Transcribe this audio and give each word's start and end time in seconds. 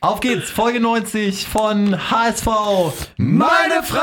Auf 0.00 0.20
geht's, 0.20 0.48
Folge 0.48 0.78
90 0.78 1.48
von 1.48 1.96
HSV. 2.08 2.46
Meine 3.16 3.82
Frau! 3.82 3.98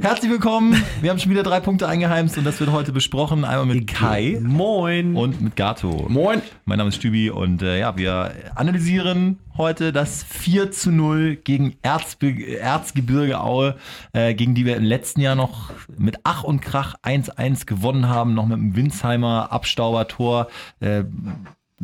Herzlich 0.00 0.30
willkommen. 0.30 0.80
Wir 1.00 1.10
haben 1.10 1.18
schon 1.18 1.32
wieder 1.32 1.42
drei 1.42 1.58
Punkte 1.58 1.88
eingeheimst 1.88 2.38
und 2.38 2.44
das 2.44 2.60
wird 2.60 2.70
heute 2.70 2.92
besprochen. 2.92 3.44
Einmal 3.44 3.66
mit 3.66 3.88
Kai 3.88 4.38
Moin. 4.40 5.16
und 5.16 5.40
mit 5.40 5.56
Gato. 5.56 6.06
Moin. 6.08 6.40
Mein 6.66 6.78
Name 6.78 6.90
ist 6.90 6.98
Stübi 6.98 7.30
und 7.30 7.62
äh, 7.62 7.80
ja, 7.80 7.96
wir 7.96 8.30
analysieren 8.54 9.40
heute 9.56 9.92
das 9.92 10.22
4 10.22 10.70
zu 10.70 10.92
0 10.92 11.34
gegen 11.42 11.76
Erzbe 11.82 12.46
Erzgebirge 12.56 13.40
Aue, 13.40 13.74
äh, 14.12 14.34
gegen 14.34 14.54
die 14.54 14.66
wir 14.66 14.76
im 14.76 14.84
letzten 14.84 15.20
Jahr 15.20 15.34
noch 15.34 15.72
mit 15.98 16.18
Ach 16.22 16.44
und 16.44 16.60
Krach 16.60 16.94
1-1 17.02 17.66
gewonnen 17.66 18.08
haben, 18.08 18.34
noch 18.34 18.46
mit 18.46 18.56
dem 18.56 18.76
Winsheimer 18.76 19.50
Abstaubertor. 19.50 20.46
Äh, 20.78 21.02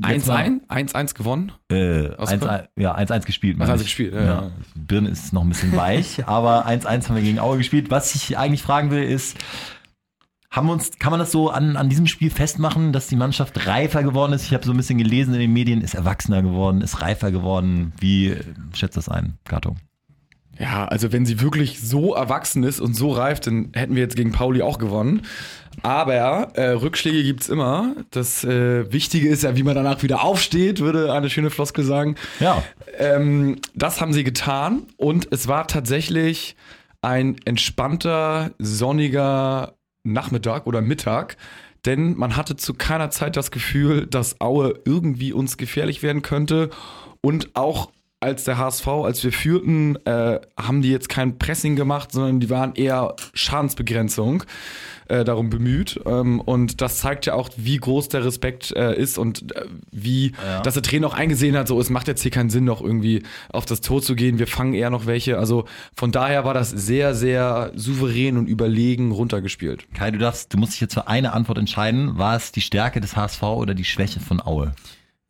1-1? 0.02 0.66
1-1 0.68 1.14
gewonnen? 1.14 1.52
Äh, 1.70 2.08
Aus 2.16 2.30
1, 2.30 2.42
Köln? 2.42 2.68
ja, 2.76 2.96
1-1 2.96 3.26
gespielt. 3.26 3.58
meine 3.58 3.72
1-1 3.72 3.76
ich. 3.76 3.82
gespielt, 3.84 4.14
ja, 4.14 4.24
ja. 4.24 4.50
Birne 4.74 5.08
ist 5.08 5.32
noch 5.32 5.42
ein 5.42 5.48
bisschen 5.48 5.76
weich, 5.76 6.24
aber 6.26 6.66
1-1 6.66 7.08
haben 7.08 7.16
wir 7.16 7.22
gegen 7.22 7.38
Aue 7.38 7.58
gespielt. 7.58 7.90
Was 7.90 8.14
ich 8.14 8.38
eigentlich 8.38 8.62
fragen 8.62 8.90
will, 8.90 9.02
ist, 9.02 9.36
haben 10.50 10.66
wir 10.66 10.72
uns, 10.72 10.98
kann 10.98 11.10
man 11.10 11.20
das 11.20 11.30
so 11.30 11.50
an, 11.50 11.76
an 11.76 11.88
diesem 11.88 12.06
Spiel 12.06 12.30
festmachen, 12.30 12.92
dass 12.92 13.06
die 13.06 13.16
Mannschaft 13.16 13.66
reifer 13.66 14.02
geworden 14.02 14.32
ist? 14.32 14.44
Ich 14.44 14.54
habe 14.54 14.64
so 14.64 14.72
ein 14.72 14.76
bisschen 14.76 14.98
gelesen 14.98 15.34
in 15.34 15.40
den 15.40 15.52
Medien, 15.52 15.80
ist 15.80 15.94
erwachsener 15.94 16.42
geworden, 16.42 16.80
ist 16.80 17.02
reifer 17.02 17.30
geworden. 17.30 17.92
Wie 18.00 18.36
schätzt 18.74 18.96
das 18.96 19.08
ein, 19.08 19.38
Gato? 19.44 19.76
Ja, 20.58 20.86
also 20.86 21.10
wenn 21.10 21.24
sie 21.24 21.40
wirklich 21.40 21.80
so 21.80 22.14
erwachsen 22.14 22.64
ist 22.64 22.80
und 22.80 22.94
so 22.94 23.12
reif, 23.12 23.40
dann 23.40 23.70
hätten 23.74 23.94
wir 23.94 24.02
jetzt 24.02 24.16
gegen 24.16 24.32
Pauli 24.32 24.60
auch 24.60 24.78
gewonnen. 24.78 25.22
Aber 25.82 26.48
äh, 26.54 26.70
Rückschläge 26.70 27.22
gibt's 27.22 27.48
immer. 27.48 27.94
Das 28.10 28.44
äh, 28.44 28.92
Wichtige 28.92 29.28
ist 29.28 29.42
ja, 29.42 29.56
wie 29.56 29.62
man 29.62 29.74
danach 29.74 30.02
wieder 30.02 30.22
aufsteht, 30.22 30.80
würde 30.80 31.12
eine 31.12 31.30
schöne 31.30 31.50
Floskel 31.50 31.84
sagen. 31.84 32.16
Ja, 32.38 32.62
Ähm, 32.98 33.56
das 33.74 34.00
haben 34.00 34.12
sie 34.12 34.24
getan 34.24 34.86
und 34.96 35.28
es 35.30 35.48
war 35.48 35.66
tatsächlich 35.66 36.56
ein 37.02 37.36
entspannter, 37.44 38.50
sonniger 38.58 39.74
Nachmittag 40.02 40.66
oder 40.66 40.80
Mittag, 40.80 41.36
denn 41.86 42.16
man 42.16 42.36
hatte 42.36 42.56
zu 42.56 42.74
keiner 42.74 43.10
Zeit 43.10 43.36
das 43.36 43.50
Gefühl, 43.50 44.06
dass 44.06 44.40
Aue 44.40 44.74
irgendwie 44.84 45.32
uns 45.32 45.56
gefährlich 45.56 46.02
werden 46.02 46.22
könnte 46.22 46.70
und 47.22 47.50
auch 47.54 47.90
als 48.20 48.44
der 48.44 48.58
HSV, 48.58 48.86
als 48.86 49.24
wir 49.24 49.32
führten, 49.32 49.96
äh, 50.04 50.40
haben 50.58 50.82
die 50.82 50.90
jetzt 50.90 51.08
kein 51.08 51.38
Pressing 51.38 51.74
gemacht, 51.74 52.12
sondern 52.12 52.38
die 52.38 52.50
waren 52.50 52.74
eher 52.74 53.16
Schadensbegrenzung 53.32 54.44
äh, 55.08 55.24
darum 55.24 55.50
bemüht. 55.50 55.98
Ähm, 56.06 56.38
und 56.40 56.80
das 56.82 56.98
zeigt 56.98 57.26
ja 57.26 57.34
auch, 57.34 57.48
wie 57.56 57.78
groß 57.78 58.08
der 58.08 58.24
Respekt 58.24 58.72
äh, 58.76 58.94
ist 58.94 59.18
und 59.18 59.56
äh, 59.56 59.64
wie, 59.90 60.32
Ja. 60.44 60.60
dass 60.60 60.74
der 60.74 60.82
Trainer 60.82 61.06
auch 61.06 61.14
eingesehen 61.14 61.56
hat, 61.56 61.66
so, 61.68 61.80
es 61.80 61.90
macht 61.90 62.08
jetzt 62.08 62.22
hier 62.22 62.30
keinen 62.30 62.50
Sinn, 62.50 62.64
noch 62.64 62.80
irgendwie 62.82 63.22
auf 63.52 63.64
das 63.66 63.80
Tor 63.80 64.02
zu 64.02 64.14
gehen. 64.14 64.38
Wir 64.38 64.46
fangen 64.46 64.74
eher 64.74 64.90
noch 64.90 65.06
welche. 65.06 65.38
Also 65.38 65.64
von 65.96 66.12
daher 66.12 66.44
war 66.44 66.54
das 66.54 66.70
sehr, 66.70 67.14
sehr 67.14 67.72
souverän 67.74 68.36
und 68.36 68.46
überlegen 68.48 69.12
runtergespielt. 69.12 69.86
Kai, 69.94 70.10
du 70.10 70.18
darfst, 70.18 70.52
du 70.52 70.58
musst 70.58 70.74
dich 70.74 70.80
jetzt 70.80 70.94
für 70.94 71.08
eine 71.08 71.32
Antwort 71.32 71.58
entscheiden. 71.58 72.18
War 72.18 72.36
es 72.36 72.52
die 72.52 72.60
Stärke 72.60 73.00
des 73.00 73.16
HSV 73.16 73.42
oder 73.42 73.74
die 73.74 73.84
Schwäche 73.84 74.20
von 74.20 74.40
Aue? 74.44 74.72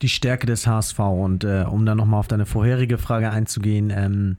Die 0.02 0.08
Stärke 0.08 0.46
des 0.46 0.66
HSV. 0.66 0.98
Und 0.98 1.44
äh, 1.44 1.64
um 1.68 1.84
dann 1.86 1.98
nochmal 1.98 2.20
auf 2.20 2.28
deine 2.28 2.46
vorherige 2.46 2.98
Frage 2.98 3.30
einzugehen, 3.30 3.90
ähm, 3.90 4.36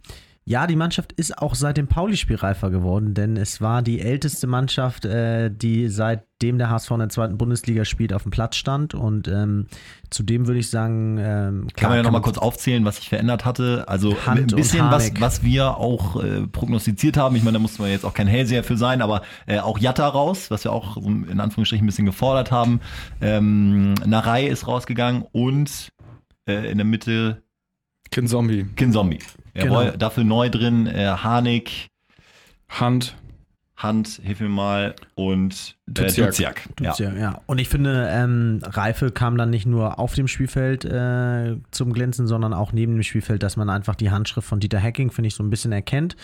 ja, 0.52 0.68
die 0.68 0.76
Mannschaft 0.76 1.14
ist 1.14 1.38
auch 1.38 1.56
seit 1.56 1.78
dem 1.78 1.88
Pauli-Spiel 1.88 2.36
reifer 2.36 2.72
geworden, 2.72 3.14
denn 3.14 3.38
es 3.38 3.62
war 3.62 3.82
die 3.82 4.02
älteste 4.02 4.48
Mannschaft, 4.48 5.06
äh, 5.06 5.50
die 5.50 5.88
seitdem 5.88 6.58
der 6.58 6.70
HSV 6.70 6.92
in 6.92 7.00
der 7.00 7.08
zweiten 7.08 7.38
Bundesliga 7.38 7.86
spielt, 7.86 8.12
auf 8.12 8.24
dem 8.24 8.32
Platz 8.32 8.58
stand. 8.58 8.94
Und 8.94 9.30
ähm, 9.30 9.68
zudem 10.10 10.48
würde 10.48 10.60
ich 10.60 10.70
sagen, 10.70 11.18
ähm, 11.20 11.68
Kann 11.78 11.92
man 11.92 12.00
ja 12.00 12.04
nochmal 12.04 12.22
kurz 12.22 12.38
aufzählen, 12.38 12.84
was 12.84 12.98
sich 12.98 13.08
verändert 13.08 13.46
hatte. 13.46 13.86
Also 13.88 14.26
Hand 14.26 14.52
ein 14.52 14.58
bisschen 14.58 14.92
was, 14.92 15.14
was 15.22 15.42
wir 15.42 15.78
auch 15.78 16.22
äh, 16.22 16.46
prognostiziert 16.48 17.16
haben. 17.16 17.38
Ich 17.38 17.44
meine, 17.44 17.56
da 17.56 17.62
mussten 17.62 17.82
wir 17.82 17.90
jetzt 17.90 18.04
auch 18.04 18.14
kein 18.14 18.28
Hellseher 18.28 18.66
für 18.66 18.76
sein, 18.76 19.02
aber 19.02 19.22
äh, 19.46 19.60
auch 19.60 19.80
Jatta 19.80 20.06
raus, 20.06 20.52
was 20.52 20.66
wir 20.66 20.74
auch 20.74 20.98
in 20.98 21.40
Anführungsstrichen 21.40 21.86
ein 21.86 21.88
bisschen 21.88 22.06
gefordert 22.06 22.52
haben. 22.52 22.82
Ähm, 23.22 23.94
Narei 24.06 24.48
ist 24.48 24.68
rausgegangen 24.68 25.24
und 25.32 25.94
äh, 26.46 26.70
in 26.70 26.78
der 26.78 26.86
Mitte 26.86 27.42
Kind 28.12 28.28
Zombie, 28.28 28.66
Kinzombie. 28.76 29.20
Jawohl, 29.54 29.86
Genau. 29.86 29.98
dafür 29.98 30.24
neu 30.24 30.50
drin, 30.50 30.88
äh, 30.88 31.08
Harnik, 31.08 31.88
Hand, 32.70 33.16
Hand, 33.76 34.22
hilf 34.24 34.40
mir 34.40 34.48
mal, 34.50 34.96
und 35.16 35.76
äh, 35.88 36.12
Duziak. 36.28 36.62
Ja. 36.80 36.94
ja. 36.98 37.42
Und 37.48 37.58
ich 37.58 37.68
finde, 37.68 38.08
ähm, 38.12 38.60
Reife 38.64 39.12
kam 39.12 39.38
dann 39.38 39.50
nicht 39.50 39.66
nur 39.66 39.98
auf 40.00 40.14
dem 40.14 40.28
Spielfeld 40.28 40.86
äh, 40.86 41.58
zum 41.72 41.92
Glänzen, 41.92 42.28
sondern 42.28 42.54
auch 42.54 42.74
neben 42.74 42.94
dem 42.94 43.04
Spielfeld, 43.04 43.42
dass 43.42 43.58
man 43.58 43.70
einfach 43.70 43.96
die 43.96 44.12
Handschrift 44.12 44.48
von 44.48 44.60
Dieter 44.60 44.82
Hacking, 44.82 45.10
finde 45.12 45.30
ich, 45.30 45.36
so 45.36 45.44
ein 45.44 45.50
bisschen 45.50 45.72
erkennt, 45.72 46.16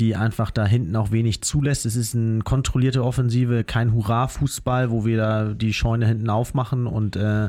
die 0.00 0.16
einfach 0.16 0.50
da 0.50 0.66
hinten 0.66 0.96
auch 0.96 1.10
wenig 1.12 1.42
zulässt. 1.42 1.86
Es 1.86 1.94
ist 1.96 2.14
eine 2.16 2.40
kontrollierte 2.42 3.04
Offensive, 3.04 3.64
kein 3.64 3.94
Hurra-Fußball, 3.94 4.90
wo 4.90 5.04
wir 5.04 5.16
da 5.16 5.44
die 5.54 5.72
Scheune 5.72 6.06
hinten 6.06 6.28
aufmachen 6.30 6.86
und 6.86 7.14
äh, 7.16 7.48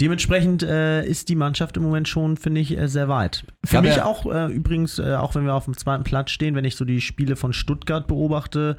Dementsprechend 0.00 0.62
äh, 0.62 1.04
ist 1.06 1.28
die 1.28 1.36
Mannschaft 1.36 1.76
im 1.76 1.82
Moment 1.84 2.08
schon, 2.08 2.36
finde 2.36 2.60
ich, 2.60 2.76
äh, 2.76 2.88
sehr 2.88 3.08
weit. 3.08 3.44
Für 3.64 3.76
Gab 3.76 3.84
mich 3.84 3.96
ja- 3.96 4.04
auch 4.04 4.26
äh, 4.26 4.52
übrigens, 4.52 4.98
äh, 4.98 5.14
auch 5.14 5.34
wenn 5.34 5.44
wir 5.46 5.54
auf 5.54 5.64
dem 5.66 5.76
zweiten 5.76 6.04
Platz 6.04 6.30
stehen, 6.30 6.54
wenn 6.54 6.64
ich 6.64 6.76
so 6.76 6.84
die 6.84 7.00
Spiele 7.00 7.36
von 7.36 7.52
Stuttgart 7.52 8.06
beobachte, 8.06 8.76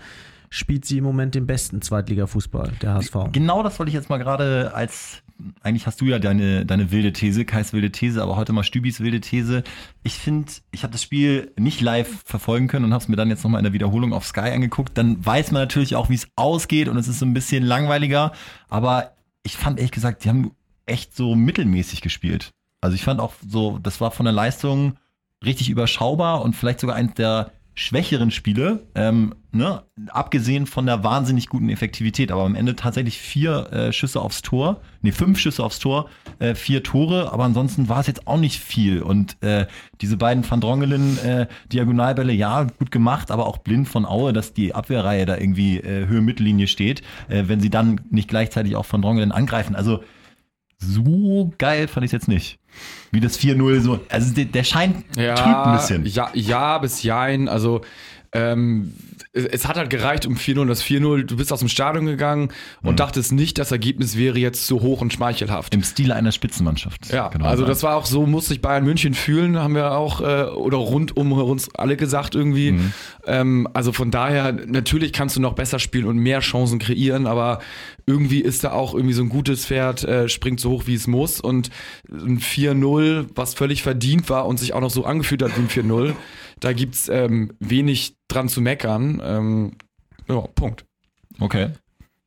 spielt 0.49 0.85
sie 0.85 0.99
im 0.99 1.03
Moment 1.03 1.35
den 1.35 1.47
besten 1.47 1.81
Zweitliga-Fußball, 1.81 2.73
der 2.81 2.93
HSV. 2.95 3.15
Genau 3.31 3.63
das 3.63 3.79
wollte 3.79 3.89
ich 3.89 3.93
jetzt 3.95 4.09
mal 4.09 4.17
gerade 4.17 4.71
als, 4.73 5.21
eigentlich 5.63 5.87
hast 5.87 5.99
du 5.99 6.05
ja 6.05 6.19
deine, 6.19 6.65
deine 6.65 6.91
wilde 6.91 7.11
These, 7.11 7.45
Kais 7.45 7.73
wilde 7.73 7.91
These, 7.91 8.21
aber 8.21 8.35
heute 8.37 8.53
mal 8.53 8.63
Stübis 8.63 9.01
wilde 9.01 9.19
These. 9.21 9.63
Ich 10.03 10.13
finde, 10.13 10.51
ich 10.71 10.83
habe 10.83 10.91
das 10.93 11.01
Spiel 11.03 11.51
nicht 11.57 11.81
live 11.81 12.21
verfolgen 12.25 12.67
können 12.67 12.85
und 12.85 12.93
habe 12.93 13.01
es 13.01 13.07
mir 13.09 13.15
dann 13.15 13.29
jetzt 13.29 13.43
nochmal 13.43 13.59
in 13.59 13.63
der 13.65 13.73
Wiederholung 13.73 14.13
auf 14.13 14.25
Sky 14.25 14.51
angeguckt. 14.51 14.97
Dann 14.97 15.25
weiß 15.25 15.51
man 15.51 15.61
natürlich 15.63 15.95
auch, 15.95 16.09
wie 16.09 16.15
es 16.15 16.27
ausgeht 16.35 16.87
und 16.87 16.97
es 16.97 17.07
ist 17.07 17.19
so 17.19 17.25
ein 17.25 17.33
bisschen 17.33 17.63
langweiliger. 17.63 18.31
Aber 18.69 19.11
ich 19.43 19.57
fand 19.57 19.79
ehrlich 19.79 19.91
gesagt, 19.91 20.23
die 20.23 20.29
haben 20.29 20.51
echt 20.85 21.15
so 21.15 21.35
mittelmäßig 21.35 22.01
gespielt. 22.01 22.51
Also 22.81 22.95
ich 22.95 23.03
fand 23.03 23.19
auch 23.19 23.33
so, 23.47 23.79
das 23.81 24.01
war 24.01 24.11
von 24.11 24.25
der 24.25 24.33
Leistung 24.33 24.97
richtig 25.43 25.69
überschaubar 25.69 26.41
und 26.41 26.55
vielleicht 26.55 26.79
sogar 26.79 26.95
eins 26.95 27.13
der 27.15 27.51
schwächeren 27.77 28.31
Spiele, 28.31 28.87
ähm, 28.95 29.35
ne? 29.51 29.83
abgesehen 30.07 30.65
von 30.65 30.85
der 30.85 31.03
wahnsinnig 31.03 31.49
guten 31.49 31.67
Effektivität, 31.67 32.31
aber 32.31 32.43
am 32.43 32.55
Ende 32.55 32.77
tatsächlich 32.77 33.17
vier 33.17 33.71
äh, 33.71 33.91
Schüsse 33.91 34.21
aufs 34.21 34.41
Tor, 34.41 34.79
nee, 35.01 35.11
fünf 35.11 35.37
Schüsse 35.37 35.61
aufs 35.61 35.79
Tor, 35.79 36.09
äh, 36.39 36.55
vier 36.55 36.83
Tore, 36.83 37.33
aber 37.33 37.43
ansonsten 37.43 37.89
war 37.89 37.99
es 37.99 38.07
jetzt 38.07 38.27
auch 38.27 38.37
nicht 38.37 38.61
viel 38.61 39.01
und 39.01 39.41
äh, 39.43 39.67
diese 39.99 40.15
beiden 40.15 40.49
Van 40.49 40.61
Drongelen 40.61 41.19
äh, 41.19 41.47
Diagonalbälle, 41.71 42.31
ja, 42.31 42.63
gut 42.63 42.91
gemacht, 42.91 43.29
aber 43.29 43.45
auch 43.45 43.57
blind 43.57 43.89
von 43.89 44.05
Aue, 44.05 44.31
dass 44.31 44.53
die 44.53 44.73
Abwehrreihe 44.73 45.25
da 45.25 45.35
irgendwie 45.35 45.79
äh, 45.79 46.07
Höhe 46.07 46.21
Mittellinie 46.21 46.67
steht, 46.67 47.01
äh, 47.27 47.43
wenn 47.47 47.59
sie 47.59 47.69
dann 47.69 47.99
nicht 48.09 48.29
gleichzeitig 48.29 48.77
auch 48.77 48.85
Van 48.89 49.01
Drongelen 49.01 49.33
angreifen, 49.33 49.75
also 49.75 50.01
so 50.77 51.53
geil 51.57 51.87
fand 51.87 52.05
ich 52.05 52.09
es 52.09 52.13
jetzt 52.13 52.27
nicht. 52.27 52.59
Wie 53.11 53.19
das 53.19 53.39
4-0 53.39 53.79
so, 53.81 53.99
also 54.09 54.33
der, 54.33 54.45
der 54.45 54.63
scheint 54.63 55.05
trübt 55.13 55.39
ein 55.39 55.77
bisschen. 55.77 56.05
Ja, 56.05 56.31
ja 56.33 56.77
bis 56.77 57.03
jein. 57.03 57.47
Also 57.47 57.81
ähm, 58.33 58.93
es, 59.35 59.67
hat 59.67 59.75
halt 59.77 59.89
gereicht 59.89 60.25
um 60.25 60.35
4-0. 60.35 60.65
Das 60.67 60.83
4-0, 60.83 61.23
du 61.23 61.35
bist 61.37 61.51
aus 61.51 61.59
dem 61.59 61.67
Stadion 61.67 62.05
gegangen 62.05 62.49
und 62.81 62.91
Mhm. 62.91 62.95
dachtest 62.95 63.31
nicht, 63.33 63.57
das 63.57 63.71
Ergebnis 63.71 64.17
wäre 64.17 64.39
jetzt 64.39 64.65
so 64.65 64.81
hoch 64.81 65.01
und 65.01 65.11
schmeichelhaft. 65.13 65.73
Im 65.73 65.83
Stile 65.83 66.15
einer 66.15 66.31
Spitzenmannschaft. 66.31 67.11
Ja, 67.11 67.29
man 67.33 67.43
also 67.43 67.65
das 67.65 67.83
war 67.83 67.95
auch 67.97 68.05
so, 68.05 68.25
muss 68.25 68.47
sich 68.47 68.61
Bayern 68.61 68.85
München 68.85 69.13
fühlen, 69.13 69.57
haben 69.59 69.75
wir 69.75 69.91
auch, 69.91 70.21
äh, 70.21 70.43
oder 70.45 70.77
rund 70.77 71.15
um 71.17 71.31
uns 71.33 71.73
alle 71.75 71.97
gesagt 71.97 72.33
irgendwie. 72.35 72.71
Mhm. 72.71 72.93
Ähm, 73.27 73.67
also 73.73 73.91
von 73.91 74.09
daher, 74.11 74.53
natürlich 74.53 75.11
kannst 75.13 75.35
du 75.35 75.41
noch 75.41 75.53
besser 75.53 75.79
spielen 75.79 76.05
und 76.05 76.17
mehr 76.17 76.39
Chancen 76.39 76.79
kreieren, 76.79 77.27
aber 77.27 77.59
irgendwie 78.05 78.39
ist 78.39 78.63
da 78.63 78.71
auch 78.71 78.93
irgendwie 78.93 79.13
so 79.13 79.23
ein 79.23 79.29
gutes 79.29 79.65
Pferd, 79.65 80.03
äh, 80.03 80.29
springt 80.29 80.59
so 80.59 80.69
hoch, 80.71 80.83
wie 80.85 80.93
es 80.93 81.07
muss 81.07 81.41
und 81.41 81.69
ein 82.09 82.39
4-0, 82.39 83.25
was 83.35 83.53
völlig 83.53 83.83
verdient 83.83 84.29
war 84.29 84.45
und 84.45 84.59
sich 84.59 84.73
auch 84.73 84.81
noch 84.81 84.89
so 84.91 85.05
angefühlt 85.05 85.41
hat 85.41 85.51
wie 85.57 85.61
ein 85.61 85.69
4-0, 85.69 86.13
da 86.59 86.73
gibt's 86.73 87.09
ähm, 87.09 87.53
wenig 87.59 88.17
dran 88.27 88.49
zu 88.49 88.61
meckern. 88.61 89.21
Ähm, 89.23 89.71
ja, 90.27 90.41
Punkt. 90.55 90.85
Okay. 91.39 91.69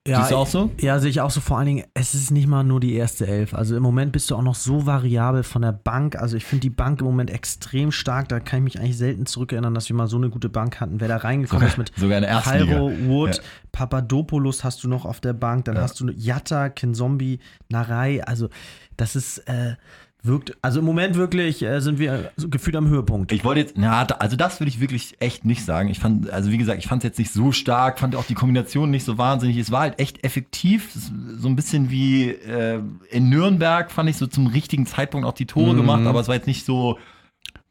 Ja, 0.07 0.21
Siehst 0.21 0.31
du 0.31 0.37
auch 0.37 0.47
so? 0.47 0.71
Ja, 0.81 0.99
sehe 1.01 1.11
ich 1.11 1.21
auch 1.21 1.31
so. 1.31 1.41
Vor 1.41 1.59
allen 1.59 1.67
Dingen, 1.67 1.85
es 1.93 2.15
ist 2.15 2.31
nicht 2.31 2.47
mal 2.47 2.63
nur 2.65 2.81
die 2.81 2.95
erste 2.95 3.27
Elf. 3.27 3.53
Also 3.53 3.77
im 3.77 3.83
Moment 3.83 4.11
bist 4.13 4.31
du 4.31 4.37
auch 4.37 4.43
noch 4.43 4.55
so 4.55 4.87
variabel 4.87 5.43
von 5.43 5.61
der 5.61 5.73
Bank. 5.73 6.17
Also 6.17 6.39
ich 6.39 6.47
finde 6.47 6.63
die 6.63 6.71
Bank 6.71 7.01
im 7.01 7.07
Moment 7.07 7.29
extrem 7.31 7.93
stark. 7.93 8.27
Da 8.31 8.41
kann 8.41 8.61
ich 8.61 8.65
mich 8.65 8.81
eigentlich 8.81 8.97
selten 8.97 9.27
zurückerinnern, 9.27 9.75
dass 9.75 9.89
wir 9.91 9.97
mal 9.97 10.07
so 10.07 10.17
eine 10.17 10.31
gute 10.31 10.49
Bank 10.49 10.81
hatten. 10.81 11.01
Wer 11.01 11.09
da 11.09 11.19
reingekommen 11.19 11.69
Sogar- 11.69 11.85
ist 11.87 11.93
mit 11.93 11.93
sogar 11.99 12.21
Cairo. 12.43 12.91
Wood, 13.07 13.37
Ja. 13.37 13.43
Papadopoulos 13.73 14.65
hast 14.65 14.83
du 14.83 14.89
noch 14.89 15.05
auf 15.05 15.21
der 15.21 15.35
Bank. 15.35 15.67
Dann 15.67 15.77
Ja. 15.77 15.83
hast 15.83 16.01
du 16.01 16.09
Yatta, 16.11 16.71
Kinzombie, 16.71 17.41
Narei. 17.69 18.25
Also 18.25 18.49
das 18.97 19.15
ist, 19.15 19.39
äh, 19.49 19.75
wirkt, 20.23 20.57
also 20.63 20.81
im 20.81 20.85
Moment 20.85 21.17
wirklich 21.17 21.63
äh, 21.63 21.81
sind 21.81 21.99
wir 21.99 22.33
so 22.37 22.49
gefühlt 22.49 22.77
am 22.77 22.89
Höhepunkt. 22.89 23.33
Ich 23.33 23.45
wollte 23.45 23.61
jetzt, 23.61 23.75
na, 23.77 24.03
also 24.05 24.37
das 24.37 24.61
würde 24.61 24.69
ich 24.69 24.81
wirklich 24.81 25.17
echt 25.21 25.45
nicht 25.45 25.65
sagen. 25.65 25.89
Ich 25.89 26.01
fand, 26.01 26.31
also 26.31 26.51
wie 26.51 26.59
gesagt, 26.59 26.79
ich 26.79 26.89
fand 26.89 27.03
es 27.03 27.09
jetzt 27.09 27.19
nicht 27.19 27.33
so 27.33 27.53
stark, 27.53 27.99
fand 27.99 28.17
auch 28.17 28.25
die 28.25 28.35
Kombination 28.35 28.91
nicht 28.91 29.05
so 29.05 29.17
wahnsinnig. 29.19 29.57
Es 29.59 29.71
war 29.71 29.81
halt 29.81 29.99
echt 30.01 30.25
effektiv, 30.25 30.91
so 30.93 31.49
ein 31.49 31.57
bisschen 31.57 31.91
wie 31.91 32.31
äh, 32.31 32.81
in 33.11 33.29
Nürnberg 33.29 33.91
fand 33.91 34.11
ich 34.11 34.17
so 34.17 34.27
zum 34.27 34.49
richtigen 34.49 34.87
Zeitpunkt 34.87 35.27
auch 35.27 35.33
die 35.33 35.47
Tore 35.47 35.75
gemacht, 35.75 36.05
aber 36.07 36.21
es 36.21 36.29
war 36.29 36.35
jetzt 36.35 36.47
nicht 36.47 36.65
so 36.65 36.99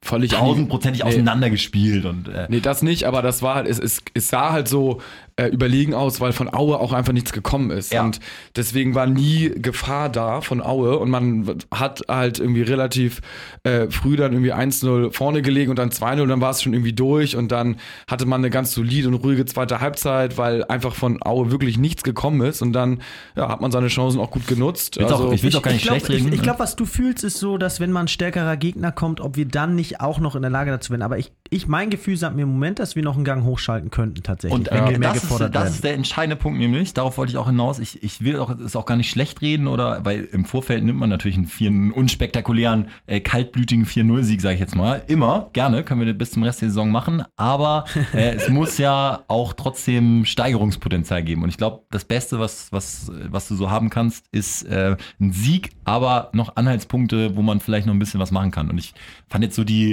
Völlig 0.07 0.31
tausendprozentig 0.31 1.03
Nee. 1.03 1.09
auseinandergespielt 1.09 2.05
und 2.05 2.27
äh, 2.29 2.47
Nee, 2.49 2.59
das 2.61 2.81
nicht, 2.81 3.03
aber 3.05 3.21
das 3.21 3.41
war 3.41 3.55
halt, 3.55 3.67
es, 3.67 3.77
es, 3.79 4.01
es 4.13 4.29
sah 4.29 4.51
halt 4.51 4.67
so 4.67 5.01
äh, 5.39 5.47
überlegen 5.49 5.93
aus, 5.93 6.19
weil 6.19 6.31
von 6.33 6.51
Aue 6.51 6.79
auch 6.79 6.93
einfach 6.93 7.13
nichts 7.13 7.31
gekommen 7.31 7.69
ist. 7.69 7.93
Ja. 7.93 8.03
Und 8.03 8.19
deswegen 8.55 8.95
war 8.95 9.05
nie 9.05 9.51
Gefahr 9.55 10.09
da 10.09 10.41
von 10.41 10.61
Aue 10.63 10.97
und 10.97 11.11
man 11.11 11.57
hat 11.71 12.01
halt 12.09 12.39
irgendwie 12.39 12.63
relativ 12.63 13.21
äh, 13.63 13.87
früh 13.91 14.15
dann 14.15 14.31
irgendwie 14.33 14.51
1-0 14.53 15.11
vorne 15.13 15.43
gelegen 15.43 15.69
und 15.69 15.77
dann 15.77 15.91
2-0, 15.91 16.25
dann 16.25 16.41
war 16.41 16.49
es 16.49 16.63
schon 16.63 16.73
irgendwie 16.73 16.93
durch 16.93 17.35
und 17.35 17.51
dann 17.51 17.75
hatte 18.09 18.25
man 18.25 18.41
eine 18.41 18.49
ganz 18.49 18.71
solide 18.73 19.09
und 19.09 19.13
ruhige 19.15 19.45
zweite 19.45 19.79
Halbzeit, 19.79 20.39
weil 20.39 20.63
einfach 20.63 20.95
von 20.95 21.19
Aue 21.23 21.51
wirklich 21.51 21.77
nichts 21.77 22.01
gekommen 22.01 22.41
ist 22.41 22.63
und 22.63 22.73
dann 22.73 23.01
ja, 23.35 23.47
hat 23.49 23.61
man 23.61 23.71
seine 23.71 23.89
Chancen 23.89 24.19
auch 24.19 24.31
gut 24.31 24.47
genutzt. 24.47 24.97
Will's 24.97 25.11
auch- 25.11 25.31
ich 25.31 25.43
will's 25.43 25.55
auch 25.55 25.61
gar 25.61 25.71
nicht 25.73 25.83
glaub, 25.83 25.97
schlecht 25.99 26.09
reden. 26.09 26.29
Ich, 26.29 26.35
ich 26.35 26.41
glaube, 26.41 26.59
was 26.59 26.75
du 26.75 26.85
fühlst, 26.85 27.23
ist 27.23 27.37
so, 27.37 27.59
dass 27.59 27.79
wenn 27.79 27.91
mal 27.91 28.01
ein 28.01 28.07
stärkerer 28.07 28.57
Gegner 28.57 28.91
kommt, 28.91 29.21
ob 29.21 29.35
wir 29.37 29.45
dann 29.45 29.75
nicht 29.75 29.96
auch 29.99 30.19
noch 30.19 30.35
in 30.35 30.41
der 30.41 30.51
Lage 30.51 30.71
dazu 30.71 30.91
wären. 30.91 31.01
Aber 31.01 31.17
ich, 31.17 31.31
ich 31.49 31.67
mein 31.67 31.89
Gefühl 31.89 32.17
sagt 32.17 32.35
mir 32.35 32.43
im 32.43 32.49
Moment, 32.49 32.79
dass 32.79 32.95
wir 32.95 33.03
noch 33.03 33.15
einen 33.15 33.25
Gang 33.25 33.43
hochschalten 33.43 33.91
könnten 33.91 34.23
tatsächlich, 34.23 34.59
Und 34.59 34.67
äh, 34.69 34.99
das, 34.99 35.23
ist, 35.23 35.31
das 35.31 35.39
werden. 35.39 35.67
ist 35.67 35.83
der 35.83 35.93
entscheidende 35.93 36.35
Punkt 36.35 36.59
nämlich, 36.59 36.93
darauf 36.93 37.17
wollte 37.17 37.31
ich 37.31 37.37
auch 37.37 37.47
hinaus. 37.47 37.79
Ich, 37.79 38.03
ich 38.03 38.23
will 38.23 38.37
auch, 38.39 38.49
es 38.49 38.75
auch 38.75 38.85
gar 38.85 38.95
nicht 38.95 39.09
schlecht 39.09 39.41
reden 39.41 39.67
oder, 39.67 40.05
weil 40.05 40.23
im 40.25 40.45
Vorfeld 40.45 40.83
nimmt 40.83 40.99
man 40.99 41.09
natürlich 41.09 41.37
einen, 41.37 41.47
vier, 41.47 41.69
einen 41.69 41.91
unspektakulären, 41.91 42.89
äh, 43.05 43.19
kaltblütigen 43.19 43.85
4-0-Sieg, 43.85 44.41
sage 44.41 44.55
ich 44.55 44.59
jetzt 44.59 44.75
mal. 44.75 45.03
Immer, 45.07 45.49
gerne, 45.53 45.83
können 45.83 46.05
wir 46.05 46.13
bis 46.13 46.31
zum 46.31 46.43
Rest 46.43 46.61
der 46.61 46.69
Saison 46.69 46.91
machen, 46.91 47.23
aber 47.35 47.85
äh, 48.13 48.35
es 48.35 48.49
muss 48.49 48.77
ja 48.77 49.23
auch 49.27 49.53
trotzdem 49.53 50.25
Steigerungspotenzial 50.25 51.23
geben. 51.23 51.43
Und 51.43 51.49
ich 51.49 51.57
glaube, 51.57 51.83
das 51.91 52.05
Beste, 52.05 52.39
was, 52.39 52.71
was, 52.71 53.11
was 53.29 53.47
du 53.47 53.55
so 53.55 53.71
haben 53.71 53.89
kannst, 53.89 54.25
ist 54.31 54.63
äh, 54.63 54.95
ein 55.19 55.31
Sieg, 55.31 55.71
aber 55.85 56.29
noch 56.33 56.55
Anhaltspunkte, 56.55 57.35
wo 57.35 57.41
man 57.41 57.59
vielleicht 57.59 57.87
noch 57.87 57.93
ein 57.93 57.99
bisschen 57.99 58.19
was 58.19 58.31
machen 58.31 58.51
kann. 58.51 58.69
Und 58.69 58.77
ich 58.77 58.93
fand 59.29 59.43
jetzt 59.43 59.55
so 59.55 59.63
die 59.63 59.86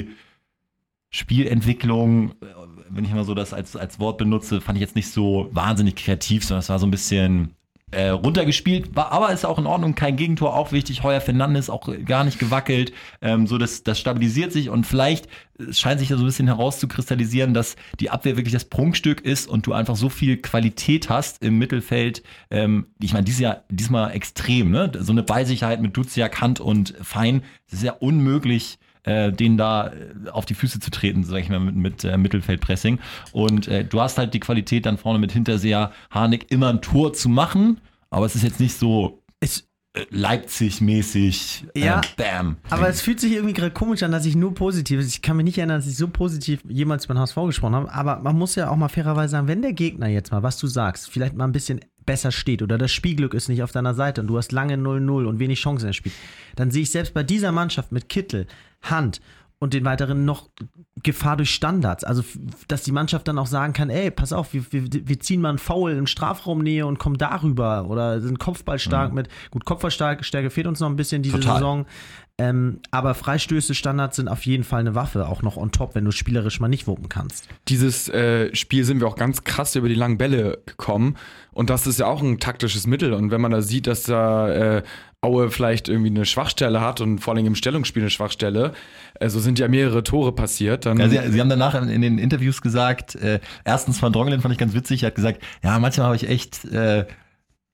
Spielentwicklung, 1.10 2.30
äh, 2.30 2.46
wenn 2.88 3.04
ich 3.04 3.12
mal 3.12 3.24
so 3.24 3.34
das 3.34 3.54
als, 3.54 3.76
als 3.76 4.00
Wort 4.00 4.18
benutze, 4.18 4.60
fand 4.60 4.76
ich 4.76 4.82
jetzt 4.82 4.96
nicht 4.96 5.10
so 5.10 5.48
wahnsinnig 5.52 5.96
kreativ, 5.96 6.44
sondern 6.44 6.60
es 6.60 6.68
war 6.68 6.78
so 6.78 6.86
ein 6.86 6.90
bisschen 6.90 7.54
äh, 7.94 8.08
runtergespielt, 8.08 8.96
war, 8.96 9.12
aber 9.12 9.32
ist 9.32 9.46
auch 9.46 9.58
in 9.58 9.66
Ordnung, 9.66 9.94
kein 9.94 10.16
Gegentor, 10.16 10.54
auch 10.54 10.72
wichtig. 10.72 11.02
Heuer 11.02 11.20
Fernandes 11.20 11.70
auch 11.70 11.88
gar 12.04 12.24
nicht 12.24 12.38
gewackelt, 12.38 12.92
ähm, 13.22 13.46
so 13.46 13.58
das, 13.58 13.84
das 13.84 14.00
stabilisiert 14.00 14.52
sich 14.52 14.68
und 14.68 14.86
vielleicht 14.86 15.28
scheint 15.70 16.00
sich 16.00 16.08
da 16.08 16.16
so 16.16 16.24
ein 16.24 16.26
bisschen 16.26 16.48
herauszukristallisieren, 16.48 17.54
dass 17.54 17.76
die 18.00 18.10
Abwehr 18.10 18.36
wirklich 18.36 18.52
das 18.52 18.64
Prunkstück 18.64 19.20
ist 19.20 19.46
und 19.46 19.66
du 19.66 19.72
einfach 19.72 19.94
so 19.94 20.08
viel 20.08 20.38
Qualität 20.38 21.08
hast 21.08 21.42
im 21.44 21.58
Mittelfeld. 21.58 22.24
Ähm, 22.50 22.88
ich 23.00 23.12
meine, 23.12 23.24
dieses 23.24 23.54
diesmal 23.70 24.10
extrem, 24.12 24.70
ne? 24.72 24.90
So 24.98 25.12
eine 25.12 25.22
Beisicherheit 25.22 25.80
mit 25.80 25.96
Duziak, 25.96 26.40
Hand 26.40 26.58
und 26.58 26.94
Fein, 27.00 27.42
das 27.70 27.78
ist 27.78 27.84
ja 27.84 27.92
unmöglich 27.92 28.78
äh, 29.04 29.32
denen 29.32 29.56
da 29.56 29.88
äh, 29.88 30.30
auf 30.30 30.46
die 30.46 30.54
Füße 30.54 30.80
zu 30.80 30.90
treten, 30.90 31.24
sag 31.24 31.38
ich 31.38 31.48
mal, 31.48 31.60
mit, 31.60 31.76
mit 31.76 32.04
äh, 32.04 32.16
Mittelfeldpressing. 32.16 32.98
Und 33.32 33.68
äh, 33.68 33.84
du 33.84 34.00
hast 34.00 34.18
halt 34.18 34.34
die 34.34 34.40
Qualität 34.40 34.86
dann 34.86 34.98
vorne 34.98 35.18
mit 35.18 35.32
Hinterseher, 35.32 35.92
Harnik 36.10 36.50
immer 36.50 36.68
ein 36.68 36.82
Tor 36.82 37.12
zu 37.12 37.28
machen, 37.28 37.80
aber 38.10 38.26
es 38.26 38.34
ist 38.34 38.42
jetzt 38.42 38.60
nicht 38.60 38.76
so 38.76 39.22
Es, 39.40 39.68
äh, 39.94 40.04
Leipzig-mäßig. 40.10 41.64
Äh, 41.74 41.84
Ja, 41.84 42.00
bam. 42.16 42.56
aber 42.70 42.88
es 42.88 43.00
fühlt 43.00 43.20
sich 43.20 43.32
irgendwie 43.32 43.54
gerade 43.54 43.72
komisch 43.72 44.02
an, 44.02 44.12
dass 44.12 44.26
ich 44.26 44.36
nur 44.36 44.54
positiv, 44.54 45.00
ich 45.00 45.22
kann 45.22 45.36
mich 45.36 45.44
nicht 45.44 45.58
erinnern, 45.58 45.78
dass 45.78 45.86
ich 45.86 45.96
so 45.96 46.08
positiv 46.08 46.60
jemals 46.68 47.04
über 47.06 47.14
den 47.14 47.20
HSV 47.20 47.36
gesprochen 47.46 47.74
habe, 47.74 47.92
aber 47.92 48.20
man 48.20 48.36
muss 48.36 48.54
ja 48.54 48.70
auch 48.70 48.76
mal 48.76 48.88
fairerweise 48.88 49.32
sagen, 49.32 49.48
wenn 49.48 49.62
der 49.62 49.72
Gegner 49.72 50.08
jetzt 50.08 50.32
mal, 50.32 50.42
was 50.42 50.58
du 50.58 50.66
sagst, 50.66 51.10
vielleicht 51.10 51.34
mal 51.34 51.44
ein 51.44 51.52
bisschen 51.52 51.80
besser 52.06 52.32
steht 52.32 52.60
oder 52.62 52.76
das 52.76 52.92
Spielglück 52.92 53.32
ist 53.34 53.48
nicht 53.48 53.62
auf 53.62 53.72
deiner 53.72 53.94
Seite 53.94 54.20
und 54.20 54.26
du 54.26 54.36
hast 54.36 54.52
lange 54.52 54.74
0-0 54.74 55.24
und 55.24 55.38
wenig 55.38 55.60
Chancen 55.60 55.86
im 55.88 55.92
Spiel, 55.94 56.12
dann 56.56 56.70
sehe 56.70 56.82
ich 56.82 56.90
selbst 56.90 57.14
bei 57.14 57.22
dieser 57.22 57.50
Mannschaft 57.52 57.92
mit 57.92 58.08
Kittel, 58.08 58.46
Hand 58.82 59.20
und 59.58 59.72
den 59.72 59.84
weiteren 59.86 60.24
noch 60.26 60.50
Gefahr 61.04 61.36
durch 61.36 61.50
Standards. 61.50 62.02
Also, 62.02 62.24
dass 62.66 62.82
die 62.82 62.92
Mannschaft 62.92 63.28
dann 63.28 63.38
auch 63.38 63.46
sagen 63.46 63.72
kann, 63.72 63.90
ey, 63.90 64.10
pass 64.10 64.32
auf, 64.32 64.52
wir, 64.52 64.64
wir, 64.70 64.88
wir 64.90 65.20
ziehen 65.20 65.40
mal 65.40 65.50
einen 65.50 65.58
Foul 65.58 65.92
in 65.92 66.06
Strafraumnähe 66.08 66.84
und 66.86 66.98
kommen 66.98 67.18
darüber 67.18 67.86
oder 67.88 68.20
sind 68.20 68.40
Kopfballstark 68.40 69.12
mit, 69.12 69.28
gut, 69.50 69.64
Kopfballstärke 69.64 70.50
fehlt 70.50 70.66
uns 70.66 70.80
noch 70.80 70.88
ein 70.88 70.96
bisschen 70.96 71.22
diese 71.22 71.38
Total. 71.38 71.54
Saison. 71.54 71.86
Ähm, 72.36 72.80
aber 72.90 73.14
Freistöße, 73.14 73.76
Standards 73.76 74.16
sind 74.16 74.26
auf 74.26 74.44
jeden 74.44 74.64
Fall 74.64 74.80
eine 74.80 74.96
Waffe, 74.96 75.28
auch 75.28 75.42
noch 75.42 75.56
on 75.56 75.70
top, 75.70 75.94
wenn 75.94 76.04
du 76.04 76.10
spielerisch 76.10 76.58
mal 76.58 76.66
nicht 76.66 76.88
wuppen 76.88 77.08
kannst. 77.08 77.46
dieses 77.68 78.08
äh, 78.08 78.52
Spiel 78.56 78.84
sind 78.84 78.98
wir 78.98 79.06
auch 79.06 79.14
ganz 79.14 79.44
krass 79.44 79.76
über 79.76 79.88
die 79.88 79.94
langen 79.94 80.18
Bälle 80.18 80.58
gekommen. 80.66 81.16
Und 81.52 81.70
das 81.70 81.86
ist 81.86 82.00
ja 82.00 82.06
auch 82.06 82.20
ein 82.20 82.40
taktisches 82.40 82.88
Mittel. 82.88 83.12
Und 83.12 83.30
wenn 83.30 83.40
man 83.40 83.52
da 83.52 83.62
sieht, 83.62 83.86
dass 83.86 84.02
da 84.02 84.48
äh, 84.48 84.82
Aue 85.24 85.50
vielleicht 85.50 85.88
irgendwie 85.88 86.10
eine 86.10 86.24
Schwachstelle 86.24 86.80
hat 86.80 87.00
und 87.00 87.18
vor 87.18 87.34
allem 87.34 87.46
im 87.46 87.54
Stellungsspiel 87.54 88.02
eine 88.02 88.10
Schwachstelle, 88.10 88.72
äh, 89.18 89.28
so 89.28 89.40
sind 89.40 89.58
ja 89.58 89.66
mehrere 89.68 90.02
Tore 90.04 90.32
passiert, 90.32 90.86
dann 90.86 90.98
Ja, 90.98 91.08
sie, 91.08 91.32
sie 91.32 91.40
haben 91.40 91.48
danach 91.48 91.74
in, 91.74 91.88
in 91.88 92.02
den 92.02 92.18
Interviews 92.18 92.62
gesagt, 92.62 93.14
äh, 93.16 93.40
erstens 93.64 93.98
von 93.98 94.12
Drongelen 94.12 94.40
fand 94.40 94.52
ich 94.52 94.58
ganz 94.58 94.74
witzig, 94.74 95.02
er 95.02 95.08
hat 95.08 95.14
gesagt, 95.16 95.42
ja, 95.62 95.78
manchmal 95.78 96.06
habe 96.06 96.16
ich 96.16 96.28
echt, 96.28 96.64
äh, 96.66 97.06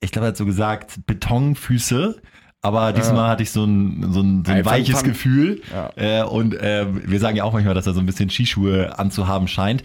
ich 0.00 0.12
glaube, 0.12 0.26
er 0.26 0.28
hat 0.28 0.36
so 0.38 0.46
gesagt, 0.46 1.00
Betonfüße, 1.06 2.20
aber 2.62 2.92
diesmal 2.92 3.28
hatte 3.30 3.42
ich 3.42 3.50
so 3.50 3.64
ein, 3.64 4.12
so 4.12 4.20
ein, 4.20 4.44
so 4.44 4.52
ein 4.52 4.64
weiches 4.64 4.96
fand- 4.96 5.06
Gefühl. 5.08 5.62
Ja. 5.72 5.90
Äh, 5.96 6.24
und 6.24 6.54
äh, 6.54 6.86
wir 7.08 7.18
sagen 7.18 7.36
ja 7.36 7.44
auch 7.44 7.52
manchmal, 7.54 7.74
dass 7.74 7.86
er 7.86 7.94
so 7.94 8.00
ein 8.00 8.06
bisschen 8.06 8.28
Skischuhe 8.30 8.98
anzuhaben 8.98 9.48
scheint. 9.48 9.82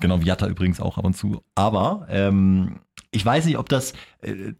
Genau, 0.00 0.20
wie 0.20 0.26
Jatta 0.26 0.46
übrigens 0.46 0.80
auch 0.80 0.96
ab 0.98 1.04
und 1.04 1.14
zu. 1.14 1.42
Aber 1.54 2.06
ähm, 2.10 2.80
ich 3.10 3.24
weiß 3.24 3.44
nicht, 3.44 3.58
ob 3.58 3.68
das, 3.68 3.92
äh, 4.22 4.52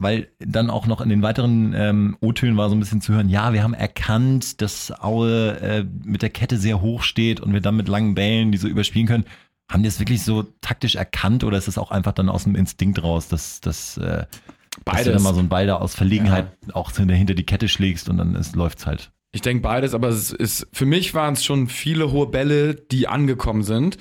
weil 0.00 0.28
dann 0.38 0.70
auch 0.70 0.86
noch 0.86 1.02
in 1.02 1.10
den 1.10 1.22
weiteren 1.22 1.74
ähm, 1.74 2.16
O-Tönen 2.20 2.56
war 2.56 2.70
so 2.70 2.74
ein 2.74 2.80
bisschen 2.80 3.02
zu 3.02 3.12
hören, 3.12 3.28
ja, 3.28 3.52
wir 3.52 3.62
haben 3.62 3.74
erkannt, 3.74 4.62
dass 4.62 4.90
Aue 4.98 5.60
äh, 5.60 5.84
mit 6.04 6.22
der 6.22 6.30
Kette 6.30 6.56
sehr 6.56 6.80
hoch 6.80 7.02
steht 7.02 7.38
und 7.38 7.52
wir 7.52 7.60
dann 7.60 7.76
mit 7.76 7.86
langen 7.86 8.14
Bällen 8.14 8.50
die 8.50 8.58
so 8.58 8.66
überspielen 8.66 9.06
können. 9.06 9.26
Haben 9.70 9.82
die 9.82 9.88
das 9.88 10.00
wirklich 10.00 10.24
so 10.24 10.44
taktisch 10.62 10.96
erkannt 10.96 11.44
oder 11.44 11.58
ist 11.58 11.68
es 11.68 11.78
auch 11.78 11.90
einfach 11.90 12.12
dann 12.12 12.30
aus 12.30 12.44
dem 12.44 12.56
Instinkt 12.56 13.02
raus, 13.02 13.28
dass, 13.28 13.60
dass, 13.60 13.98
äh, 13.98 14.00
dass 14.00 14.26
du 14.74 14.80
Beides. 14.84 15.12
dann 15.12 15.22
mal 15.22 15.34
so 15.34 15.40
einen 15.40 15.50
Ball 15.50 15.66
da 15.66 15.76
aus 15.76 15.94
Verlegenheit 15.94 16.46
auch 16.72 16.90
hinter, 16.92 17.34
die 17.34 17.44
Kette 17.44 17.68
schlägst 17.68 18.08
und 18.08 18.16
dann 18.16 18.34
ist, 18.34 18.56
läuft's 18.56 18.86
halt. 18.86 19.12
Ich 19.32 19.42
denke 19.42 19.62
beides, 19.62 19.94
aber 19.94 20.08
es 20.08 20.32
ist, 20.32 20.66
für 20.72 20.86
mich 20.86 21.14
waren 21.14 21.34
es 21.34 21.44
schon 21.44 21.68
viele 21.68 22.10
hohe 22.10 22.26
Bälle, 22.26 22.74
die 22.74 23.06
angekommen 23.06 23.62
sind. 23.62 23.96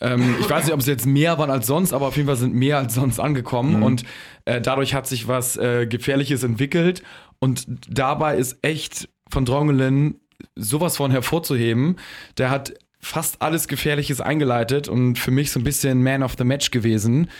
Ähm, 0.00 0.34
ich 0.40 0.50
weiß 0.50 0.64
nicht, 0.64 0.74
ob 0.74 0.80
es 0.80 0.86
jetzt 0.86 1.06
mehr 1.06 1.38
waren 1.38 1.50
als 1.50 1.68
sonst, 1.68 1.92
aber 1.92 2.08
auf 2.08 2.16
jeden 2.16 2.26
Fall 2.26 2.36
sind 2.36 2.54
mehr 2.54 2.78
als 2.78 2.94
sonst 2.94 3.20
angekommen 3.20 3.82
und 3.84 4.04
äh, 4.44 4.60
dadurch 4.60 4.94
hat 4.94 5.06
sich 5.06 5.28
was 5.28 5.56
äh, 5.56 5.86
Gefährliches 5.86 6.42
entwickelt 6.42 7.02
und 7.38 7.66
dabei 7.88 8.36
ist 8.36 8.58
echt 8.62 9.08
von 9.30 9.44
Drongelen 9.44 10.20
sowas 10.56 10.96
von 10.96 11.12
hervorzuheben. 11.12 11.96
Der 12.38 12.50
hat 12.50 12.74
fast 12.98 13.42
alles 13.42 13.68
Gefährliches 13.68 14.20
eingeleitet 14.20 14.88
und 14.88 15.18
für 15.18 15.30
mich 15.30 15.50
so 15.50 15.60
ein 15.60 15.64
bisschen 15.64 16.02
Man 16.02 16.22
of 16.22 16.34
the 16.38 16.44
Match 16.44 16.70
gewesen. 16.70 17.30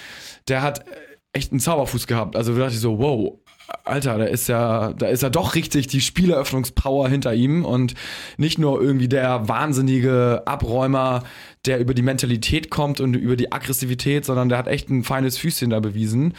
Der 0.49 0.63
hat 0.63 0.81
äh, 0.81 0.93
echt 1.33 1.53
einen 1.53 1.61
Zauberfuß 1.61 2.07
gehabt. 2.07 2.37
Also 2.37 2.53
da 2.55 2.61
dachte 2.61 2.75
ich 2.75 2.81
so, 2.81 2.99
wow, 2.99 3.39
Alter, 3.85 4.19
da 4.19 4.25
ist 4.25 4.49
ja, 4.49 4.93
da 4.93 5.07
ist 5.07 5.23
ja 5.23 5.31
doch 5.31 5.55
richtig 5.55 5.87
die 5.87 6.01
Spieleröffnungspower 6.01 7.09
hinter 7.09 7.35
ihm. 7.35 7.65
Und 7.65 7.95
nicht 8.37 8.59
nur 8.59 8.81
irgendwie 8.81 9.09
der 9.09 9.49
wahnsinnige 9.49 10.43
Abräumer, 10.45 11.25
der 11.67 11.79
über 11.79 11.95
die 11.95 12.03
Mentalität 12.03 12.71
kommt 12.71 13.01
und 13.01 13.15
über 13.15 13.37
die 13.37 13.53
Aggressivität, 13.53 14.25
sondern 14.25 14.49
der 14.49 14.59
hat 14.59 14.67
echt 14.67 14.91
ein 14.91 15.05
feines 15.05 15.39
Füßchen 15.39 15.71
da 15.71 15.79
bewiesen. 15.79 16.35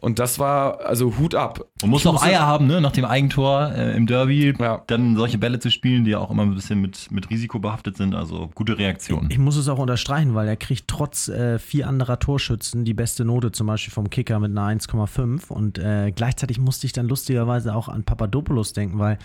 Und 0.00 0.18
das 0.18 0.38
war, 0.38 0.80
also 0.84 1.16
Hut 1.18 1.34
ab. 1.34 1.64
Man 1.80 1.90
muss 1.90 2.02
Ich 2.02 2.06
auch 2.08 2.22
Eier 2.22 2.46
haben, 2.46 2.66
ne? 2.66 2.80
Nach 2.82 2.92
dem 2.92 3.06
Eigentor 3.06 3.72
äh, 3.74 3.96
im 3.96 4.06
Derby, 4.06 4.54
Ja. 4.58 4.82
dann 4.86 5.16
solche 5.16 5.38
Bälle 5.38 5.58
zu 5.60 5.70
spielen, 5.70 6.04
die 6.04 6.10
ja 6.10 6.18
auch 6.18 6.30
immer 6.30 6.42
ein 6.42 6.54
bisschen 6.54 6.80
mit, 6.80 7.10
mit 7.10 7.30
Risiko 7.30 7.58
behaftet 7.58 7.96
sind. 7.96 8.14
Also 8.14 8.50
gute 8.54 8.76
Reaktion. 8.78 9.28
Ich 9.30 9.38
muss 9.38 9.56
es 9.56 9.68
auch 9.68 9.78
unterstreichen, 9.78 10.34
weil 10.34 10.46
er 10.46 10.56
kriegt 10.56 10.88
trotz 10.88 11.28
äh, 11.28 11.58
vier 11.58 11.88
anderer 11.88 12.18
Torschützen 12.18 12.84
die 12.84 12.94
beste 12.94 13.24
Note 13.24 13.52
zum 13.52 13.66
Beispiel 13.66 13.94
vom 13.94 14.10
Kicker 14.10 14.38
mit 14.40 14.50
einer 14.50 14.68
1,5 14.78 15.48
und 15.48 15.78
äh, 15.78 16.12
gleichzeitig 16.14 16.58
musste 16.58 16.86
ich 16.86 16.92
dann 16.92 17.08
lustigerweise 17.08 17.74
auch 17.74 17.88
an 17.88 18.04
Papadopoulos 18.04 18.74
denken, 18.74 18.98
weil 18.98 19.18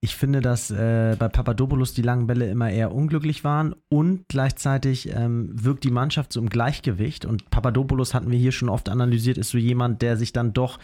ich 0.00 0.14
finde, 0.14 0.40
dass 0.40 0.70
äh, 0.70 1.16
bei 1.18 1.28
Papadopoulos 1.28 1.92
die 1.92 2.02
langen 2.02 2.26
Bälle 2.28 2.48
immer 2.48 2.70
eher 2.70 2.92
unglücklich 2.94 3.42
waren 3.42 3.74
und 3.88 4.26
gleichzeitig 4.28 5.12
ähm, 5.12 5.50
wirkt 5.52 5.82
die 5.84 5.90
Mannschaft 5.90 6.32
so 6.32 6.40
im 6.40 6.48
Gleichgewicht 6.48 7.24
und 7.24 7.50
Papadopoulos 7.50 8.14
hatten 8.14 8.30
wir 8.30 8.38
hier 8.38 8.52
schon 8.52 8.68
oft 8.68 8.88
analysiert, 8.88 9.38
ist 9.38 9.50
so 9.50 9.58
jemand, 9.58 10.00
der 10.02 10.16
sich 10.16 10.32
dann 10.32 10.52
doch 10.52 10.78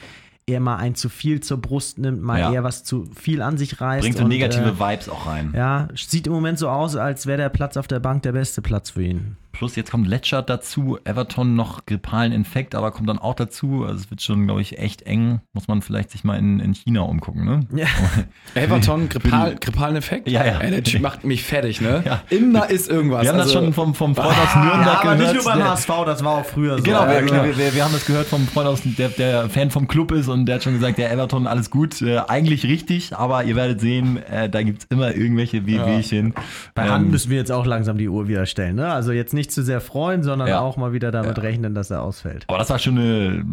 eher 0.47 0.61
mal 0.61 0.76
ein 0.76 0.94
zu 0.94 1.09
viel 1.09 1.40
zur 1.40 1.59
Brust 1.59 1.99
nimmt, 1.99 2.23
mal 2.23 2.38
Ja. 2.40 2.52
eher 2.52 2.64
was 2.64 2.83
zu 2.85 3.06
viel 3.14 3.40
an 3.40 3.56
sich 3.56 3.80
reißt. 3.80 4.02
Bringt 4.02 4.18
so 4.18 4.25
und, 4.25 4.30
negative 4.30 4.64
äh, 4.71 4.78
Vibes 4.80 5.09
auch 5.09 5.26
rein. 5.26 5.52
ja, 5.56 5.88
sieht 5.94 6.26
im 6.26 6.33
Moment 6.33 6.59
so 6.59 6.68
aus, 6.68 6.97
als 6.97 7.26
wäre 7.26 7.38
der 7.38 7.49
Platz 7.50 7.76
auf 7.76 7.87
der 7.87 8.00
Bank 8.00 8.25
der 8.25 8.33
beste 8.33 8.62
Platz 8.62 8.90
für 8.90 9.04
ihn. 9.04 9.37
Plus 9.54 9.76
jetzt 9.76 9.90
kommt 9.92 10.06
Letchert 10.08 10.50
dazu, 10.50 10.99
Everton 11.04 11.54
noch 11.54 11.87
grippalen 11.87 12.32
Infekt, 12.32 12.75
aber 12.75 12.90
kommt 12.90 13.08
dann 13.08 13.18
auch 13.18 13.34
dazu. 13.34 13.84
Also 13.84 14.00
es 14.00 14.11
wird 14.11 14.20
schon, 14.20 14.46
glaube 14.46 14.61
ich, 14.61 14.78
echt 14.78 15.02
eng. 15.02 15.40
Muss 15.52 15.68
man 15.68 15.80
vielleicht 15.80 16.11
sich 16.11 16.25
mal 16.25 16.37
in, 16.38 16.58
in 16.61 16.75
China 16.75 17.02
umgucken, 17.02 17.44
ne? 17.44 17.61
Ja. 17.75 17.87
Everton, 18.54 19.08
grippal, 19.08 19.56
grippalen 19.61 19.96
Effekt? 19.96 20.28
Ja, 20.28 20.44
ja. 20.44 20.58
Ey, 20.58 20.70
der 20.70 20.82
Typ 20.82 21.00
macht 21.02 21.25
mich 21.25 21.42
fertig, 21.44 21.80
ne? 21.80 22.02
Ja. 22.04 22.23
Immer 22.30 22.68
ist 22.68 22.88
irgendwas. 22.90 23.23
Wir 23.23 23.30
haben 23.30 23.38
das 23.38 23.46
Also- 23.49 23.61
schon 23.61 23.73
vom, 23.73 23.94
vom 23.94 24.14
Freund 24.14 24.37
aus 24.37 24.54
Nürnberg 24.56 24.87
Ja, 24.87 25.00
aber 25.00 25.16
gehört. 25.16 25.34
nicht 25.34 25.44
nur 25.44 25.54
beim 25.54 25.64
HSV, 25.64 25.88
das 26.06 26.25
war 26.25 26.32
auch 26.38 26.44
früher 26.44 26.76
so. 26.78 26.82
Genau, 26.82 27.04
Ja, 27.04 27.11
wir, 27.12 27.23
klar. 27.26 27.44
wir, 27.44 27.56
wir, 27.56 27.75
wir 27.75 27.84
haben 27.84 27.92
das 27.92 28.06
gehört 28.06 28.26
vom 28.26 28.46
Freund 28.49 28.66
aus, 28.68 28.82
der, 28.84 29.08
der 29.11 29.49
Fan 29.49 29.70
vom 29.70 29.87
Club 29.88 30.12
ist 30.12 30.28
und 30.28 30.46
der 30.46 30.56
hat 30.56 30.64
schon 30.64 30.75
gesagt, 30.75 30.99
der 30.99 31.12
Everton, 31.12 31.46
alles 31.46 31.70
gut, 31.70 32.02
äh, 32.02 32.18
eigentlich 32.26 32.64
richtig, 32.64 33.14
aber 33.16 33.44
ihr 33.44 33.56
werdet 33.56 33.80
sehen, 33.80 34.16
äh, 34.25 34.49
da 34.50 34.62
gibt's 34.62 34.87
immer 34.90 35.14
irgendwelche 35.14 35.66
Wehwehchen. 35.66 36.34
Bei 36.75 36.87
Ähm, 36.87 36.90
Hand 36.92 37.11
müssen 37.11 37.30
wir 37.30 37.38
jetzt 37.38 37.52
auch 37.52 37.66
langsam 37.66 37.99
die 37.99 38.08
Uhr 38.08 38.28
wieder 38.28 38.46
stellen. 38.46 38.76
Ne? 38.76 38.88
Also 38.92 39.12
jetzt 39.12 39.32
nicht 39.34 39.44
zu 39.51 39.63
sehr 39.63 39.81
freuen, 39.81 40.23
sondern 40.23 40.49
Ja. 40.49 40.61
auch 40.61 40.77
mal 40.77 40.93
wieder 40.93 41.11
damit 41.11 41.41
rechnen, 41.43 41.75
dass 41.75 41.91
er 41.91 42.03
ausfällt. 42.03 42.45
aber 42.49 42.59
das 42.59 42.71
war 42.71 42.79
schon 42.79 42.99
eine 42.99 43.45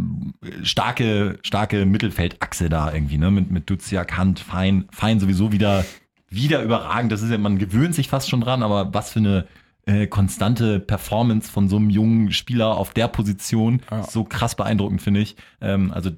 starke, 0.64 1.40
starke 1.44 1.86
Mittelfeldachse 1.86 2.70
da 2.70 2.94
irgendwie, 2.94 3.18
ne? 3.18 3.32
Mit, 3.32 3.52
mit 3.52 3.70
Duziak, 3.70 4.18
Hand, 4.18 4.40
Fein, 4.40 4.86
Fein 4.92 5.20
sowieso 5.20 5.52
wieder, 5.52 5.86
wieder 6.30 6.62
überragend. 6.64 7.12
Das 7.12 7.22
ist 7.22 7.30
ja, 7.32 7.38
man 7.38 7.58
gewöhnt 7.58 7.96
sich 7.96 8.08
fast 8.10 8.30
schon 8.30 8.42
dran, 8.42 8.64
aber 8.64 8.94
was 8.94 9.12
für 9.12 9.20
eine 9.20 9.46
äh, 9.86 10.08
konstante 10.08 10.80
Performance 10.80 11.52
von 11.52 11.68
so 11.68 11.78
einem 11.78 11.90
jungen 11.90 12.32
Spieler 12.32 12.78
auf 12.78 12.94
der 12.94 13.08
Position. 13.08 13.82
Ja. 13.90 14.04
So 14.04 14.24
krass 14.24 14.56
beeindruckend, 14.56 15.02
finde 15.02 15.22
ich. 15.22 15.36
Ähm, 15.60 15.92
also, 15.92 16.12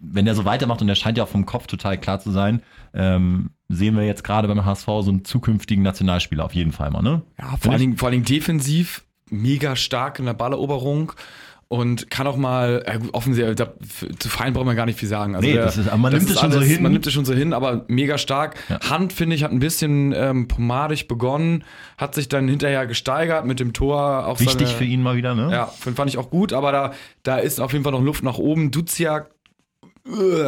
wenn 0.00 0.24
der 0.24 0.34
so 0.34 0.44
weitermacht 0.44 0.80
und 0.80 0.86
der 0.86 0.94
scheint 0.94 1.18
ja 1.18 1.24
auch 1.24 1.28
vom 1.28 1.46
Kopf 1.46 1.66
total 1.66 1.98
klar 1.98 2.20
zu 2.20 2.30
sein, 2.30 2.62
ähm, 2.94 3.50
sehen 3.68 3.96
wir 3.96 4.04
jetzt 4.04 4.24
gerade 4.24 4.48
beim 4.48 4.64
HSV 4.64 4.86
so 4.86 5.08
einen 5.08 5.24
zukünftigen 5.24 5.82
Nationalspieler 5.82 6.44
auf 6.44 6.54
jeden 6.54 6.72
Fall 6.72 6.90
mal, 6.90 7.02
ne? 7.02 7.22
Ja, 7.38 7.56
vor 7.60 7.72
allen, 7.72 7.80
Dingen, 7.80 7.96
vor 7.96 8.08
allen 8.08 8.12
Dingen 8.22 8.24
defensiv 8.24 9.04
mega 9.30 9.74
stark 9.76 10.18
in 10.18 10.24
der 10.26 10.34
Balleroberung 10.34 11.12
und 11.68 12.10
kann 12.12 12.28
auch 12.28 12.36
mal, 12.36 12.84
ja 12.86 12.96
gut, 12.98 13.12
offensichtlich, 13.12 13.56
da, 13.56 13.72
zu 14.20 14.28
Fein 14.28 14.52
braucht 14.52 14.66
man 14.66 14.76
gar 14.76 14.86
nicht 14.86 15.00
viel 15.00 15.08
sagen. 15.08 15.34
Also 15.34 15.48
Nee, 15.48 15.56
das 15.56 15.76
ist- 15.76 15.88
aber 15.88 15.96
man 15.98 16.12
nimmt 16.12 16.30
es 16.30 16.38
schon 16.38 16.52
so 16.52 16.60
hin. 16.60 16.80
Man 16.80 16.92
nimmt 16.92 17.04
es 17.08 17.12
schon 17.12 17.24
so 17.24 17.34
hin, 17.34 17.52
aber 17.52 17.84
mega 17.88 18.18
stark. 18.18 18.54
Ja. 18.68 18.78
Hand, 18.88 19.12
finde 19.12 19.34
ich, 19.34 19.42
hat 19.42 19.50
ein 19.50 19.58
bisschen 19.58 20.12
ähm, 20.16 20.46
pomadig 20.46 21.08
begonnen, 21.08 21.64
hat 21.98 22.14
sich 22.14 22.28
dann 22.28 22.46
hinterher 22.46 22.86
gesteigert 22.86 23.46
mit 23.46 23.58
dem 23.58 23.72
Tor. 23.72 24.26
Auf 24.28 24.38
Wichtig 24.38 24.68
seine, 24.68 24.78
für 24.78 24.84
ihn 24.84 25.02
mal 25.02 25.16
wieder, 25.16 25.34
ne? 25.34 25.50
Ja, 25.50 25.66
fand 25.66 25.96
fand 25.96 26.08
ich 26.08 26.18
auch 26.18 26.30
gut, 26.30 26.52
aber 26.52 26.70
da, 26.70 26.92
da 27.24 27.38
ist 27.38 27.60
auf 27.60 27.72
jeden 27.72 27.82
Fall 27.82 27.92
noch 27.92 28.02
Luft 28.02 28.22
nach 28.22 28.38
oben. 28.38 28.70
Duziak, 28.70 29.30
äh, 30.08 30.42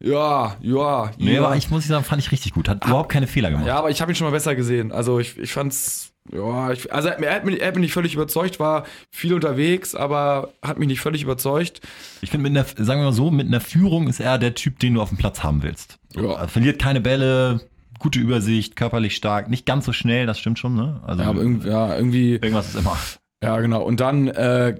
ja, 0.00 0.56
ja, 0.60 1.10
Nee, 1.18 1.34
ja. 1.34 1.44
aber 1.44 1.56
ich 1.56 1.70
muss 1.70 1.86
sagen, 1.86 2.04
fand 2.04 2.20
ich 2.22 2.32
richtig 2.32 2.52
gut. 2.52 2.68
Hat 2.68 2.84
überhaupt 2.84 3.10
keine 3.12 3.26
Fehler 3.26 3.50
gemacht. 3.50 3.66
Ja, 3.66 3.76
aber 3.78 3.90
ich 3.90 4.00
habe 4.00 4.12
ihn 4.12 4.14
schon 4.16 4.26
mal 4.26 4.32
besser 4.32 4.54
gesehen. 4.54 4.92
Also 4.92 5.18
ich, 5.20 5.38
ich 5.38 5.52
fand's, 5.52 6.10
ja, 6.32 6.72
ich, 6.72 6.92
also 6.92 7.08
er 7.08 7.34
hat, 7.34 7.44
mich, 7.44 7.60
er 7.60 7.68
hat 7.68 7.74
mich 7.74 7.82
nicht 7.82 7.92
völlig 7.92 8.14
überzeugt, 8.14 8.58
war 8.58 8.84
viel 9.10 9.34
unterwegs, 9.34 9.94
aber 9.94 10.52
hat 10.62 10.78
mich 10.78 10.88
nicht 10.88 11.00
völlig 11.00 11.22
überzeugt. 11.22 11.80
Ich 12.22 12.30
finde, 12.30 12.48
mit 12.50 12.58
einer, 12.58 12.66
sagen 12.84 13.00
wir 13.00 13.06
mal 13.06 13.12
so, 13.12 13.30
mit 13.30 13.46
einer 13.46 13.60
Führung 13.60 14.08
ist 14.08 14.20
er 14.20 14.38
der 14.38 14.54
Typ, 14.54 14.78
den 14.78 14.94
du 14.94 15.02
auf 15.02 15.10
dem 15.10 15.18
Platz 15.18 15.42
haben 15.42 15.62
willst. 15.62 15.98
Ja. 16.14 16.32
Er 16.32 16.48
verliert 16.48 16.80
keine 16.80 17.00
Bälle, 17.00 17.60
gute 17.98 18.18
Übersicht, 18.18 18.74
körperlich 18.76 19.14
stark, 19.16 19.48
nicht 19.48 19.64
ganz 19.66 19.84
so 19.86 19.92
schnell, 19.92 20.26
das 20.26 20.38
stimmt 20.38 20.58
schon, 20.58 20.74
ne? 20.74 21.00
Also 21.06 21.22
Ja, 21.22 21.28
aber 21.28 21.40
irgendwie, 21.40 21.68
ja, 21.68 21.94
irgendwie, 21.96 22.32
irgendwas 22.34 22.68
ist 22.68 22.76
immer. 22.76 22.98
ja 23.42 23.60
genau. 23.60 23.82
Und 23.82 24.00
dann 24.00 24.28
äh, 24.28 24.74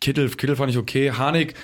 Kittel, 0.00 0.28
Kittel 0.30 0.56
fand 0.56 0.70
ich 0.70 0.78
okay. 0.78 1.12
Harnik 1.12 1.54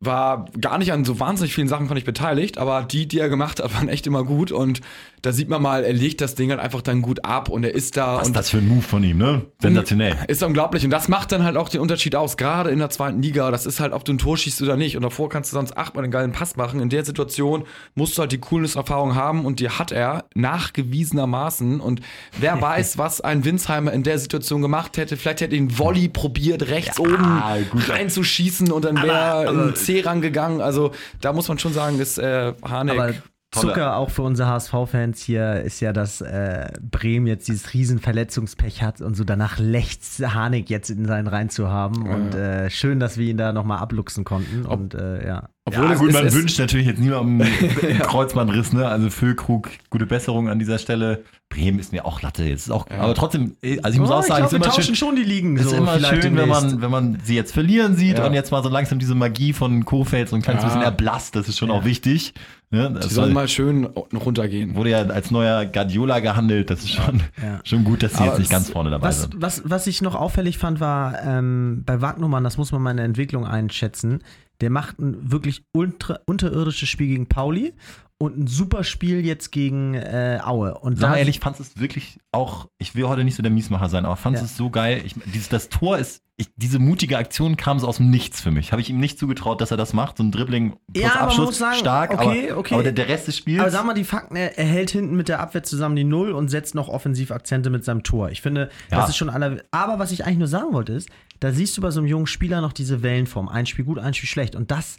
war 0.00 0.46
gar 0.58 0.78
nicht 0.78 0.92
an 0.92 1.04
so 1.04 1.20
wahnsinnig 1.20 1.54
vielen 1.54 1.68
Sachen 1.68 1.86
fand 1.86 1.98
ich 1.98 2.06
beteiligt, 2.06 2.56
aber 2.56 2.82
die, 2.82 3.06
die 3.06 3.18
er 3.18 3.28
gemacht 3.28 3.62
hat, 3.62 3.74
waren 3.74 3.88
echt 3.88 4.06
immer 4.06 4.24
gut 4.24 4.50
und 4.50 4.80
da 5.22 5.32
sieht 5.32 5.48
man 5.48 5.60
mal, 5.60 5.84
er 5.84 5.92
legt 5.92 6.20
das 6.20 6.34
Ding 6.34 6.50
halt 6.50 6.60
einfach 6.60 6.80
dann 6.80 7.02
gut 7.02 7.24
ab 7.24 7.48
und 7.50 7.62
er 7.64 7.74
ist 7.74 7.96
da 7.96 8.16
Was 8.16 8.28
und 8.28 8.28
ist 8.28 8.36
das 8.36 8.50
für 8.50 8.58
ein 8.58 8.68
Move 8.68 8.82
von 8.82 9.04
ihm, 9.04 9.18
ne? 9.18 9.42
Sensationell. 9.60 10.16
Ist 10.28 10.42
unglaublich. 10.42 10.84
Und 10.84 10.90
das 10.90 11.08
macht 11.08 11.32
dann 11.32 11.44
halt 11.44 11.56
auch 11.58 11.68
den 11.68 11.80
Unterschied 11.80 12.16
aus. 12.16 12.38
Gerade 12.38 12.70
in 12.70 12.78
der 12.78 12.88
zweiten 12.88 13.20
Liga. 13.20 13.50
Das 13.50 13.66
ist 13.66 13.80
halt, 13.80 13.92
ob 13.92 14.04
du 14.04 14.14
ein 14.14 14.18
Tor 14.18 14.38
schießt 14.38 14.62
oder 14.62 14.76
nicht. 14.76 14.96
Und 14.96 15.02
davor 15.02 15.28
kannst 15.28 15.52
du 15.52 15.56
sonst 15.56 15.76
achtmal 15.76 16.04
einen 16.04 16.10
geilen 16.10 16.32
Pass 16.32 16.56
machen. 16.56 16.80
In 16.80 16.88
der 16.88 17.04
Situation 17.04 17.64
musst 17.94 18.16
du 18.16 18.22
halt 18.22 18.32
die 18.32 18.38
Coolness-Erfahrung 18.38 19.14
haben. 19.14 19.44
Und 19.44 19.60
die 19.60 19.68
hat 19.68 19.92
er 19.92 20.24
nachgewiesenermaßen. 20.34 21.80
Und 21.80 22.00
wer 22.38 22.60
weiß, 22.62 22.96
was 22.96 23.20
ein 23.20 23.44
Winsheimer 23.44 23.92
in 23.92 24.02
der 24.02 24.18
Situation 24.18 24.62
gemacht 24.62 24.96
hätte. 24.96 25.18
Vielleicht 25.18 25.42
hätte 25.42 25.56
ihn 25.56 25.78
Volley 25.78 26.08
probiert, 26.08 26.68
rechts 26.68 26.98
oben 26.98 27.42
gut. 27.70 27.88
reinzuschießen. 27.90 28.72
Und 28.72 28.86
dann 28.86 29.02
wäre 29.02 29.74
C 29.90 30.00
rangegangen. 30.00 30.60
Also 30.60 30.92
da 31.20 31.32
muss 31.32 31.48
man 31.48 31.58
schon 31.58 31.72
sagen, 31.72 31.98
ist 31.98 32.18
äh, 32.18 32.52
Harnik. 32.62 32.98
Aber 32.98 33.12
Tolle- 33.52 33.72
Zucker 33.72 33.96
auch 33.96 34.10
für 34.10 34.22
unsere 34.22 34.48
HSV-Fans 34.48 35.20
hier 35.20 35.62
ist 35.62 35.80
ja, 35.80 35.92
dass 35.92 36.20
äh, 36.20 36.68
Bremen 36.80 37.26
jetzt 37.26 37.48
dieses 37.48 37.74
riesen 37.74 37.98
Verletzungspech 37.98 38.80
hat 38.80 39.00
und 39.00 39.16
so 39.16 39.24
danach 39.24 39.58
lächzt 39.58 40.20
Harnik 40.24 40.70
jetzt 40.70 40.88
in 40.88 41.04
seinen 41.04 41.26
Reihen 41.26 41.50
zu 41.50 41.68
haben. 41.68 42.08
Und 42.08 42.34
äh, 42.36 42.70
schön, 42.70 43.00
dass 43.00 43.18
wir 43.18 43.28
ihn 43.28 43.36
da 43.38 43.52
nochmal 43.52 43.78
abluchsen 43.78 44.22
konnten. 44.24 44.64
Und 44.66 44.94
äh, 44.94 45.26
ja. 45.26 45.48
Obwohl 45.66 45.84
ja, 45.90 45.94
gut, 45.94 46.08
ist, 46.08 46.14
man 46.14 46.26
es, 46.26 46.34
wünscht 46.34 46.58
natürlich 46.58 46.86
jetzt 46.86 46.98
niemandem 47.00 47.46
einen 47.82 47.98
Kreuzbandriss, 48.00 48.72
ne? 48.72 48.88
Also 48.88 49.10
Füllkrug, 49.10 49.68
gute 49.90 50.06
Besserung 50.06 50.48
an 50.48 50.58
dieser 50.58 50.78
Stelle. 50.78 51.22
Bremen 51.50 51.80
ist 51.80 51.90
mir 51.92 52.04
auch 52.06 52.22
Latte. 52.22 52.44
Jetzt 52.44 52.66
ist 52.66 52.70
auch, 52.70 52.86
aber 52.90 53.12
trotzdem, 53.14 53.56
also 53.82 53.94
ich 53.94 53.98
muss 53.98 54.10
auch 54.12 54.22
sagen, 54.22 54.44
es 54.44 54.52
ist 54.52 54.54
Oh, 54.54 54.56
immer 54.56 54.66
tauschen 54.66 54.82
schön, 54.82 54.94
schon 54.94 55.16
die 55.16 55.24
Ligen. 55.24 55.56
Es 55.56 55.64
ist 55.64 55.70
so 55.70 55.76
immer 55.78 55.98
schön, 55.98 56.36
wenn 56.36 56.48
man, 56.48 56.80
wenn 56.80 56.90
man 56.92 57.18
sie 57.24 57.34
jetzt 57.34 57.52
verlieren 57.52 57.96
sieht 57.96 58.18
Ja. 58.18 58.26
und 58.26 58.34
jetzt 58.34 58.52
mal 58.52 58.62
so 58.62 58.68
langsam 58.68 59.00
diese 59.00 59.16
Magie 59.16 59.52
von 59.52 59.84
Kofeld 59.84 60.28
so 60.28 60.36
ein 60.36 60.42
kleines 60.42 60.62
Ja. 60.62 60.68
bisschen 60.68 60.82
erblasst. 60.82 61.34
Das 61.34 61.48
ist 61.48 61.58
schon 61.58 61.72
auch 61.72 61.84
wichtig. 61.84 62.34
Ne? 62.70 62.92
Das 62.94 63.08
die 63.08 63.14
sollen 63.14 63.32
mal 63.32 63.48
schön 63.48 63.84
runtergehen. 63.84 64.76
wurde 64.76 64.90
ja 64.90 64.98
als 65.02 65.32
neuer 65.32 65.66
Guardiola 65.66 66.20
gehandelt. 66.20 66.70
Das 66.70 66.80
ist 66.84 66.90
schon, 66.90 67.20
Ja. 67.42 67.58
schon 67.64 67.82
gut, 67.82 68.04
dass 68.04 68.12
sie 68.12 68.18
Aber 68.18 68.26
jetzt 68.28 68.38
nicht 68.38 68.50
ganz 68.52 68.70
vorne 68.70 68.90
dabei 68.90 69.08
Was, 69.08 69.22
sind. 69.22 69.34
was, 69.42 69.62
was 69.64 69.88
ich 69.88 70.02
noch 70.02 70.14
auffällig 70.14 70.56
fand, 70.56 70.78
war 70.78 71.20
ähm, 71.24 71.82
bei 71.84 72.00
Wagnumann, 72.00 72.44
das 72.44 72.58
muss 72.58 72.70
man 72.70 72.80
mal 72.80 72.92
in 72.92 72.98
der 72.98 73.06
Entwicklung 73.06 73.44
einschätzen, 73.44 74.22
der 74.60 74.70
macht 74.70 74.98
ein 74.98 75.30
wirklich 75.30 75.64
ultra, 75.72 76.20
unterirdisches 76.26 76.88
Spiel 76.88 77.08
gegen 77.08 77.26
Pauli 77.26 77.74
und 78.22 78.36
ein 78.38 78.46
super 78.46 78.84
Spiel 78.84 79.24
jetzt 79.24 79.50
gegen 79.50 79.94
äh, 79.94 80.40
Aue. 80.44 80.74
Und 80.78 80.98
Sag 80.98 81.10
mal 81.10 81.16
ehrlich, 81.16 81.40
fandst 81.40 81.58
du 81.58 81.64
es 81.64 81.80
wirklich 81.80 82.18
auch, 82.32 82.68
ich 82.76 82.94
will 82.94 83.08
heute 83.08 83.24
nicht 83.24 83.34
so 83.34 83.42
der 83.42 83.50
Miesmacher 83.50 83.88
sein, 83.88 84.04
aber 84.04 84.16
fandst 84.16 84.42
du 84.42 84.44
Ja. 84.44 84.50
es 84.50 84.56
so 84.58 84.68
geil? 84.68 85.00
Ich, 85.06 85.14
dieses, 85.32 85.48
das 85.48 85.70
Tor 85.70 85.96
ist, 85.96 86.22
ich, 86.36 86.48
diese 86.56 86.78
mutige 86.78 87.16
Aktion 87.16 87.56
kam 87.56 87.78
so 87.78 87.88
aus 87.88 87.96
dem 87.96 88.10
Nichts 88.10 88.42
für 88.42 88.50
mich. 88.50 88.72
Habe 88.72 88.82
ich 88.82 88.90
ihm 88.90 89.00
nicht 89.00 89.18
zugetraut, 89.18 89.62
dass 89.62 89.70
er 89.70 89.78
das 89.78 89.94
macht. 89.94 90.18
So 90.18 90.22
ein 90.22 90.32
Dribbling 90.32 90.76
plus 90.92 91.02
Ja, 91.04 91.14
Abschluss, 91.20 91.56
sagen, 91.58 91.78
stark, 91.78 92.10
okay, 92.12 92.50
aber, 92.50 92.58
okay. 92.58 92.74
aber 92.74 92.82
der, 92.82 92.92
der 92.92 93.08
Rest 93.08 93.26
des 93.28 93.38
Spiels. 93.38 93.60
Aber 93.60 93.70
sag 93.70 93.86
mal 93.86 93.94
die 93.94 94.04
Fakten, 94.04 94.36
er, 94.36 94.58
er 94.58 94.66
hält 94.66 94.90
hinten 94.90 95.16
mit 95.16 95.28
der 95.28 95.40
Abwehr 95.40 95.62
zusammen 95.62 95.96
die 95.96 96.04
Null 96.04 96.32
und 96.32 96.48
setzt 96.48 96.74
noch 96.74 96.88
offensiv 96.88 97.30
Akzente 97.30 97.70
mit 97.70 97.84
seinem 97.86 98.02
Tor. 98.02 98.30
Ich 98.30 98.42
finde, 98.42 98.68
Ja. 98.90 98.98
das 99.00 99.08
ist 99.10 99.16
schon 99.16 99.30
aller. 99.30 99.62
Aber 99.70 99.98
was 99.98 100.12
ich 100.12 100.26
eigentlich 100.26 100.38
nur 100.38 100.48
sagen 100.48 100.72
wollte, 100.74 100.92
ist, 100.92 101.08
da 101.40 101.52
siehst 101.52 101.74
du 101.78 101.80
bei 101.80 101.90
so 101.90 102.00
einem 102.00 102.06
jungen 102.08 102.26
Spieler 102.26 102.60
noch 102.60 102.74
diese 102.74 103.02
Wellenform. 103.02 103.48
Ein 103.48 103.64
Spiel 103.64 103.86
gut, 103.86 103.98
ein 103.98 104.12
Spiel 104.12 104.28
schlecht. 104.28 104.54
Und 104.56 104.70
das 104.70 104.98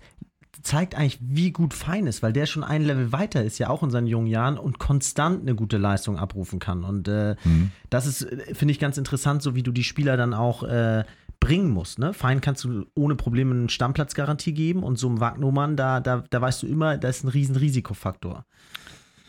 zeigt 0.64 0.96
eigentlich, 0.96 1.20
wie 1.22 1.52
gut 1.52 1.74
Fein 1.74 2.08
ist, 2.08 2.22
weil 2.24 2.34
der 2.34 2.46
schon 2.46 2.64
ein 2.64 2.84
Level 2.84 3.12
weiter 3.12 3.44
ist, 3.44 3.58
ja 3.58 3.70
auch 3.70 3.84
in 3.84 3.90
seinen 3.90 4.08
jungen 4.08 4.28
Jahren 4.28 4.58
und 4.58 4.80
konstant 4.80 5.42
eine 5.42 5.56
gute 5.56 5.78
Leistung 5.78 6.18
abrufen 6.18 6.60
kann. 6.60 6.84
Und 6.84 7.08
äh, 7.08 7.36
Mhm. 7.44 7.72
das 7.90 8.06
ist, 8.06 8.22
äh, 8.24 8.54
finde 8.54 8.72
ich, 8.72 8.80
ganz 8.80 8.98
interessant, 8.98 9.42
so 9.42 9.56
wie 9.56 9.64
du 9.64 9.72
die 9.72 9.84
Spieler 9.84 10.18
dann 10.18 10.34
auch 10.34 10.64
äh, 10.64 11.04
bringen 11.40 11.72
musst. 11.72 11.98
Ne? 12.00 12.14
Fein 12.14 12.40
kannst 12.40 12.64
du 12.64 12.86
ohne 12.96 13.16
Probleme 13.16 13.56
eine 13.56 13.70
Stammplatzgarantie 13.70 14.54
geben 14.54 14.84
und 14.84 14.98
so 14.98 15.10
ein 15.10 15.20
Wagnumann, 15.20 15.76
da, 15.76 16.00
da, 16.00 16.24
da 16.30 16.42
weißt 16.42 16.64
du 16.64 16.68
immer, 16.68 16.98
da 16.98 17.10
ist 17.10 17.24
ein 17.24 17.30
riesen 17.30 17.56
Risikofaktor. 17.56 18.46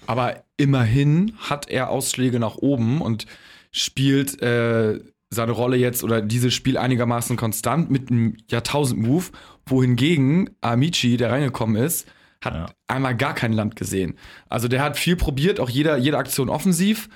Aber 0.06 0.42
immerhin 0.56 1.32
hat 1.38 1.68
er 1.70 1.88
Ausschläge 1.88 2.38
nach 2.38 2.56
oben 2.56 3.00
und 3.00 3.26
spielt 3.70 4.42
äh, 4.42 5.00
seine 5.30 5.52
Rolle 5.52 5.76
jetzt 5.76 6.04
oder 6.04 6.20
dieses 6.20 6.52
Spiel 6.52 6.76
einigermaßen 6.76 7.36
konstant 7.36 7.90
mit 7.90 8.10
einem 8.10 8.36
Jahrtausend-Move, 8.50 9.26
wohingegen 9.66 10.50
Amici, 10.60 11.16
der 11.16 11.30
reingekommen 11.30 11.76
ist, 11.82 12.06
hat 12.42 12.54
Ja. 12.54 12.66
einmal 12.88 13.16
gar 13.16 13.34
kein 13.34 13.52
Land 13.52 13.76
gesehen. 13.76 14.18
Also 14.48 14.68
der 14.68 14.82
hat 14.82 14.96
viel 14.98 15.16
probiert, 15.16 15.60
auch 15.60 15.70
jeder, 15.70 15.96
jede 15.96 16.18
Aktion 16.18 16.48
offensiv, 16.48 17.08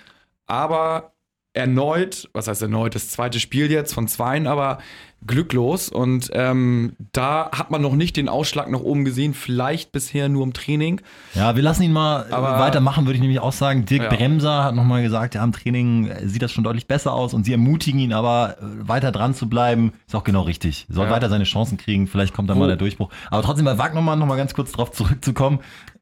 aber 0.46 1.15
erneut, 1.56 2.28
was 2.32 2.48
heißt 2.48 2.62
erneut, 2.62 2.94
das 2.94 3.10
zweite 3.10 3.40
Spiel 3.40 3.70
jetzt 3.70 3.94
von 3.94 4.06
zweien, 4.08 4.46
aber 4.46 4.78
glücklos. 5.26 5.88
Und 5.88 6.30
ähm, 6.34 6.92
da 7.12 7.50
hat 7.50 7.70
man 7.70 7.80
noch 7.82 7.94
nicht 7.94 8.16
den 8.16 8.28
Ausschlag 8.28 8.70
nach 8.70 8.80
oben 8.80 9.04
gesehen, 9.04 9.32
vielleicht 9.34 9.90
bisher 9.90 10.28
nur 10.28 10.44
im 10.44 10.52
Training. 10.52 11.00
Ja, 11.34 11.56
wir 11.56 11.62
lassen 11.62 11.82
ihn 11.82 11.92
mal 11.92 12.26
Aber- 12.30 12.56
äh, 12.56 12.60
weitermachen, 12.60 13.06
würde 13.06 13.14
ich 13.16 13.20
nämlich 13.22 13.40
auch 13.40 13.52
sagen. 13.52 13.86
Dirk 13.86 14.02
Ja. 14.04 14.08
Bremser 14.10 14.62
hat 14.64 14.74
nochmal 14.74 15.02
gesagt, 15.02 15.34
ja, 15.34 15.42
im 15.42 15.52
Training 15.52 16.08
äh, 16.08 16.28
sieht 16.28 16.42
das 16.42 16.52
schon 16.52 16.62
deutlich 16.64 16.86
besser 16.86 17.12
aus 17.14 17.32
und 17.34 17.44
sie 17.44 17.52
ermutigen 17.52 17.98
ihn 17.98 18.12
aber, 18.12 18.56
äh, 18.60 18.88
weiter 18.88 19.10
dran 19.10 19.34
zu 19.34 19.48
bleiben. 19.48 19.92
Ist 20.06 20.14
auch 20.14 20.24
genau 20.24 20.42
richtig. 20.42 20.86
Soll 20.90 21.06
Ja. 21.06 21.10
weiter 21.12 21.28
seine 21.30 21.44
Chancen 21.44 21.78
kriegen, 21.78 22.06
vielleicht 22.06 22.34
kommt 22.34 22.50
dann 22.50 22.56
Wo- 22.58 22.60
mal 22.60 22.68
der 22.68 22.76
Durchbruch. 22.76 23.10
Aber 23.30 23.42
trotzdem 23.42 23.64
bei 23.64 23.78
Wagnermann 23.78 24.18
nochmal 24.18 24.36
ganz 24.36 24.52
kurz 24.54 24.72
drauf 24.72 24.92
zurückzukommen, 24.92 25.60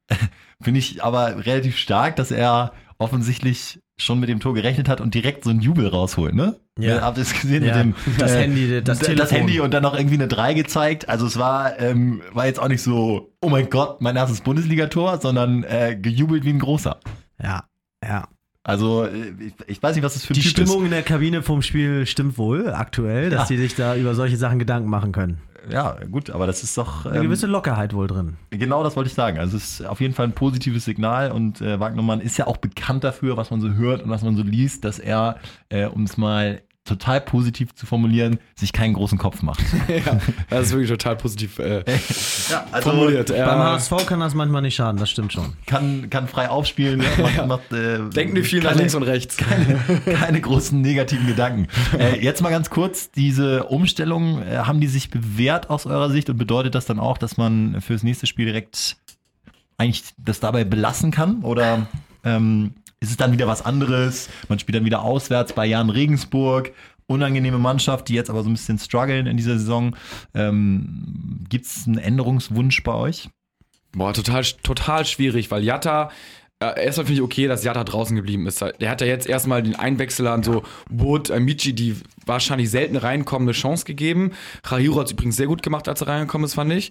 finde 0.61 0.81
ich 0.81 1.03
aber 1.05 1.47
relativ 1.47 1.79
stark, 1.79 2.17
dass 2.17 2.31
er 2.33 2.73
offensichtlich 2.99 3.81
schon 3.97 4.19
mit 4.21 4.29
dem 4.29 4.41
Tor 4.41 4.55
gerechnet 4.55 4.89
hat 4.89 5.01
und 5.01 5.15
direkt 5.15 5.45
so 5.45 5.51
einen 5.51 5.61
Jubel 5.61 5.87
rausholt, 5.87 6.35
ne? 6.35 6.57
Ja. 6.79 7.01
Habt 7.03 7.17
ihr 7.19 7.23
es 7.23 7.33
gesehen 7.33 7.65
Ja, 7.65 7.77
mit 7.85 7.85
dem 7.85 7.95
das 8.19 8.35
Handy, 8.35 8.83
das 8.83 8.99
das 8.99 9.07
Telefon. 9.07 9.37
Handy 9.39 9.61
und 9.61 9.73
dann 9.73 9.83
noch 9.85 9.95
irgendwie 9.95 10.17
eine 10.17 10.27
3 10.27 10.55
gezeigt. 10.55 11.09
Also 11.09 11.27
es 11.27 11.39
war, 11.39 11.79
ähm, 11.79 12.23
war 12.33 12.47
jetzt 12.47 12.59
auch 12.59 12.69
nicht 12.69 12.83
so, 12.83 13.33
oh 13.41 13.49
mein 13.49 13.71
Gott, 13.71 14.01
mein 14.01 14.17
erstes 14.17 14.41
Bundesligator, 14.41 15.21
sondern 15.21 15.63
äh, 15.65 15.97
gejubelt 16.01 16.45
wie 16.45 16.51
ein 16.51 16.59
großer. 16.59 16.99
Ja, 17.41 17.65
ja. 18.03 18.29
Also 18.65 19.07
ich, 19.07 19.53
ich 19.67 19.83
weiß 19.83 19.95
nicht, 19.95 20.05
was 20.05 20.15
das 20.15 20.25
für 20.25 20.33
ein 20.33 20.35
Die 20.35 20.41
Typ 20.41 20.51
Stimmung 20.53 20.79
ist. 20.81 20.85
in 20.87 20.91
der 20.91 21.03
Kabine 21.03 21.43
vom 21.43 21.61
Spiel 21.63 22.07
stimmt 22.07 22.39
wohl 22.39 22.71
aktuell, 22.73 23.29
dass 23.31 23.49
Ja. 23.51 23.57
die 23.57 23.63
sich 23.63 23.75
da 23.75 23.95
über 23.95 24.15
solche 24.15 24.37
Sachen 24.39 24.59
Gedanken 24.59 24.89
machen 24.89 25.13
können. 25.13 25.39
Ja, 25.71 25.97
gut, 26.11 26.29
aber 26.31 26.47
das 26.47 26.63
ist 26.63 26.77
doch 26.77 27.07
Eine 27.07 27.17
ähm, 27.19 27.23
gewisse 27.25 27.47
Lockerheit 27.47 27.95
wohl 27.95 28.07
drin. 28.07 28.37
genau 28.51 28.83
das 28.85 28.97
wollte 28.97 29.09
ich 29.09 29.15
sagen. 29.15 29.39
Also 29.39 29.57
es 29.57 29.81
ist 29.81 29.87
auf 29.87 30.01
jeden 30.01 30.13
Fall 30.15 30.27
ein 30.27 30.33
positives 30.33 30.85
Signal 30.85 31.31
und 31.33 31.61
äh, 31.63 31.79
Wagnermann 31.81 32.21
ist 32.21 32.37
ja 32.37 32.47
auch 32.47 32.57
bekannt 32.59 33.05
dafür, 33.05 33.37
was 33.37 33.51
man 33.51 33.61
so 33.63 33.71
hört 33.73 34.03
und 34.03 34.11
was 34.11 34.23
man 34.23 34.37
so 34.37 34.43
liest, 34.43 34.85
dass 34.85 34.99
er, 34.99 35.37
äh, 35.71 35.87
um 35.87 36.03
es 36.05 36.17
mal 36.19 36.61
total 36.85 37.21
positiv 37.23 37.75
zu 37.75 37.87
formulieren, 37.87 38.39
sich 38.55 38.73
keinen 38.75 38.93
großen 38.93 39.17
Kopf 39.17 39.41
macht. 39.43 39.61
ja, 39.89 40.19
das 40.51 40.67
ist 40.67 40.73
wirklich 40.73 40.91
total 40.91 41.17
positiv 41.17 41.59
äh, 41.59 41.83
ja, 42.51 42.67
also 42.73 42.91
formuliert. 42.91 43.29
Beim 43.29 43.39
Ja. 43.39 43.73
HSV 43.73 44.07
kann 44.07 44.21
das 44.21 44.35
manchmal 44.35 44.61
nicht 44.63 44.75
schaden, 44.75 44.99
das 45.01 45.09
stimmt 45.11 45.33
schon. 45.33 45.55
kann, 45.67 46.11
kann 46.11 46.29
frei 46.29 46.49
aufspielen. 46.51 47.03
Ja, 47.17 47.23
macht, 47.23 47.47
macht, 47.47 47.73
äh, 47.73 48.01
Denken 48.11 48.35
die 48.35 48.43
viel 48.43 48.59
nach 48.61 48.71
keine- 48.71 48.81
links 48.81 48.95
und 48.95 49.03
rechts. 49.05 49.37
keine, 49.39 49.79
keine 50.05 50.41
großen 50.41 50.81
negativen 50.81 51.27
Gedanken. 51.27 51.69
Äh, 51.99 52.23
jetzt 52.23 52.43
mal 52.43 52.51
ganz 52.51 52.69
kurz, 52.71 53.11
diese 53.11 53.65
Umstellung, 53.65 54.43
äh, 54.43 54.59
haben 54.59 54.81
die 54.81 54.87
sich 54.89 55.11
bewährt 55.11 55.71
aus 55.71 55.87
eurer 55.87 56.11
Sicht 56.11 56.29
und 56.29 56.37
bedeutet 56.37 56.75
das 56.75 56.85
dann 56.87 56.99
auch, 57.01 57.17
dass 57.17 57.37
man 57.39 57.81
fürs 57.81 58.03
nächste 58.03 58.27
Spiel 58.27 58.45
direkt 58.47 58.97
eigentlich 59.79 60.05
das 60.19 60.39
dabei 60.41 60.65
belassen 60.65 61.11
kann? 61.11 61.43
Oder 61.43 61.87
ähm, 62.25 62.75
ist 63.05 63.11
es 63.11 63.17
dann 63.17 63.33
wieder 63.33 63.47
was 63.47 63.65
anderes? 63.65 64.29
Man 64.49 64.59
spielt 64.59 64.77
dann 64.77 64.85
wieder 64.85 65.03
auswärts 65.03 65.53
bei 65.53 65.67
Jan 65.67 65.91
Regensburg. 65.91 66.73
Unangenehme 67.07 67.59
Mannschaft, 67.59 68.09
die 68.09 68.15
jetzt 68.15 68.31
aber 68.31 68.43
so 68.43 68.49
ein 68.49 68.55
bisschen 68.55 68.79
strugglen 68.79 69.27
in 69.27 69.37
dieser 69.37 69.59
Saison. 69.59 69.95
Ähm, 70.33 71.45
Gibt 71.49 71.67
es 71.67 71.87
einen 71.87 71.99
Änderungswunsch 71.99 72.83
bei 72.83 72.95
euch? 72.95 73.29
Boah, 73.93 74.15
total, 74.15 74.43
total 74.63 75.05
schwierig, 75.05 75.51
weil 75.51 75.63
Jatta, 75.63 76.11
äh, 76.61 76.83
erstmal 76.83 77.07
finde 77.07 77.21
ich 77.21 77.23
okay, 77.23 77.47
dass 77.47 77.63
Jatta 77.63 77.85
draußen 77.85 78.17
geblieben 78.17 78.47
ist. 78.47 78.63
Der 78.81 78.91
hat 78.91 79.03
ja 79.03 79.07
jetzt 79.07 79.29
erstmal 79.29 79.63
den 79.63 79.77
Einwechsel 79.77 80.27
an 80.27 80.43
so 80.43 80.63
Boot, 80.89 81.31
Amici, 81.31 81.75
die 81.75 81.97
wahrscheinlich 82.25 82.71
selten 82.71 82.97
reinkommen, 82.97 83.47
eine 83.47 83.53
Chance 83.53 83.85
gegeben. 83.85 84.33
Rahiro 84.65 84.99
hat 84.99 85.07
es 85.07 85.13
übrigens 85.13 85.37
sehr 85.37 85.47
gut 85.47 85.63
gemacht, 85.63 85.89
als 85.89 86.01
er 86.01 86.09
reingekommen 86.09 86.47
ist, 86.47 86.55
fand 86.55 86.73
ich. 86.73 86.91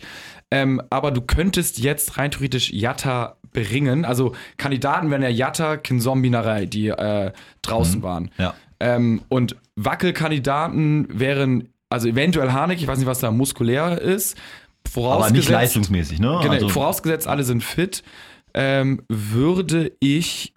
Ähm, 0.52 0.80
aber 0.92 1.10
du 1.10 1.22
könntest 1.22 1.80
jetzt 1.80 2.18
rein 2.18 2.30
theoretisch 2.30 2.72
Jatta 2.72 3.38
bringen. 3.54 4.04
Also 4.06 4.34
Kandidaten 4.58 5.10
wären 5.12 5.22
ja 5.22 5.30
Jatta, 5.30 5.78
Kinzombie, 5.78 6.30
Narei, 6.30 6.66
die 6.66 6.88
äh, 6.90 7.32
draußen 7.62 8.02
waren. 8.04 8.32
Ja. 8.38 8.54
Ähm, 8.80 9.22
und 9.30 9.56
Wackelkandidaten 9.76 11.08
wären, 11.10 11.70
also 11.90 12.08
eventuell 12.08 12.52
Harnik, 12.52 12.80
ich 12.82 12.88
weiß 12.88 12.98
nicht, 12.98 13.08
was 13.08 13.20
da 13.20 13.32
muskulär 13.32 14.00
ist. 14.02 14.36
Aber 14.96 15.30
nicht 15.32 15.46
Vorausgesetzt- 15.46 15.50
leistungsmäßig, 15.52 16.20
ne? 16.20 16.40
Genau, 16.42 16.54
Also- 16.54 16.70
vorausgesetzt, 16.70 17.28
alle 17.28 17.44
sind 17.44 17.64
fit, 17.64 18.04
ähm, 18.54 19.02
würde 19.08 19.94
ich 20.00 20.54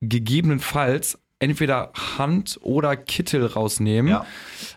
gegebenenfalls 0.00 1.18
entweder 1.40 1.92
Hand 2.18 2.58
oder 2.62 2.96
Kittel 2.96 3.44
rausnehmen. 3.46 4.10
Ja. 4.10 4.26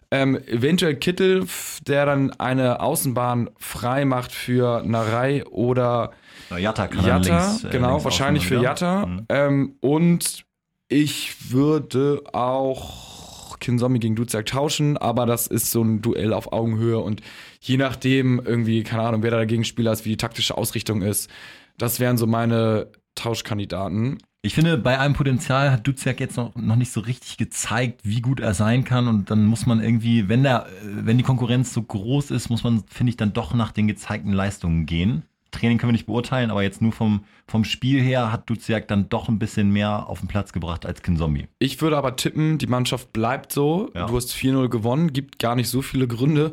Ähm, 0.10 0.38
eventuell 0.48 0.96
Kittel, 0.96 1.46
der 1.86 2.06
dann 2.06 2.32
eine 2.32 2.80
Außenbahn 2.80 3.50
frei 3.58 4.06
macht 4.06 4.32
für 4.32 4.82
Narei 4.86 5.46
oder 5.48 6.12
Jatta 6.58 6.88
kann 6.88 7.06
Jatta, 7.06 7.48
links, 7.50 7.64
äh, 7.66 7.70
genau, 7.70 7.90
links 7.90 8.06
wahrscheinlich 8.06 8.48
für 8.48 8.62
Jatta. 8.62 9.06
Mhm. 9.06 9.26
Ähm, 9.30 9.76
und 9.82 10.46
ich 10.88 11.52
würde 11.52 12.24
auch 12.32 13.58
Kinzombie 13.60 14.00
gegen 14.00 14.16
Duziak 14.16 14.46
tauschen, 14.46 14.98
aber 14.98 15.26
das 15.26 15.48
ist 15.48 15.72
so 15.72 15.84
ein 15.84 16.02
Duell 16.02 16.34
auf 16.34 16.54
Augenhöhe 16.54 17.00
und 17.00 17.22
je 17.60 17.78
nachdem 17.78 18.40
irgendwie, 18.44 18.84
keine 18.84 19.04
Ahnung, 19.04 19.24
wer 19.24 19.32
da 19.32 19.38
der 19.38 19.46
Gegenspieler 19.46 19.92
ist, 19.92 20.06
wie 20.06 20.10
die 20.10 20.18
taktische 20.18 20.58
Ausrichtung 20.58 21.02
ist, 21.02 21.30
das 21.78 22.00
wären 22.00 22.18
so 22.18 22.28
meine 22.28 22.88
Tauschkandidaten. 23.16 24.20
Ich 24.44 24.54
finde, 24.54 24.78
bei 24.78 25.00
einem 25.00 25.14
Potenzial 25.14 25.72
hat 25.72 25.86
Duziak 25.88 26.20
jetzt 26.20 26.38
noch, 26.38 26.56
noch 26.56 26.76
nicht 26.76 26.92
so 26.92 27.02
richtig 27.02 27.38
gezeigt, 27.38 28.02
wie 28.04 28.22
gut 28.22 28.40
er 28.40 28.54
sein 28.54 28.84
kann. 28.84 29.08
Und 29.08 29.30
dann 29.30 29.46
muss 29.46 29.66
man 29.66 29.82
irgendwie, 29.82 30.30
wenn 30.30 30.44
der, 30.44 30.68
äh, 30.68 31.06
wenn 31.06 31.18
die 31.18 31.24
Konkurrenz 31.24 31.74
so 31.74 31.82
groß 31.82 32.32
ist, 32.32 32.50
muss 32.50 32.64
man, 32.64 32.84
finde 32.88 33.10
ich, 33.10 33.18
dann 33.18 33.34
doch 33.34 33.54
nach 33.54 33.72
den 33.72 33.88
gezeigten 33.88 34.32
Leistungen 34.32 34.86
gehen. 34.86 35.24
Training 35.52 35.78
können 35.78 35.90
wir 35.90 35.94
nicht 35.94 36.06
beurteilen, 36.06 36.52
aber 36.52 36.62
jetzt 36.62 36.82
nur 36.82 36.92
vom, 36.92 37.24
vom 37.48 37.64
Spiel 37.64 38.02
her 38.02 38.32
hat 38.32 38.50
Duziak 38.50 38.88
dann 38.88 39.10
doch 39.10 39.28
ein 39.28 39.40
bisschen 39.40 39.72
mehr 39.72 40.08
auf 40.08 40.20
den 40.20 40.28
Platz 40.28 40.54
gebracht 40.54 40.86
als 40.86 41.02
Kinzombie. 41.02 41.48
Ich 41.58 41.82
würde 41.82 41.98
aber 41.98 42.16
tippen, 42.16 42.58
die 42.58 42.68
Mannschaft 42.68 43.14
bleibt 43.14 43.52
so. 43.52 43.90
Ja. 43.96 44.06
Du 44.06 44.16
hast 44.16 44.34
4-0 44.34 44.68
gewonnen, 44.70 45.14
gibt 45.14 45.40
gar 45.40 45.56
nicht 45.56 45.70
so 45.70 45.82
viele 45.82 46.08
Gründe, 46.08 46.52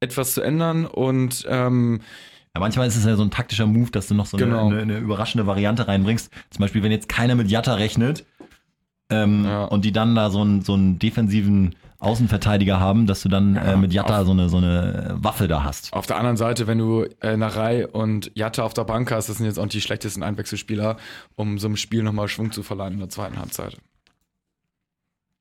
etwas 0.00 0.34
zu 0.34 0.42
ändern 0.42 0.86
und 0.86 1.44
ähm, 1.48 2.00
Ja, 2.56 2.60
manchmal 2.60 2.88
ist 2.88 2.96
es 2.96 3.04
ja 3.04 3.16
so 3.16 3.22
ein 3.22 3.30
taktischer 3.30 3.66
Move, 3.66 3.90
dass 3.90 4.06
du 4.06 4.14
noch 4.14 4.24
so 4.24 4.38
Genau. 4.38 4.68
eine, 4.68 4.80
eine, 4.80 4.94
eine 4.94 4.98
überraschende 4.98 5.46
Variante 5.46 5.88
reinbringst. 5.88 6.30
Zum 6.48 6.58
Beispiel, 6.62 6.82
wenn 6.82 6.90
jetzt 6.90 7.06
keiner 7.06 7.34
mit 7.34 7.50
Jatta 7.50 7.74
rechnet 7.74 8.24
ähm, 9.10 9.44
Ja. 9.44 9.64
und 9.66 9.84
die 9.84 9.92
dann 9.92 10.14
da 10.14 10.30
so 10.30 10.40
einen, 10.40 10.62
so 10.62 10.72
einen 10.72 10.98
defensiven 10.98 11.74
Außenverteidiger 11.98 12.80
haben, 12.80 13.06
dass 13.06 13.20
du 13.20 13.28
dann 13.28 13.56
äh, 13.56 13.76
mit 13.76 13.92
Jatta 13.92 14.24
so 14.24 14.30
eine, 14.30 14.48
so 14.48 14.56
eine 14.56 15.16
Waffe 15.18 15.48
da 15.48 15.64
hast. 15.64 15.92
Auf 15.92 16.06
der 16.06 16.16
anderen 16.16 16.38
Seite, 16.38 16.66
wenn 16.66 16.78
du 16.78 17.02
äh, 17.20 17.36
Narei 17.36 17.86
und 17.86 18.30
Jatta 18.34 18.62
auf 18.62 18.72
der 18.72 18.84
Bank 18.84 19.12
hast, 19.12 19.28
das 19.28 19.36
sind 19.36 19.44
jetzt 19.44 19.58
auch 19.58 19.64
nicht 19.64 19.74
die 19.74 19.82
schlechtesten 19.82 20.22
Einwechselspieler, 20.22 20.96
um 21.34 21.58
so 21.58 21.66
einem 21.66 21.76
Spiel 21.76 22.02
nochmal 22.02 22.28
Schwung 22.28 22.52
zu 22.52 22.62
verleihen 22.62 22.94
in 22.94 23.00
der 23.00 23.10
zweiten 23.10 23.38
Halbzeit. 23.38 23.76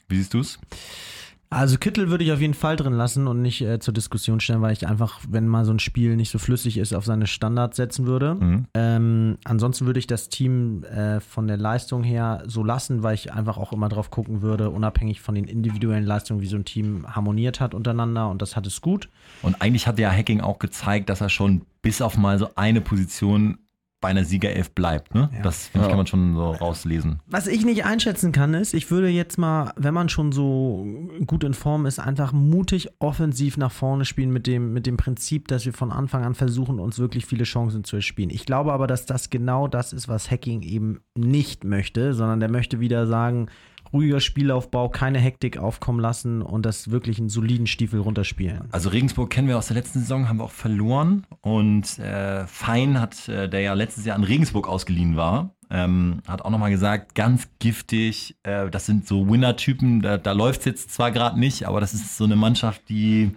Wie 0.10 0.17
siehst 0.17 0.34
du's? 0.34 0.60
Also 1.56 1.78
Kittel 1.78 2.10
würde 2.10 2.26
ich 2.26 2.34
auf 2.34 2.41
jeden 2.41 2.54
Fall 2.54 2.76
drin 2.76 2.91
lassen 2.91 3.28
und 3.28 3.41
nicht 3.41 3.62
äh, 3.62 3.80
zur 3.80 3.94
Diskussion 3.94 4.41
stellen, 4.41 4.62
weil 4.62 4.74
ich 4.74 4.88
einfach, 4.88 5.22
wenn 5.30 5.48
mal 5.48 5.63
so 5.63 5.72
ein 5.72 5.80
Spiel 5.80 6.18
nicht 6.18 6.30
so 6.30 6.38
flüssig 6.38 6.78
ist, 6.78 6.94
auf 6.94 7.06
seine 7.06 7.28
Standards 7.28 7.78
setzen 7.78 8.06
würde. 8.08 8.36
Mhm. 8.36 8.65
Ähm, 8.74 9.38
ansonsten 9.46 9.86
würde 9.86 10.00
ich 10.00 10.06
das 10.06 10.28
Team 10.28 10.84
äh, 10.84 11.22
von 11.22 11.48
der 11.48 11.56
Leistung 11.56 12.04
her 12.04 12.44
so 12.46 12.62
lassen, 12.62 13.04
weil 13.04 13.13
ich 13.13 13.32
einfach 13.32 13.58
auch 13.58 13.72
immer 13.72 13.88
drauf 13.88 14.12
gucken 14.12 14.41
würde, 14.41 14.70
unabhängig 14.70 15.22
von 15.22 15.34
den 15.34 15.46
individuellen 15.46 16.04
Leistungen, 16.04 16.41
wie 16.41 16.48
so 16.48 16.58
ein 16.58 16.65
Team 16.65 17.06
harmoniert 17.08 17.62
hat 17.62 17.74
untereinander 17.74 18.30
und 18.30 18.41
das 18.41 18.58
hat 18.58 18.68
es 18.68 18.82
gut. 18.82 19.08
Und 19.41 19.62
eigentlich 19.62 19.88
hat 19.88 19.98
ja 19.98 20.12
Hacking 20.12 20.41
auch 20.41 20.60
gezeigt, 20.60 21.08
dass 21.08 21.22
er 21.22 21.30
schon 21.30 21.62
bis 21.82 22.02
auf 22.02 22.18
mal 22.18 22.38
so 22.38 22.50
eine 22.56 22.82
Position 22.82 23.60
bei 24.06 24.12
einer 24.12 24.24
Siegerelf 24.24 24.70
bleibt. 24.70 25.15
Ne? 25.15 25.32
Ja. 25.34 25.41
Das 25.41 25.72
ich, 25.74 25.82
Ja. 25.82 25.88
kann 25.88 25.98
man 25.98 26.06
schon 26.06 26.36
so 26.36 26.52
rauslesen. 26.52 27.22
Was 27.26 27.48
ich 27.48 27.65
nicht 27.65 27.86
einschätzen 27.86 28.32
kann, 28.32 28.54
ist, 28.54 28.76
ich 28.76 28.91
würde 28.91 29.08
jetzt 29.10 29.39
mal, 29.39 29.74
wenn 29.78 29.96
man 29.96 30.10
schon 30.10 30.32
so 30.32 30.86
gut 31.26 31.44
in 31.44 31.56
Form 31.56 31.88
ist, 31.88 31.98
einfach 31.98 32.32
mutig 32.32 32.89
offensiv 33.00 33.58
nach 33.58 33.72
vorne 33.72 34.06
spielen 34.06 34.32
mit 34.32 34.46
dem, 34.46 34.74
mit 34.74 34.86
dem 34.86 34.96
Prinzip, 34.96 35.48
dass 35.48 35.65
wir 35.65 35.74
von 35.74 35.91
Anfang 35.91 36.24
an 36.24 36.36
versuchen, 36.36 36.80
uns 36.80 37.00
wirklich 37.00 37.26
viele 37.26 37.46
Chancen 37.46 37.84
zu 37.84 37.96
erspielen. 37.96 38.30
Ich 38.30 38.46
glaube 38.46 38.74
aber, 38.74 38.86
dass 38.86 39.08
das 39.08 39.32
genau 39.32 39.68
das 39.68 39.91
ist, 39.91 40.08
was 40.08 40.30
Hacking 40.30 40.62
eben 40.62 41.00
nicht 41.18 41.63
möchte, 41.63 42.13
sondern 42.13 42.39
der 42.39 42.50
möchte 42.52 42.80
wieder 42.80 43.08
sagen, 43.08 43.48
ruhiger 43.95 44.19
Spielaufbau, 44.19 44.89
keine 44.89 45.19
Hektik 45.19 45.58
aufkommen 45.58 46.01
lassen 46.01 46.41
und 46.41 46.65
das 46.65 46.91
wirklich 46.91 47.17
einen 47.17 47.29
soliden 47.29 47.65
Stiefel 47.65 48.01
runterspielen. 48.01 48.67
Also 48.71 48.89
Regensburg 48.89 49.29
kennen 49.29 49.47
wir 49.47 49.58
aus 49.58 49.67
der 49.67 49.75
letzten 49.75 49.99
Saison, 49.99 50.27
haben 50.27 50.38
wir 50.38 50.43
auch 50.43 50.51
verloren. 50.51 51.25
Und 51.39 51.97
äh, 51.99 52.45
Fein 52.45 52.99
hat, 52.99 53.29
äh, 53.29 53.47
der 53.47 53.62
ja 53.62 53.73
letztes 53.73 54.03
Jahr 54.03 54.17
an 54.17 54.25
Regensburg 54.25 54.67
ausgeliehen 54.67 55.15
war, 55.15 55.55
ähm, 55.69 56.21
hat 56.27 56.41
auch 56.41 56.49
nochmal 56.49 56.71
gesagt, 56.71 57.15
ganz 57.15 57.47
giftig, 57.60 58.36
äh, 58.43 58.69
das 58.69 58.86
sind 58.86 59.08
so 59.08 59.29
Winner-Typen, 59.29 60.01
da, 60.01 60.17
da 60.17 60.34
läuft 60.34 60.60
es 60.60 60.65
jetzt 60.65 60.91
zwar 60.93 61.12
gerade 61.12 61.39
nicht, 61.39 61.65
aber 61.65 61.79
das 61.79 61.93
ist 61.93 62.17
so 62.17 62.25
eine 62.25 62.36
Mannschaft, 62.36 62.81
die 62.89 63.31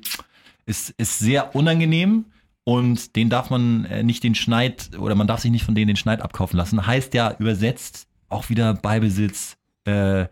ist, 0.67 0.91
ist 0.99 1.21
sehr 1.21 1.55
unangenehm. 1.55 2.27
Und 2.65 3.17
den 3.17 3.31
darf 3.31 3.49
man 3.49 3.87
äh, 3.87 4.03
nicht 4.03 4.25
den 4.25 4.35
Schneid, 4.35 4.91
oder 4.99 5.15
man 5.15 5.27
darf 5.29 5.41
sich 5.41 5.53
nicht 5.53 5.65
von 5.65 5.75
denen 5.77 5.87
den 5.87 5.97
Schneid 5.97 6.21
abkaufen 6.21 6.59
lassen. 6.59 6.87
Heißt 6.87 7.15
ja 7.15 7.35
übersetzt 7.39 8.09
auch 8.29 8.51
wieder 8.51 8.75
Beibesitz, 8.75 9.57
äh, 9.87 10.27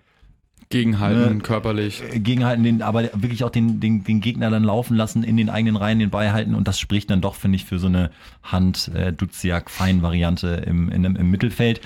Gegenhalten, 0.69 1.37
Ne. 1.37 1.43
körperlich. 1.43 2.03
gegenhalten, 2.15 2.65
den, 2.65 2.83
aber 2.83 3.05
wirklich 3.15 3.45
auch 3.45 3.51
den, 3.51 3.79
den, 3.81 4.03
den 4.05 4.21
Gegner 4.21 4.51
dann 4.51 4.65
laufen 4.65 4.97
lassen, 4.97 5.23
in 5.23 5.37
den 5.37 5.49
eigenen 5.49 5.77
Reihen 5.77 5.99
den 6.01 6.11
Ball 6.11 6.33
halten 6.33 6.55
und 6.55 6.67
das 6.67 6.81
spricht 6.81 7.09
dann 7.11 7.21
doch, 7.21 7.35
finde 7.37 7.57
ich, 7.57 7.65
für 7.65 7.79
so 7.79 7.87
eine 7.87 8.11
hand 8.43 8.89
äh, 8.95 9.13
duziak 9.13 9.71
fein 9.71 10.03
variante 10.03 10.49
im, 10.67 10.89
in, 10.91 11.05
im 11.05 11.31
Mittelfeld. 11.31 11.81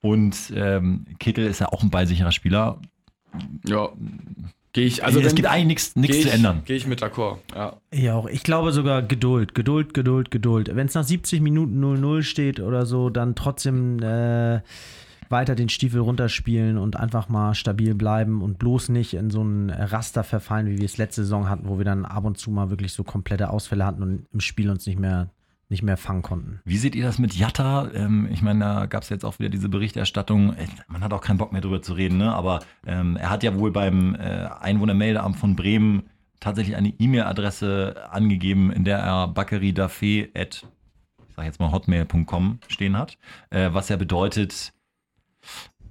Und 0.00 0.52
ähm, 0.56 1.04
Kittel 1.20 1.46
ist 1.46 1.60
ja 1.60 1.68
auch 1.68 1.82
ein 1.82 1.90
ballsicherer 1.90 2.32
Spieler. 2.32 2.78
Ja. 3.66 3.90
Gehe 4.74 4.86
ich, 4.86 5.04
also 5.04 5.20
es 5.20 5.26
wenn- 5.26 5.34
gibt 5.34 5.48
eigentlich 5.48 5.94
nichts, 5.96 6.22
zu 6.22 6.30
ändern. 6.30 6.62
Gehe 6.64 6.76
ich 6.76 6.86
mit 6.86 7.02
d'accord. 7.02 7.36
Ja. 7.54 7.76
Ja, 7.92 8.14
auch. 8.14 8.26
Ich 8.26 8.42
glaube 8.42 8.72
sogar 8.72 9.02
Geduld, 9.02 9.54
Geduld, 9.54 9.92
Geduld, 9.92 10.30
Geduld. 10.30 10.70
Wenn 10.74 10.86
es 10.86 10.94
nach 10.94 11.04
70 11.04 11.42
Minuten 11.42 11.78
0-0 11.84 12.22
steht 12.22 12.58
oder 12.60 12.86
so, 12.86 13.10
dann 13.10 13.34
trotzdem 13.34 14.02
äh, 14.02 14.60
weiter 15.32 15.56
den 15.56 15.68
Stiefel 15.68 16.00
runterspielen 16.00 16.78
und 16.78 16.96
einfach 16.96 17.28
mal 17.28 17.54
stabil 17.54 17.94
bleiben 17.94 18.40
und 18.42 18.58
bloß 18.58 18.90
nicht 18.90 19.14
in 19.14 19.30
so 19.30 19.42
ein 19.42 19.70
Raster 19.70 20.22
verfallen, 20.22 20.68
wie 20.68 20.78
wir 20.78 20.84
es 20.84 20.98
letzte 20.98 21.22
Saison 21.22 21.48
hatten, 21.48 21.68
wo 21.68 21.78
wir 21.78 21.84
dann 21.84 22.04
ab 22.04 22.24
und 22.24 22.38
zu 22.38 22.52
mal 22.52 22.70
wirklich 22.70 22.92
so 22.92 23.02
komplette 23.02 23.50
Ausfälle 23.50 23.84
hatten 23.84 24.02
und 24.02 24.26
im 24.32 24.40
Spiel 24.40 24.70
uns 24.70 24.86
nicht 24.86 25.00
mehr, 25.00 25.30
nicht 25.68 25.82
mehr 25.82 25.96
fangen 25.96 26.22
konnten. 26.22 26.60
Wie 26.64 26.76
seht 26.76 26.94
ihr 26.94 27.04
das 27.04 27.18
mit 27.18 27.34
Jatta? 27.34 27.90
Ähm, 27.92 28.28
ich 28.30 28.42
meine, 28.42 28.60
da 28.60 28.86
gab 28.86 29.02
es 29.02 29.08
jetzt 29.08 29.24
auch 29.24 29.38
wieder 29.40 29.48
diese 29.48 29.68
Berichterstattung. 29.68 30.54
Äh, 30.54 30.68
Man 30.86 31.02
hat 31.02 31.12
auch 31.12 31.22
keinen 31.22 31.38
Bock 31.38 31.52
mehr 31.52 31.62
drüber 31.62 31.82
zu 31.82 31.94
reden, 31.94 32.18
ne? 32.18 32.32
aber 32.32 32.60
ähm, 32.86 33.16
er 33.16 33.30
hat 33.30 33.42
ja 33.42 33.58
wohl 33.58 33.72
beim 33.72 34.14
äh, 34.14 34.48
Einwohnermeldeamt 34.60 35.36
von 35.36 35.56
Bremen 35.56 36.04
tatsächlich 36.38 36.76
eine 36.76 36.88
E-Mail-Adresse 36.88 38.10
angegeben, 38.10 38.70
in 38.70 38.84
der 38.84 38.98
er 38.98 39.26
bakeriedafé 39.28 40.28
at, 40.38 40.66
ich 41.28 41.34
sag 41.34 41.44
jetzt 41.44 41.60
mal 41.60 41.72
hotmail.com 41.72 42.58
stehen 42.68 42.98
hat, 42.98 43.16
äh, 43.50 43.70
was 43.72 43.88
ja 43.88 43.96
bedeutet, 43.96 44.72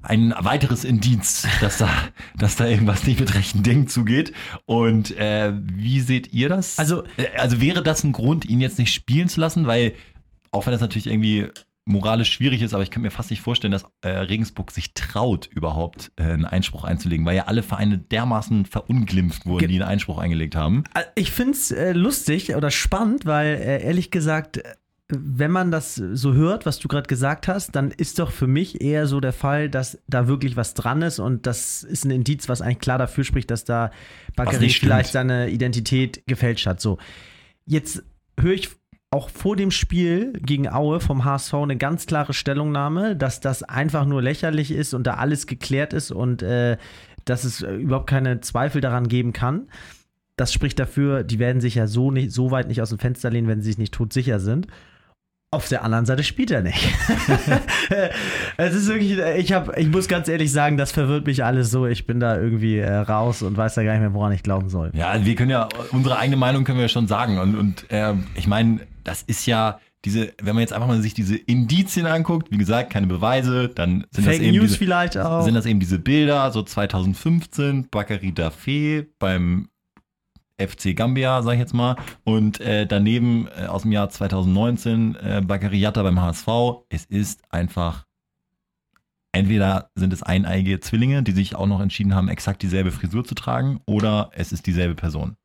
ein 0.03 0.33
weiteres 0.39 0.83
Indiz, 0.83 1.47
dass 1.61 1.77
da, 1.77 1.89
dass 2.35 2.55
da 2.55 2.65
irgendwas 2.65 3.03
nicht 3.05 3.19
mit 3.19 3.35
rechten 3.35 3.61
Dingen 3.61 3.87
zugeht. 3.87 4.33
Und 4.65 5.15
äh, 5.17 5.53
wie 5.55 5.99
seht 6.01 6.33
ihr 6.33 6.49
das? 6.49 6.79
Also- 6.79 7.03
Äh, 7.17 7.27
also 7.37 7.61
wäre 7.61 7.83
das 7.83 8.03
ein 8.03 8.11
Grund, 8.11 8.45
ihn 8.45 8.61
jetzt 8.61 8.79
nicht 8.79 8.93
spielen 8.93 9.29
zu 9.29 9.39
lassen, 9.39 9.67
weil 9.67 9.93
auch 10.51 10.65
wenn 10.65 10.71
das 10.71 10.81
natürlich 10.81 11.07
irgendwie 11.07 11.47
moralisch 11.85 12.31
schwierig 12.31 12.61
ist, 12.61 12.73
aber 12.73 12.83
ich 12.83 12.91
kann 12.91 13.01
mir 13.01 13.09
fast 13.11 13.31
nicht 13.31 13.41
vorstellen, 13.41 13.71
dass 13.71 13.85
äh, 14.01 14.09
Regensburg 14.09 14.71
sich 14.71 14.93
traut, 14.93 15.47
überhaupt 15.47 16.11
äh, 16.15 16.23
einen 16.23 16.45
Einspruch 16.45 16.83
einzulegen, 16.83 17.25
weil 17.25 17.35
ja 17.35 17.45
alle 17.45 17.63
Vereine 17.63 17.97
dermaßen 17.97 18.65
verunglimpft 18.65 19.45
wurden, 19.45 19.59
Ge- 19.59 19.67
die 19.67 19.75
einen 19.81 19.89
Einspruch 19.89 20.17
eingelegt 20.19 20.55
haben. 20.55 20.83
Äh, 20.95 21.03
Ich 21.15 21.31
finde 21.31 21.53
es 21.53 21.71
äh, 21.71 21.93
lustig 21.93 22.55
oder 22.55 22.69
spannend, 22.71 23.25
weil 23.25 23.55
äh, 23.55 23.83
ehrlich 23.83 24.11
gesagt, 24.11 24.61
wenn 25.11 25.51
man 25.51 25.71
das 25.71 25.95
so 25.95 26.33
hört, 26.33 26.65
was 26.65 26.79
du 26.79 26.87
gerade 26.87 27.07
gesagt 27.07 27.47
hast, 27.47 27.75
dann 27.75 27.91
ist 27.91 28.19
doch 28.19 28.31
für 28.31 28.47
mich 28.47 28.81
eher 28.81 29.07
so 29.07 29.19
der 29.19 29.33
Fall, 29.33 29.69
dass 29.69 29.99
da 30.07 30.27
wirklich 30.27 30.55
was 30.55 30.73
dran 30.73 31.01
ist 31.01 31.19
und 31.19 31.45
das 31.45 31.83
ist 31.83 32.05
ein 32.05 32.11
Indiz, 32.11 32.49
was 32.49 32.61
eigentlich 32.61 32.79
klar 32.79 32.97
dafür 32.97 33.23
spricht, 33.23 33.51
dass 33.51 33.65
da 33.65 33.91
Bakary 34.35 34.69
vielleicht 34.69 35.11
seine 35.11 35.49
Identität 35.49 36.23
gefälscht 36.27 36.65
hat. 36.65 36.81
So, 36.81 36.97
jetzt 37.65 38.03
höre 38.39 38.53
ich 38.53 38.69
auch 39.11 39.29
vor 39.29 39.57
dem 39.57 39.71
Spiel 39.71 40.33
gegen 40.41 40.69
Aue 40.69 41.01
vom 41.01 41.25
HSV 41.25 41.53
eine 41.55 41.75
ganz 41.75 42.05
klare 42.05 42.33
Stellungnahme, 42.33 43.17
dass 43.17 43.41
das 43.41 43.61
einfach 43.61 44.05
nur 44.05 44.21
lächerlich 44.21 44.71
ist 44.71 44.93
und 44.93 45.05
da 45.05 45.15
alles 45.15 45.47
geklärt 45.47 45.91
ist 45.91 46.11
und 46.11 46.41
äh, 46.41 46.77
dass 47.25 47.43
es 47.43 47.61
überhaupt 47.61 48.09
keine 48.09 48.39
Zweifel 48.39 48.79
daran 48.79 49.09
geben 49.09 49.33
kann. 49.33 49.67
Das 50.37 50.53
spricht 50.53 50.79
dafür, 50.79 51.23
die 51.23 51.39
werden 51.39 51.61
sich 51.61 51.75
ja 51.75 51.87
so, 51.87 52.09
nicht, 52.09 52.31
so 52.31 52.51
weit 52.51 52.69
nicht 52.69 52.81
aus 52.81 52.89
dem 52.89 52.99
Fenster 52.99 53.29
lehnen, 53.29 53.49
wenn 53.49 53.61
sie 53.61 53.71
sich 53.71 53.77
nicht 53.77 53.93
todsicher 53.93 54.39
sind. 54.39 54.67
Auf 55.53 55.67
der 55.67 55.83
anderen 55.83 56.05
Seite 56.05 56.23
spielt 56.23 56.49
er 56.49 56.61
nicht. 56.61 56.81
es 58.55 58.73
ist 58.73 58.87
wirklich, 58.87 59.17
ich, 59.17 59.51
hab, 59.51 59.77
ich 59.77 59.89
muss 59.89 60.07
ganz 60.07 60.29
ehrlich 60.29 60.49
sagen, 60.49 60.77
das 60.77 60.93
verwirrt 60.93 61.25
mich 61.25 61.43
alles 61.43 61.71
so. 61.71 61.85
Ich 61.85 62.07
bin 62.07 62.21
da 62.21 62.37
irgendwie 62.37 62.77
äh, 62.77 62.89
raus 62.89 63.41
und 63.41 63.57
weiß 63.57 63.73
da 63.73 63.83
gar 63.83 63.91
nicht 63.91 63.99
mehr, 63.99 64.13
woran 64.13 64.31
ich 64.31 64.43
glauben 64.43 64.69
soll. 64.69 64.91
Ja, 64.93 65.25
wir 65.25 65.35
können 65.35 65.51
ja, 65.51 65.67
unsere 65.91 66.17
eigene 66.17 66.37
Meinung 66.37 66.63
können 66.63 66.77
wir 66.77 66.85
ja 66.85 66.89
schon 66.89 67.07
sagen. 67.07 67.37
Und, 67.37 67.55
und 67.57 67.91
äh, 67.91 68.13
ich 68.35 68.47
meine, 68.47 68.79
das 69.03 69.23
ist 69.23 69.45
ja 69.45 69.81
diese, 70.05 70.31
wenn 70.41 70.55
man 70.55 70.61
jetzt 70.61 70.71
einfach 70.71 70.87
mal 70.87 71.01
sich 71.01 71.15
diese 71.15 71.35
Indizien 71.35 72.05
anguckt, 72.05 72.49
wie 72.49 72.57
gesagt, 72.57 72.89
keine 72.89 73.07
Beweise, 73.07 73.67
dann 73.67 74.05
sind 74.11 74.25
das 74.25 74.35
Fake 74.35 74.41
eben 74.43 74.55
News 74.55 74.67
diese, 74.67 74.77
vielleicht 74.77 75.17
auch. 75.17 75.43
sind 75.43 75.55
das 75.55 75.65
eben 75.65 75.81
diese 75.81 75.99
Bilder, 75.99 76.49
so 76.51 76.63
2015, 76.63 77.89
Bakary 77.91 78.29
Dafé 78.29 79.05
beim 79.19 79.67
FC 80.67 80.95
Gambia, 80.95 81.41
sag 81.41 81.53
ich 81.53 81.59
jetzt 81.59 81.73
mal. 81.73 81.95
Und 82.23 82.59
äh, 82.61 82.85
daneben 82.85 83.47
äh, 83.47 83.65
aus 83.65 83.83
dem 83.83 83.91
Jahr 83.91 84.09
2019 84.09 85.15
äh, 85.15 85.41
Bakary 85.45 85.79
Yatta 85.79 86.03
beim 86.03 86.21
HSV. 86.21 86.47
Es 86.89 87.05
ist 87.05 87.41
einfach, 87.49 88.05
entweder 89.31 89.89
sind 89.95 90.13
es 90.13 90.23
eineige 90.23 90.79
Zwillinge, 90.79 91.23
die 91.23 91.31
sich 91.31 91.55
auch 91.55 91.67
noch 91.67 91.81
entschieden 91.81 92.15
haben, 92.15 92.29
exakt 92.29 92.61
dieselbe 92.61 92.91
Frisur 92.91 93.23
zu 93.23 93.35
tragen, 93.35 93.81
oder 93.85 94.29
es 94.33 94.51
ist 94.51 94.67
dieselbe 94.67 94.95
Person. 94.95 95.35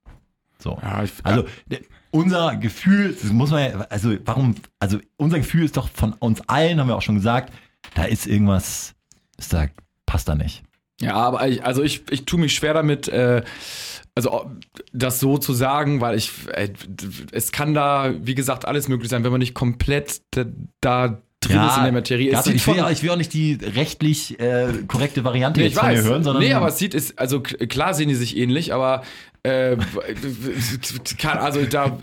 So. 0.58 0.78
Ja, 0.82 1.02
ich, 1.02 1.12
Also 1.22 1.44
der, 1.66 1.80
unser 2.10 2.56
Gefühl, 2.56 3.14
das 3.20 3.32
muss 3.32 3.50
man 3.50 3.62
ja, 3.62 3.80
also 3.90 4.16
warum, 4.24 4.54
also 4.78 4.98
unser 5.16 5.38
Gefühl 5.38 5.64
ist 5.64 5.76
doch 5.76 5.88
von 5.88 6.12
uns 6.14 6.40
allen, 6.48 6.80
haben 6.80 6.88
wir 6.88 6.96
auch 6.96 7.02
schon 7.02 7.16
gesagt, 7.16 7.52
da 7.94 8.04
ist 8.04 8.26
irgendwas, 8.26 8.94
ist 9.36 9.52
da, 9.52 9.66
passt 10.06 10.28
da 10.28 10.34
nicht. 10.34 10.62
Ja, 11.00 11.14
aber 11.14 11.46
ich, 11.48 11.64
also 11.64 11.82
ich, 11.82 12.02
ich 12.10 12.24
tue 12.24 12.40
mich 12.40 12.54
schwer 12.54 12.74
damit, 12.74 13.08
äh, 13.08 13.42
also 14.14 14.50
das 14.92 15.20
so 15.20 15.36
zu 15.36 15.52
sagen, 15.52 16.00
weil 16.00 16.16
ich, 16.16 16.30
äh, 16.52 16.70
es 17.32 17.52
kann 17.52 17.74
da, 17.74 18.14
wie 18.22 18.34
gesagt, 18.34 18.66
alles 18.66 18.88
möglich 18.88 19.10
sein, 19.10 19.22
wenn 19.24 19.30
man 19.30 19.40
nicht 19.40 19.54
komplett 19.54 20.22
da, 20.80 21.18
drin 21.40 21.62
ist 21.64 21.76
in 21.76 21.82
der 21.84 21.92
Materie. 21.92 22.42
Sieht 22.42 22.54
ich, 22.54 22.66
will, 22.66 22.84
ich 22.90 23.02
will 23.02 23.10
auch 23.10 23.16
nicht 23.16 23.32
die 23.32 23.58
rechtlich 23.62 24.40
äh, 24.40 24.68
korrekte 24.88 25.24
Variante 25.24 25.60
Nee, 25.60 25.66
jetzt 25.66 25.78
von 25.78 25.88
mir 25.90 26.02
hören, 26.02 26.24
sondern 26.24 26.42
nee, 26.42 26.52
aber 26.52 26.68
es 26.68 26.78
sieht, 26.78 26.94
ist, 26.94 27.18
also 27.18 27.40
klar 27.40 27.94
sehen 27.94 28.08
die 28.08 28.14
sich 28.14 28.36
ähnlich, 28.36 28.72
aber 28.72 29.02
äh, 29.42 29.76
kann, 31.18 31.38
also 31.38 31.64
da 31.64 31.98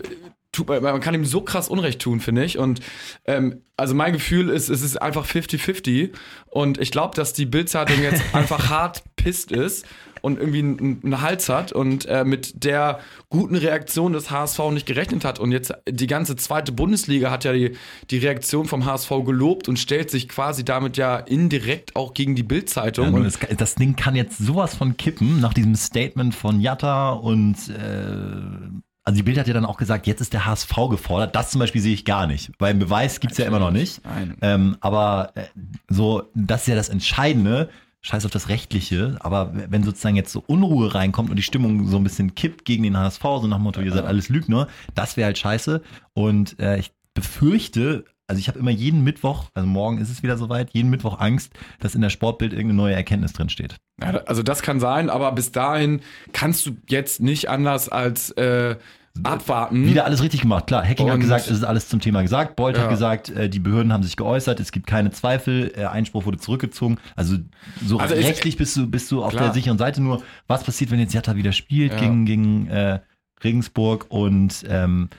tut 0.54 0.68
man, 0.68 1.00
kann 1.00 1.14
ihm 1.14 1.24
so 1.24 1.40
krass 1.40 1.68
Unrecht 1.68 2.00
tun, 2.00 2.20
finde 2.20 2.44
ich. 2.44 2.58
Und 2.58 2.80
ähm, 3.26 3.62
also 3.76 3.94
mein 3.94 4.12
Gefühl 4.12 4.50
ist, 4.50 4.68
es 4.68 4.82
ist 4.82 5.00
einfach 5.00 5.26
50-50. 5.26 6.10
Und 6.46 6.78
ich 6.78 6.90
glaube, 6.90 7.14
dass 7.16 7.32
die 7.32 7.46
Bildzeitung 7.46 8.02
jetzt 8.02 8.22
einfach 8.32 8.70
hart 8.70 9.02
pisst 9.16 9.52
ist 9.52 9.84
und 10.24 10.38
irgendwie 10.38 10.60
einen, 10.60 11.00
einen 11.04 11.20
Hals 11.20 11.50
hat 11.50 11.72
und 11.72 12.06
äh, 12.06 12.24
mit 12.24 12.64
der 12.64 13.00
guten 13.28 13.56
Reaktion 13.56 14.14
des 14.14 14.30
HSV 14.30 14.58
nicht 14.70 14.86
gerechnet 14.86 15.24
hat. 15.24 15.38
Und 15.38 15.52
jetzt 15.52 15.74
die 15.86 16.06
ganze 16.06 16.36
zweite 16.36 16.72
Bundesliga 16.72 17.30
hat 17.30 17.44
ja 17.44 17.52
die, 17.52 17.76
die 18.10 18.18
Reaktion 18.18 18.64
vom 18.64 18.86
HSV 18.86 19.10
gelobt 19.26 19.68
und 19.68 19.78
stellt 19.78 20.10
sich 20.10 20.28
quasi 20.28 20.64
damit 20.64 20.96
ja 20.96 21.18
indirekt 21.18 21.94
auch 21.94 22.14
gegen 22.14 22.34
die 22.36 22.42
Bildzeitung. 22.42 23.14
Ja, 23.14 23.22
das, 23.22 23.38
das 23.56 23.74
Ding 23.74 23.96
kann 23.96 24.16
jetzt 24.16 24.38
sowas 24.38 24.74
von 24.74 24.96
kippen 24.96 25.40
nach 25.40 25.52
diesem 25.52 25.74
Statement 25.74 26.34
von 26.34 26.58
Jatta 26.58 27.12
und 27.12 27.56
äh, 27.68 28.80
also 29.04 29.16
die 29.18 29.22
Bild 29.22 29.38
hat 29.38 29.46
ja 29.46 29.54
dann 29.54 29.66
auch 29.66 29.76
gesagt, 29.76 30.06
jetzt 30.06 30.20
ist 30.20 30.32
der 30.32 30.46
HSV 30.46 30.74
gefordert. 30.90 31.36
Das 31.36 31.50
zum 31.50 31.58
Beispiel 31.58 31.82
sehe 31.82 31.92
ich 31.92 32.04
gar 32.04 32.26
nicht, 32.26 32.50
weil 32.58 32.70
einen 32.70 32.78
Beweis 32.78 33.20
gibt's 33.20 33.36
ja 33.36 33.46
immer 33.46 33.58
noch 33.58 33.70
nicht. 33.70 34.02
Nein. 34.04 34.36
Ähm, 34.40 34.76
aber 34.80 35.32
äh, 35.34 35.44
so, 35.88 36.30
das 36.34 36.62
ist 36.62 36.68
ja 36.68 36.74
das 36.74 36.88
Entscheidende. 36.88 37.68
Scheiß 38.00 38.26
auf 38.26 38.30
das 38.30 38.50
Rechtliche, 38.50 39.16
aber 39.20 39.52
wenn 39.54 39.82
sozusagen 39.82 40.14
jetzt 40.14 40.30
so 40.30 40.44
Unruhe 40.46 40.94
reinkommt 40.94 41.30
und 41.30 41.36
die 41.36 41.42
Stimmung 41.42 41.86
so 41.86 41.96
ein 41.96 42.04
bisschen 42.04 42.34
kippt 42.34 42.66
gegen 42.66 42.82
den 42.82 42.98
HSV, 42.98 43.22
so 43.22 43.46
nach 43.46 43.56
dem 43.56 43.62
Motto, 43.62 43.80
ihr 43.80 43.92
seid 43.92 44.04
alles 44.04 44.28
Lügner, 44.28 44.68
das 44.94 45.16
wäre 45.16 45.24
halt 45.24 45.38
scheiße. 45.38 45.80
Und 46.12 46.60
äh, 46.60 46.78
ich 46.78 46.92
befürchte, 47.14 48.04
also 48.26 48.38
ich 48.40 48.48
habe 48.48 48.58
immer 48.58 48.70
jeden 48.70 49.04
Mittwoch, 49.04 49.44
also 49.54 49.66
morgen 49.68 49.98
ist 49.98 50.10
es 50.10 50.22
wieder 50.22 50.36
soweit, 50.38 50.70
jeden 50.72 50.90
Mittwoch 50.90 51.18
Angst, 51.20 51.52
dass 51.80 51.94
in 51.94 52.00
der 52.00 52.10
Sportbild 52.10 52.52
irgendeine 52.52 52.74
neue 52.76 52.94
Erkenntnis 52.94 53.32
drin 53.32 53.48
steht. 53.48 53.76
Ja, 54.00 54.10
also 54.26 54.42
das 54.42 54.62
kann 54.62 54.80
sein, 54.80 55.10
aber 55.10 55.30
bis 55.32 55.52
dahin 55.52 56.00
kannst 56.32 56.64
du 56.66 56.76
jetzt 56.88 57.20
nicht 57.20 57.48
anders 57.50 57.88
als 57.88 58.30
äh, 58.32 58.76
abwarten. 59.22 59.86
Wieder 59.86 60.06
alles 60.06 60.22
richtig 60.22 60.40
gemacht, 60.40 60.66
klar. 60.66 60.84
Hacking 60.84 61.08
hat 61.08 61.20
gesagt, 61.20 61.46
es 61.46 61.52
ist 61.58 61.62
alles 61.64 61.88
zum 61.88 62.00
Thema 62.00 62.22
gesagt. 62.22 62.56
Bolt 62.56 62.76
Ja. 62.76 62.82
hat 62.84 62.90
gesagt, 62.90 63.30
äh, 63.30 63.48
die 63.48 63.60
Behörden 63.60 63.92
haben 63.92 64.02
sich 64.02 64.16
geäußert, 64.16 64.58
es 64.58 64.72
gibt 64.72 64.86
keine 64.88 65.12
Zweifel, 65.12 65.72
äh, 65.76 65.84
Einspruch 65.84 66.24
wurde 66.26 66.38
zurückgezogen. 66.38 66.98
Also 67.14 67.36
so 67.84 67.98
Also 67.98 68.14
ich- 68.16 68.26
rechtlich 68.26 68.56
bist 68.56 68.76
du, 68.76 68.88
bist 68.88 69.12
du 69.12 69.22
auf 69.22 69.30
Klar. 69.30 69.44
der 69.44 69.52
sicheren 69.54 69.78
Seite. 69.78 70.02
Nur, 70.02 70.22
was 70.48 70.64
passiert, 70.64 70.90
wenn 70.90 70.98
jetzt 70.98 71.14
Jatta 71.14 71.36
wieder 71.36 71.52
spielt 71.52 71.92
Ja. 71.92 71.98
gegen, 72.00 72.24
gegen 72.26 72.66
äh, 72.66 73.00
Regensburg 73.44 74.06
und 74.08 74.64
ähm, 74.68 75.10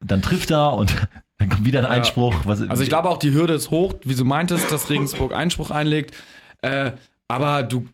dann 0.00 0.20
trifft 0.20 0.50
er 0.50 0.72
und 0.72 0.92
dann 1.44 1.50
kommt 1.50 1.66
wieder 1.66 1.80
ein. 1.80 1.86
Einspruch. 1.86 2.34
Was, 2.44 2.62
Also 2.68 2.82
ich 2.82 2.88
glaube 2.88 3.08
auch, 3.08 3.18
die 3.18 3.32
Hürde 3.32 3.54
ist 3.54 3.70
hoch, 3.70 3.94
wie 4.04 4.14
du 4.14 4.24
meintest, 4.24 4.70
dass 4.70 4.90
Regensburg 4.90 5.34
Einspruch 5.34 5.70
einlegt. 5.70 6.14
Äh, 6.62 6.92
aber 7.28 7.62
du 7.62 7.86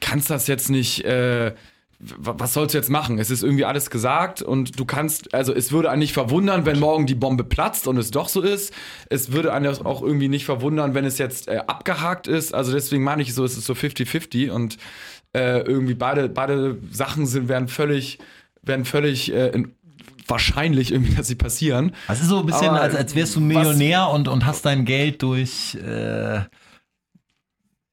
kannst 0.00 0.30
das 0.30 0.46
jetzt 0.46 0.70
nicht. 0.70 1.04
Äh, 1.04 1.54
was 1.98 2.52
sollst 2.52 2.74
du 2.74 2.78
jetzt 2.78 2.90
machen? 2.90 3.18
Es 3.18 3.30
ist 3.30 3.42
irgendwie 3.42 3.64
alles 3.64 3.88
gesagt 3.88 4.42
und 4.42 4.78
du 4.78 4.84
kannst, 4.84 5.32
also 5.32 5.54
es 5.54 5.72
würde 5.72 5.90
einen 5.90 6.00
nicht 6.00 6.12
verwundern, 6.12 6.66
wenn 6.66 6.78
morgen 6.78 7.06
die 7.06 7.14
Bombe 7.14 7.42
platzt 7.42 7.88
und 7.88 7.96
es 7.96 8.10
doch 8.10 8.28
so 8.28 8.42
ist. 8.42 8.74
Es 9.08 9.32
würde 9.32 9.50
einen 9.54 9.66
auch 9.86 10.02
irgendwie 10.02 10.28
nicht 10.28 10.44
verwundern, 10.44 10.92
wenn 10.92 11.06
es 11.06 11.16
jetzt 11.16 11.48
äh, 11.48 11.62
abgehakt 11.66 12.28
ist. 12.28 12.52
Also 12.52 12.72
deswegen 12.72 13.02
meine 13.02 13.22
ich 13.22 13.32
so, 13.32 13.46
es 13.46 13.56
ist 13.56 13.64
so 13.64 13.72
50-50 13.72 14.50
und 14.50 14.76
äh, 15.34 15.60
irgendwie 15.60 15.94
beide, 15.94 16.28
beide 16.28 16.76
Sachen 16.90 17.24
sind, 17.24 17.48
werden 17.48 17.66
völlig, 17.66 18.18
werden 18.60 18.84
völlig 18.84 19.32
äh, 19.32 19.48
in, 19.48 19.74
wahrscheinlich 20.28 20.92
irgendwie, 20.92 21.14
dass 21.14 21.26
sie 21.28 21.34
passieren. 21.34 21.92
Das 22.08 22.20
ist 22.20 22.28
so 22.28 22.40
ein 22.40 22.46
bisschen, 22.46 22.68
Aber 22.70 22.80
als, 22.80 22.94
als 22.94 23.14
wärst 23.14 23.36
du 23.36 23.40
was- 23.40 23.46
Millionär 23.46 24.08
und, 24.10 24.28
und 24.28 24.46
hast 24.46 24.64
dein 24.66 24.84
Geld 24.84 25.22
durch 25.22 25.74
äh, 25.76 26.40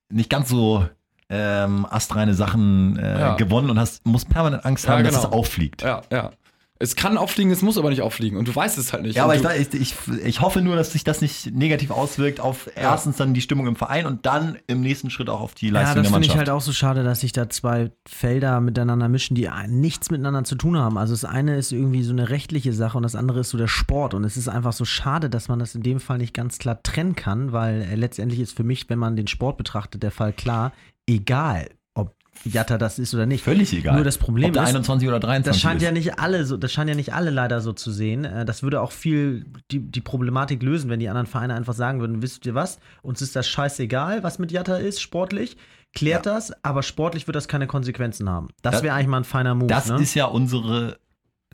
nicht 0.09 0.29
ganz 0.29 0.49
so 0.49 0.87
ähm, 1.29 1.85
astreine 1.89 2.33
Sachen 2.33 2.97
äh, 2.99 3.19
Ja. 3.19 3.35
gewonnen 3.35 3.69
und 3.69 3.79
hast, 3.79 4.05
musst 4.05 4.29
permanent 4.29 4.65
Angst 4.65 4.85
Ja, 4.85 4.91
haben, 4.93 5.03
dass 5.03 5.15
genau. 5.15 5.27
es 5.27 5.33
auffliegt. 5.33 5.81
Ja, 5.81 6.01
ja. 6.11 6.31
Es 6.79 6.95
kann 6.97 7.17
auffliegen, 7.17 7.51
es 7.51 7.61
muss 7.61 7.77
aber 7.77 7.91
nicht 7.91 8.01
auffliegen 8.01 8.37
und 8.37 8.47
du 8.47 8.53
weißt 8.55 8.77
es 8.77 8.91
halt 8.91 9.03
nicht. 9.03 9.15
Ja, 9.15 9.23
aber 9.23 9.35
ich, 9.35 9.41
weiß- 9.41 9.73
ich, 9.75 9.95
ich, 10.25 10.41
hoffe 10.41 10.59
nur, 10.61 10.75
dass 10.75 10.91
sich 10.91 11.03
das 11.05 11.21
nicht 11.21 11.53
negativ 11.55 11.91
auswirkt 11.91 12.39
auf 12.41 12.69
erstens 12.75 13.15
dann 13.17 13.33
die 13.33 13.41
Stimmung 13.41 13.67
im 13.67 13.75
Verein 13.75 14.05
und 14.05 14.25
dann 14.25 14.57
im 14.67 14.81
nächsten 14.81 15.09
Schritt 15.09 15.29
auch 15.29 15.39
auf 15.39 15.53
die 15.53 15.67
Ja, 15.67 15.73
Leistung 15.73 15.97
das 15.97 16.07
der 16.07 16.11
finde 16.13 16.25
ich 16.25 16.29
Mannschaft. 16.31 16.37
halt 16.39 16.49
auch 16.49 16.61
so 16.61 16.73
schade, 16.73 17.03
dass 17.03 17.21
sich 17.21 17.31
da 17.31 17.47
zwei 17.49 17.91
Felder 18.09 18.59
miteinander 18.59 19.07
mischen, 19.07 19.35
die 19.35 19.47
nichts 19.67 20.09
miteinander 20.11 20.43
zu 20.43 20.55
tun 20.55 20.75
haben. 20.77 20.97
Also 20.97 21.13
das 21.13 21.23
eine 21.25 21.55
ist 21.57 21.71
irgendwie 21.71 22.03
so 22.03 22.11
eine 22.11 22.29
rechtliche 22.29 22.73
Sache 22.73 22.97
und 22.97 23.03
das 23.03 23.15
andere 23.15 23.41
ist 23.41 23.51
so 23.51 23.57
der 23.57 23.67
Sport. 23.67 24.13
Und 24.15 24.23
es 24.25 24.35
ist 24.35 24.49
einfach 24.49 24.73
so 24.73 24.83
schade, 24.83 25.29
dass 25.29 25.47
man 25.47 25.59
das 25.59 25.75
in 25.75 25.83
dem 25.83 25.99
Fall 26.01 26.17
nicht 26.17 26.33
ganz 26.33 26.57
klar 26.57 26.81
trennen 26.83 27.15
kann, 27.15 27.51
weil 27.53 27.83
äh, 27.83 27.95
letztendlich 27.95 28.39
ist 28.41 28.57
für 28.57 28.63
mich, 28.63 28.89
wenn 28.89 28.99
man 28.99 29.15
den 29.15 29.27
Sport 29.27 29.57
betrachtet, 29.57 30.03
der 30.03 30.11
Fall 30.11 30.33
klar, 30.33 30.73
egal, 31.07 31.69
Jatta 32.45 32.77
das 32.77 32.99
ist 32.99 33.13
oder 33.13 33.25
nicht. 33.25 33.43
Völlig 33.43 33.73
egal. 33.73 33.95
Nur 33.95 34.03
das 34.03 34.17
Problem 34.17 34.47
Ob 34.47 34.53
der 34.53 34.63
ist, 34.63 34.69
21 34.69 35.07
oder 35.07 35.19
23 35.19 35.45
das 35.51 35.59
scheint 35.61 35.81
ist. 35.81 35.85
ja 35.85 35.91
nicht 35.91 36.19
alle 36.19 36.45
so, 36.45 36.57
das 36.57 36.71
scheint 36.71 36.89
ja 36.89 36.95
nicht 36.95 37.13
alle 37.13 37.29
leider 37.29 37.61
so 37.61 37.73
zu 37.73 37.91
sehen. 37.91 38.25
Äh, 38.25 38.45
Das 38.45 38.63
würde 38.63 38.81
auch 38.81 38.91
viel 38.91 39.45
die, 39.71 39.79
die 39.79 40.01
Problematik 40.01 40.61
lösen, 40.63 40.89
wenn 40.89 40.99
die 40.99 41.09
anderen 41.09 41.27
Vereine 41.27 41.53
einfach 41.55 41.73
sagen 41.73 41.99
würden, 41.99 42.21
wisst 42.21 42.45
ihr 42.45 42.55
was, 42.55 42.79
uns 43.01 43.21
ist 43.21 43.35
das 43.35 43.47
scheißegal, 43.47 44.23
was 44.23 44.39
mit 44.39 44.51
Jatta 44.51 44.77
ist, 44.77 45.01
sportlich. 45.01 45.57
Klärt 45.95 46.25
das, 46.25 46.51
aber 46.63 46.81
sportlich 46.81 47.27
wird 47.27 47.35
das 47.35 47.47
keine 47.47 47.67
Konsequenzen 47.67 48.27
haben. 48.27 48.47
Das 48.63 48.73
Das- 48.73 48.83
wäre 48.83 48.95
eigentlich 48.95 49.07
mal 49.07 49.17
ein 49.17 49.23
feiner 49.25 49.53
Move. 49.53 49.67
Das 49.67 49.87
ne? 49.89 50.01
ist 50.01 50.15
ja 50.15 50.25
unsere 50.25 50.97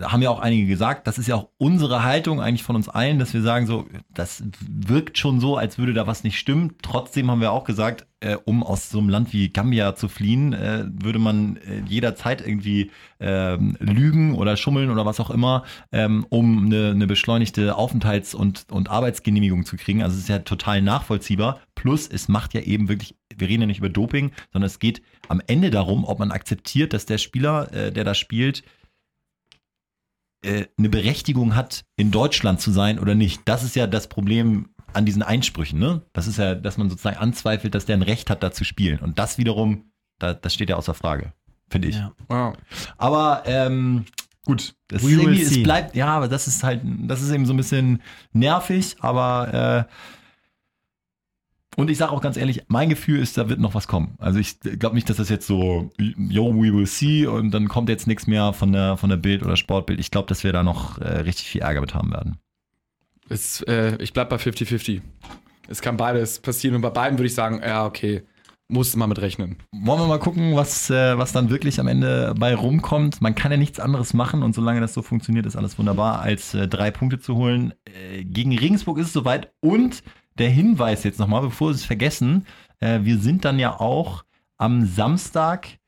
haben 0.01 0.21
ja 0.21 0.29
auch 0.29 0.39
einige 0.39 0.67
gesagt, 0.67 1.07
das 1.07 1.17
ist 1.17 1.27
ja 1.27 1.35
auch 1.35 1.49
unsere 1.57 2.03
Haltung 2.03 2.41
eigentlich 2.41 2.63
von 2.63 2.75
uns 2.75 2.89
allen, 2.89 3.19
dass 3.19 3.33
wir 3.33 3.41
sagen 3.41 3.67
so, 3.67 3.85
das 4.13 4.43
wirkt 4.61 5.17
schon 5.17 5.39
so, 5.39 5.57
als 5.57 5.77
würde 5.77 5.93
da 5.93 6.07
was 6.07 6.23
nicht 6.23 6.39
stimmen. 6.39 6.75
Trotzdem 6.81 7.29
haben 7.29 7.41
wir 7.41 7.51
auch 7.51 7.63
gesagt, 7.63 8.05
äh, 8.21 8.35
um 8.45 8.63
aus 8.63 8.89
so 8.89 8.99
einem 8.99 9.09
Land 9.09 9.33
wie 9.33 9.49
Gambia 9.49 9.95
zu 9.95 10.07
fliehen, 10.07 10.53
äh, 10.53 10.85
würde 10.87 11.19
man 11.19 11.57
äh, 11.57 11.81
jederzeit 11.87 12.45
irgendwie 12.45 12.91
ähm, 13.19 13.77
lügen 13.79 14.35
oder 14.35 14.57
schummeln 14.57 14.89
oder 14.89 15.05
was 15.05 15.19
auch 15.19 15.29
immer, 15.29 15.63
ähm, 15.91 16.25
um 16.29 16.65
eine, 16.65 16.91
eine 16.91 17.07
beschleunigte 17.07 17.75
Aufenthalts- 17.75 18.35
und, 18.35 18.65
und 18.71 18.89
Arbeitsgenehmigung 18.89 19.65
zu 19.65 19.77
kriegen. 19.77 20.03
Also 20.03 20.15
es 20.15 20.23
ist 20.23 20.29
ja 20.29 20.39
total 20.39 20.81
nachvollziehbar. 20.81 21.61
Plus, 21.75 22.07
es 22.07 22.27
macht 22.27 22.53
ja 22.53 22.61
eben 22.61 22.89
wirklich, 22.89 23.15
wir 23.35 23.47
reden 23.47 23.61
ja 23.61 23.67
nicht 23.67 23.79
über 23.79 23.89
Doping, 23.89 24.31
sondern 24.51 24.67
es 24.67 24.79
geht 24.79 25.01
am 25.27 25.41
Ende 25.47 25.69
darum, 25.69 26.03
ob 26.03 26.19
man 26.19 26.31
akzeptiert, 26.31 26.93
dass 26.93 27.05
der 27.05 27.17
Spieler, 27.17 27.71
äh, 27.73 27.91
der 27.91 28.03
da 28.03 28.13
spielt, 28.13 28.63
äh, 30.43 30.65
eine 30.77 30.89
Berechtigung 30.89 31.55
hat, 31.55 31.83
in 31.95 32.11
Deutschland 32.11 32.61
zu 32.61 32.71
sein 32.71 32.99
oder 32.99 33.15
nicht. 33.15 33.41
Das 33.45 33.63
ist 33.63 33.75
ja 33.75 33.87
das 33.87 34.07
Problem 34.07 34.69
an 34.93 35.05
diesen 35.05 35.21
Einsprüchen, 35.21 35.79
ne? 35.79 36.01
Das 36.13 36.27
ist 36.27 36.37
ja, 36.37 36.55
dass 36.55 36.77
man 36.77 36.89
sozusagen 36.89 37.17
anzweifelt, 37.17 37.75
dass 37.75 37.85
der 37.85 37.97
ein 37.97 38.01
Recht 38.01 38.29
hat, 38.29 38.41
da 38.43 38.51
zu 38.51 38.63
spielen. 38.63 38.99
Und 38.99 39.19
das 39.19 39.37
wiederum, 39.37 39.91
da, 40.17 40.33
das 40.33 40.53
steht 40.53 40.69
ja 40.69 40.77
außer 40.77 40.93
Frage, 40.93 41.33
finde 41.69 41.89
ich. 41.89 41.95
Ja. 41.95 42.53
Aber 42.97 43.43
ähm, 43.45 44.05
gut, 44.45 44.75
das 44.87 45.03
ist 45.03 45.11
irgendwie, 45.11 45.41
es 45.41 45.61
bleibt, 45.61 45.95
ja, 45.95 46.07
aber 46.07 46.27
das 46.27 46.47
ist 46.47 46.63
halt, 46.63 46.81
das 46.83 47.21
ist 47.21 47.31
eben 47.31 47.45
so 47.45 47.53
ein 47.53 47.57
bisschen 47.57 48.01
nervig, 48.33 48.95
aber 48.99 49.87
äh, 49.87 49.93
und 51.79 51.89
ich 51.89 51.97
sage 51.97 52.11
auch 52.11 52.21
ganz 52.21 52.35
ehrlich, 52.37 52.63
mein 52.67 52.89
Gefühl 52.89 53.19
ist, 53.19 53.37
da 53.37 53.47
wird 53.47 53.59
noch 53.59 53.73
was 53.73 53.87
kommen. 53.87 54.15
Also 54.19 54.39
ich 54.39 54.59
glaube 54.59 54.95
nicht, 54.95 55.09
dass 55.09 55.17
das 55.17 55.29
jetzt 55.29 55.47
so, 55.47 55.91
yo, 55.97 56.53
we 56.53 56.73
will 56.73 56.85
see 56.85 57.25
und 57.25 57.51
dann 57.51 57.67
kommt 57.67 57.89
jetzt 57.89 58.05
nichts 58.05 58.27
mehr 58.27 58.53
von 58.53 58.71
der, 58.71 58.97
von 58.97 59.09
der 59.09 59.17
Bild 59.17 59.43
oder 59.43 59.55
Sportbild. 59.55 59.99
Ich 59.99 60.11
glaube, 60.11 60.27
dass 60.27 60.43
wir 60.43 60.51
da 60.51 60.63
noch 60.63 60.99
äh, 60.99 61.19
richtig 61.19 61.47
viel 61.47 61.61
Ärger 61.61 61.81
mit 61.81 61.93
haben 61.93 62.11
werden. 62.11 62.37
Es, 63.29 63.61
äh, 63.61 63.95
ich 64.01 64.11
bleib 64.11 64.29
bei 64.29 64.35
50-50. 64.35 65.01
Es 65.67 65.81
kann 65.81 65.97
beides 65.97 66.39
passieren 66.39 66.75
und 66.75 66.81
bei 66.81 66.89
beiden 66.89 67.17
würde 67.17 67.27
ich 67.27 67.35
sagen, 67.35 67.61
ja, 67.63 67.85
okay, 67.85 68.23
muss 68.69 68.95
mal 68.95 69.07
mit 69.07 69.19
rechnen. 69.19 69.57
Wollen 69.71 70.01
wir 70.01 70.07
mal 70.07 70.19
gucken, 70.19 70.55
was, 70.55 70.89
äh, 70.89 71.17
was 71.17 71.31
dann 71.31 71.49
wirklich 71.49 71.79
am 71.79 71.87
Ende 71.87 72.35
bei 72.37 72.53
rumkommt. 72.53 73.21
Man 73.21 73.35
kann 73.35 73.51
ja 73.51 73.57
nichts 73.57 73.79
anderes 73.79 74.13
machen 74.13 74.43
und 74.43 74.53
solange 74.53 74.79
das 74.79 74.93
so 74.93 75.01
funktioniert, 75.01 75.45
ist 75.45 75.55
alles 75.55 75.77
wunderbar, 75.79 76.21
als 76.21 76.53
äh, 76.53 76.67
drei 76.67 76.91
Punkte 76.91 77.19
zu 77.19 77.35
holen. 77.35 77.73
Äh, 77.85 78.23
gegen 78.23 78.57
Regensburg 78.57 78.99
ist 78.99 79.07
es 79.07 79.13
soweit 79.13 79.51
und 79.59 80.03
der 80.39 80.49
Hinweis 80.49 81.03
jetzt 81.03 81.19
nochmal, 81.19 81.41
bevor 81.41 81.73
Sie 81.73 81.79
es 81.79 81.85
vergessen, 81.85 82.45
äh, 82.79 83.01
wir 83.03 83.17
sind 83.17 83.45
dann 83.45 83.59
ja 83.59 83.79
auch 83.79 84.23
am 84.57 84.85
Samstag 84.85 85.79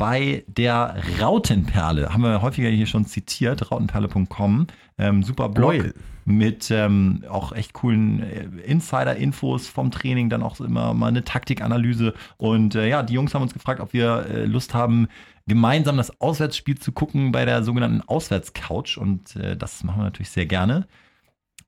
bei 0.00 0.44
der 0.46 0.96
Rautenperle. 1.20 2.10
Haben 2.10 2.22
wir 2.22 2.40
häufiger 2.40 2.70
hier 2.70 2.86
schon 2.86 3.04
zitiert, 3.04 3.70
rautenperle.com. 3.70 4.66
Ähm, 4.96 5.22
super 5.22 5.50
Blog 5.50 5.74
Loyal. 5.74 5.94
mit 6.24 6.70
ähm, 6.70 7.22
auch 7.28 7.52
echt 7.52 7.74
coolen 7.74 8.22
äh, 8.22 8.44
Insider-Infos 8.64 9.68
vom 9.68 9.90
Training, 9.90 10.30
dann 10.30 10.42
auch 10.42 10.58
immer 10.60 10.94
mal 10.94 11.08
eine 11.08 11.22
Taktikanalyse. 11.22 12.14
Und 12.38 12.76
äh, 12.76 12.88
ja, 12.88 13.02
die 13.02 13.12
Jungs 13.12 13.34
haben 13.34 13.42
uns 13.42 13.52
gefragt, 13.52 13.80
ob 13.80 13.92
wir 13.92 14.24
äh, 14.30 14.44
Lust 14.46 14.72
haben, 14.72 15.06
gemeinsam 15.46 15.98
das 15.98 16.18
Auswärtsspiel 16.18 16.78
zu 16.78 16.92
gucken 16.92 17.30
bei 17.30 17.44
der 17.44 17.62
sogenannten 17.62 18.00
Auswärtscouch. 18.00 18.96
Und 18.96 19.36
äh, 19.36 19.54
das 19.54 19.84
machen 19.84 19.98
wir 19.98 20.04
natürlich 20.04 20.30
sehr 20.30 20.46
gerne. 20.46 20.86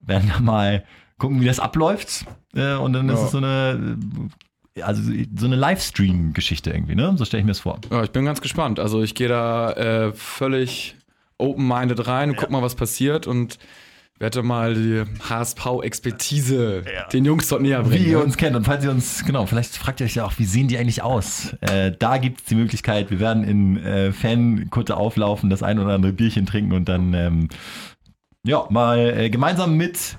Werden 0.01 0.31
da 0.33 0.41
mal 0.41 0.85
gucken, 1.23 1.41
wie 1.41 1.47
das 1.47 1.61
abläuft. 1.61 2.27
Äh, 2.55 2.75
und 2.75 2.93
dann 2.93 3.09
ist 3.09 3.19
Ja. 3.21 3.25
es 3.27 3.31
so 3.31 3.39
eine, 3.39 3.97
äh, 4.75 4.83
also 4.83 5.03
so 5.39 5.47
eine 5.47 5.55
Livestream-Geschichte 5.57 6.71
irgendwie, 6.71 6.97
ne? 6.97 7.15
So 7.17 7.25
stelle 7.25 7.41
ich 7.41 7.45
mir 7.45 7.53
das 7.53 7.61
vor. 7.61 7.79
Ja, 7.91 8.03
ich 8.03 8.11
bin 8.11 8.25
ganz 8.25 8.41
gespannt. 8.41 8.81
Also 8.81 9.03
ich 9.03 9.15
gehe 9.15 9.29
da 9.29 9.73
äh, 9.73 10.13
völlig 10.13 10.97
open-minded 11.39 12.07
rein 12.09 12.31
und 12.31 12.37
guck 12.37 12.51
mal, 12.51 12.61
was 12.61 12.75
passiert 12.75 13.27
und 13.29 13.59
werde 14.19 14.43
mal 14.43 14.75
die 14.75 15.03
HSV-Expertise 15.29 16.85
den 17.13 17.25
Jungs 17.25 17.49
dort 17.49 17.63
näher 17.63 17.83
bringen. 17.83 18.05
Wie 18.05 18.11
ihr 18.11 18.19
ne? 18.19 18.25
uns 18.25 18.37
kennt 18.37 18.57
und 18.57 18.65
falls 18.65 18.85
ihr 18.85 18.91
uns, 18.91 19.25
genau, 19.25 19.47
vielleicht 19.47 19.77
fragt 19.77 20.01
ihr 20.01 20.07
euch 20.07 20.15
ja 20.15 20.25
auch, 20.25 20.35
wie 20.39 20.45
sehen 20.45 20.69
die 20.69 20.79
eigentlich 20.79 21.03
aus? 21.03 21.55
Äh, 21.61 21.93
da 21.99 22.19
gibt 22.19 22.41
es 22.41 22.47
die 22.47 22.55
Möglichkeit, 22.55 23.11
wir 23.11 23.21
werden 23.21 23.45
in 23.45 23.77
äh, 23.79 24.13
Fankutte 24.13 24.97
auflaufen, 24.97 25.51
das 25.51 25.63
ein 25.63 25.79
oder 25.79 25.95
andere 25.95 26.13
Bierchen 26.13 26.47
trinken 26.47 26.73
und 26.73 26.89
dann 26.89 27.15
ähm, 27.15 27.49
ja, 28.45 28.67
mal 28.71 28.99
äh, 28.99 29.31
gemeinsam 29.31 29.77
mit 29.77 30.17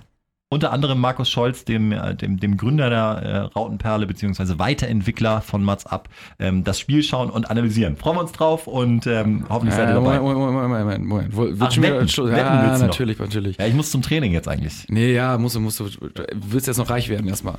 unter 0.53 0.71
anderem 0.71 0.99
Markus 0.99 1.29
Scholz, 1.29 1.65
dem, 1.65 1.91
äh, 1.91 2.15
dem, 2.15 2.39
dem 2.39 2.55
Gründer 2.57 2.89
der 2.89 2.99
äh, 2.99 3.37
Rautenperle, 3.39 4.05
beziehungsweise 4.05 4.57
Weiterentwickler 4.59 5.41
von 5.41 5.63
Mats 5.63 5.85
Up, 5.85 6.09
ähm, 6.39 6.63
das 6.63 6.79
Spiel 6.79 7.03
schauen 7.03 7.29
und 7.29 7.49
analysieren. 7.49 7.97
Freuen 7.97 8.15
wir 8.17 8.21
uns 8.21 8.31
drauf 8.31 8.67
und 8.67 9.05
ähm, 9.07 9.45
hoffentlich 9.49 9.75
seid 9.75 9.89
ihr 9.89 9.91
Äh, 9.91 9.95
dabei. 9.95 10.19
Moment, 10.19 10.39
Moment, 10.39 10.69
Moment, 10.79 11.05
Moment. 11.05 11.35
Wo- 11.35 11.47
Ach, 11.59 11.71
schon 11.71 11.83
wieder 11.83 11.95
wetten. 11.95 12.07
Schluss? 12.07 12.31
Wetten 12.31 12.39
Ja, 12.39 12.61
willst 12.63 12.75
du 12.81 12.85
noch? 12.85 12.91
natürlich, 12.93 13.19
natürlich. 13.19 13.57
Ja, 13.57 13.65
ich 13.67 13.73
muss 13.73 13.91
zum 13.91 14.01
Training 14.01 14.31
jetzt 14.33 14.47
eigentlich. 14.47 14.85
Nee, 14.89 15.13
ja, 15.13 15.37
musst 15.37 15.55
du, 15.55 15.59
musst 15.59 15.79
du, 15.79 15.85
du 15.89 16.09
willst 16.49 16.67
jetzt 16.67 16.77
noch 16.77 16.89
reich 16.89 17.09
werden 17.09 17.27
erstmal. 17.27 17.55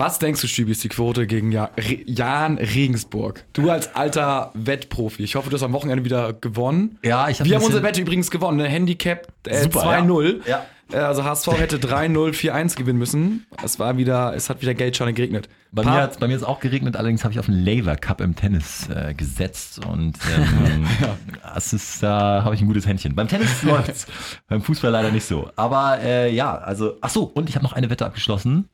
Was 0.00 0.18
denkst 0.18 0.40
du, 0.40 0.46
Stübi, 0.46 0.72
ist 0.72 0.82
die 0.82 0.88
Quote 0.88 1.26
gegen 1.26 1.52
ja 1.52 1.68
Jan 2.06 2.56
Regensburg? 2.56 3.44
Du 3.52 3.68
als 3.70 3.94
alter 3.94 4.50
Wettprofi. 4.54 5.22
Ich 5.22 5.34
hoffe, 5.34 5.50
du 5.50 5.56
hast 5.56 5.62
am 5.62 5.74
Wochenende 5.74 6.06
wieder 6.06 6.32
gewonnen. 6.32 6.98
Ja, 7.04 7.28
ich 7.28 7.38
hab 7.38 7.46
Wir 7.46 7.56
haben 7.56 7.64
unsere 7.64 7.82
Wette 7.82 8.00
übrigens 8.00 8.30
gewonnen. 8.30 8.56
Ne? 8.56 8.64
Handicap 8.66 9.28
äh, 9.46 9.62
Super, 9.64 9.82
2-0. 9.82 10.40
Ja. 10.48 10.64
Äh, 10.90 10.96
Also 10.96 11.22
HSV 11.24 11.48
hätte 11.58 11.76
3-0, 11.76 12.32
4-1 12.32 12.76
gewinnen 12.76 12.98
müssen. 12.98 13.44
Es 13.62 13.78
war 13.78 13.98
wieder, 13.98 14.34
es 14.34 14.48
hat 14.48 14.62
wieder 14.62 14.72
Geldscheine 14.72 15.12
geregnet. 15.12 15.50
Bei 15.70 15.82
Paar- 15.82 15.94
mir, 15.94 16.00
hat's- 16.04 16.16
bei 16.16 16.28
mir 16.28 16.34
ist 16.36 16.44
auch 16.44 16.60
geregnet, 16.60 16.96
allerdings 16.96 17.22
habe 17.22 17.34
ich 17.34 17.38
auf 17.38 17.44
den 17.44 17.62
Laver 17.62 17.96
Cup 17.96 18.22
im 18.22 18.34
Tennis 18.34 18.88
äh, 18.88 19.12
gesetzt 19.12 19.84
und 19.84 20.16
ähm, 20.34 20.86
das 21.42 21.74
ist, 21.74 22.02
da 22.02 22.42
habe 22.42 22.54
ich 22.54 22.62
ein 22.62 22.66
gutes 22.68 22.86
Händchen. 22.86 23.14
Beim 23.14 23.28
Tennis 23.28 23.62
läuft's, 23.64 24.06
beim 24.48 24.62
Fußball 24.62 24.90
leider 24.90 25.10
nicht 25.10 25.26
so. 25.26 25.50
Aber 25.56 25.98
äh, 26.02 26.34
ja, 26.34 26.56
also, 26.56 26.94
ach 27.02 27.10
so, 27.10 27.24
und 27.24 27.50
ich 27.50 27.54
habe 27.54 27.64
noch 27.64 27.74
eine 27.74 27.90
Wette 27.90 28.06
abgeschlossen. 28.06 28.70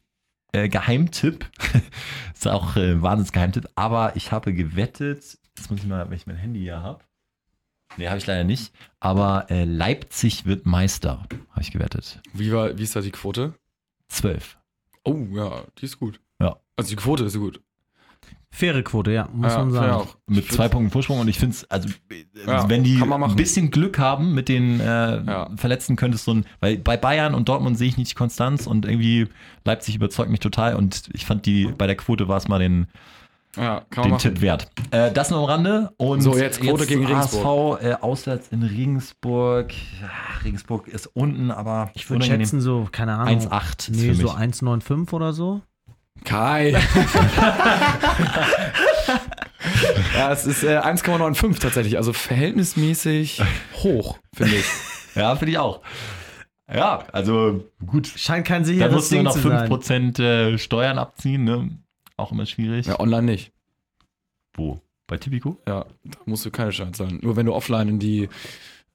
Äh, 0.57 0.71
Geheimtipp. 0.71 1.45
ist 2.35 2.49
auch 2.49 2.77
äh, 2.77 2.93
ein 2.93 3.03
Wahnsinnsgeheimtipp, 3.03 3.69
aber 3.75 4.17
ich 4.17 4.33
habe 4.33 4.55
gewettet, 4.55 5.39
das 5.55 5.69
muss 5.69 5.81
ich 5.81 5.87
mal, 5.87 6.09
wenn 6.09 6.17
ich 6.17 6.27
mein 6.27 6.37
Handy 6.37 6.61
hier 6.61 6.81
habe. 6.81 7.05
Nee, 7.99 8.09
habe 8.09 8.17
ich 8.17 8.27
leider 8.27 8.45
nicht. 8.45 8.73
Aber 8.99 9.51
äh, 9.51 9.65
Leipzig 9.65 10.47
wird 10.47 10.65
Meister, 10.65 11.27
habe 11.51 11.61
ich 11.61 11.73
gewettet. 11.73 12.23
Wie, 12.33 12.53
war, 12.53 12.79
wie 12.79 12.83
ist 12.83 12.97
da 12.97 13.03
die 13.03 13.11
Quote? 13.11 13.53
Zwölf. 14.09 14.57
Oh, 15.05 15.27
ja, 15.31 15.65
die 15.79 15.85
ist 15.85 15.99
gut. 15.99 16.21
Ja. 16.41 16.59
Also 16.75 16.89
die 16.89 16.97
Quote 16.97 17.25
ist 17.25 17.37
gut. 17.37 17.61
Faire 18.51 18.83
Quote, 18.83 19.13
ja, 19.13 19.29
muss 19.35 19.53
ja, 19.53 19.59
man 19.59 19.71
sagen. 19.71 20.09
Mit 20.29 20.51
zwei 20.51 20.69
Punkten 20.69 20.91
Vorsprung 20.91 21.21
und 21.21 21.29
ich 21.29 21.39
finde 21.39 21.57
es, 21.57 21.71
also 21.71 21.91
Ja, 22.47 22.67
wenn 22.71 22.85
die 22.85 23.03
ein 23.03 23.37
bisschen 23.37 23.71
Glück 23.71 23.99
haben 23.99 24.33
mit 24.35 24.49
den 24.49 24.81
äh, 24.81 25.23
Ja. 25.25 25.51
Verletzten, 25.57 25.97
könnte 25.97 26.15
es 26.15 26.25
so 26.25 26.33
ein, 26.33 26.47
weil 26.61 26.79
bei 26.79 26.97
Bayern 26.97 27.35
und 27.35 27.49
Dortmund 27.51 27.77
sehe 27.77 27.89
ich 27.89 27.99
nicht 27.99 28.13
die 28.13 28.15
Konstanz 28.15 28.67
und 28.67 28.87
irgendwie 28.87 29.29
Leipzig 29.67 29.95
überzeugt 29.97 30.31
mich 30.31 30.41
total 30.41 30.75
und 30.77 31.11
ich 31.13 31.27
fand 31.27 31.45
die, 31.45 31.67
bei 31.77 31.87
der 31.87 31.97
Quote 31.97 32.29
war 32.29 32.39
es 32.39 32.49
mal 32.49 32.59
den, 32.59 32.87
Ja, 33.57 33.81
den 33.95 34.11
machen. 34.13 34.19
Tipp 34.21 34.41
wert. 34.41 34.71
Äh, 34.91 35.13
das 35.13 35.31
nur 35.31 35.41
am 35.41 35.45
Rande 35.45 35.91
und 35.99 36.23
So, 36.23 36.35
jetzt 36.39 36.63
Quote 36.63 36.87
gegen 36.87 37.07
HSV 37.09 37.45
äh, 37.83 37.93
auswärts 38.01 38.49
in 38.49 38.63
Regensburg. 38.63 39.71
Ja, 40.01 40.09
Regensburg 40.45 40.89
ist 40.89 41.09
unten, 41.09 41.51
aber 41.51 41.91
Ich 41.93 42.09
würde 42.09 42.25
schätzen 42.25 42.63
so, 42.63 42.89
keine 42.91 43.17
Ahnung. 43.17 43.39
1,8 43.39 43.91
ist 43.91 44.01
Nee, 44.01 44.13
so 44.15 44.23
mich. 44.23 44.33
1,95 44.33 45.13
oder 45.13 45.35
so. 45.35 45.61
Kai. 46.25 46.71
ja, 50.17 50.33
es 50.33 50.47
ist 50.47 50.63
äh, 50.65 50.79
1,95 50.79 51.61
tatsächlich, 51.61 51.97
also 51.97 52.13
verhältnismäßig 52.13 53.43
hoch, 53.83 54.19
finde 54.35 54.57
ich. 54.57 54.67
Ja, 55.15 55.35
finde 55.35 55.53
ich 55.53 55.59
auch. 55.59 55.81
Ja, 56.71 57.07
also 57.11 57.65
gut. 57.87 58.07
Scheint 58.07 58.47
kein 58.47 58.65
Da 58.65 58.67
sicheres 58.67 58.93
musst 58.93 59.11
du 59.11 59.15
Ding 59.15 59.25
noch 59.25 59.33
zu 59.33 59.49
sein. 59.49 59.73
5% 59.73 60.23
äh, 60.23 60.59
Steuern 60.59 60.99
abziehen, 60.99 61.45
ne? 61.45 61.71
Auch 62.19 62.33
immer 62.33 62.45
schwierig. 62.45 62.85
Ja, 62.85 63.01
online 63.01 63.23
nicht. 63.23 63.53
Wo? 64.55 64.83
Bei 65.07 65.17
Tipico? 65.17 65.59
Ja, 65.67 65.87
da 66.05 66.19
musst 66.27 66.45
du 66.45 66.51
keine 66.51 66.71
Steuern 66.73 66.93
zahlen. 66.93 67.21
Nur 67.23 67.37
wenn 67.37 67.47
du 67.47 67.55
offline 67.55 67.89
in 67.89 67.99
die. 67.99 68.29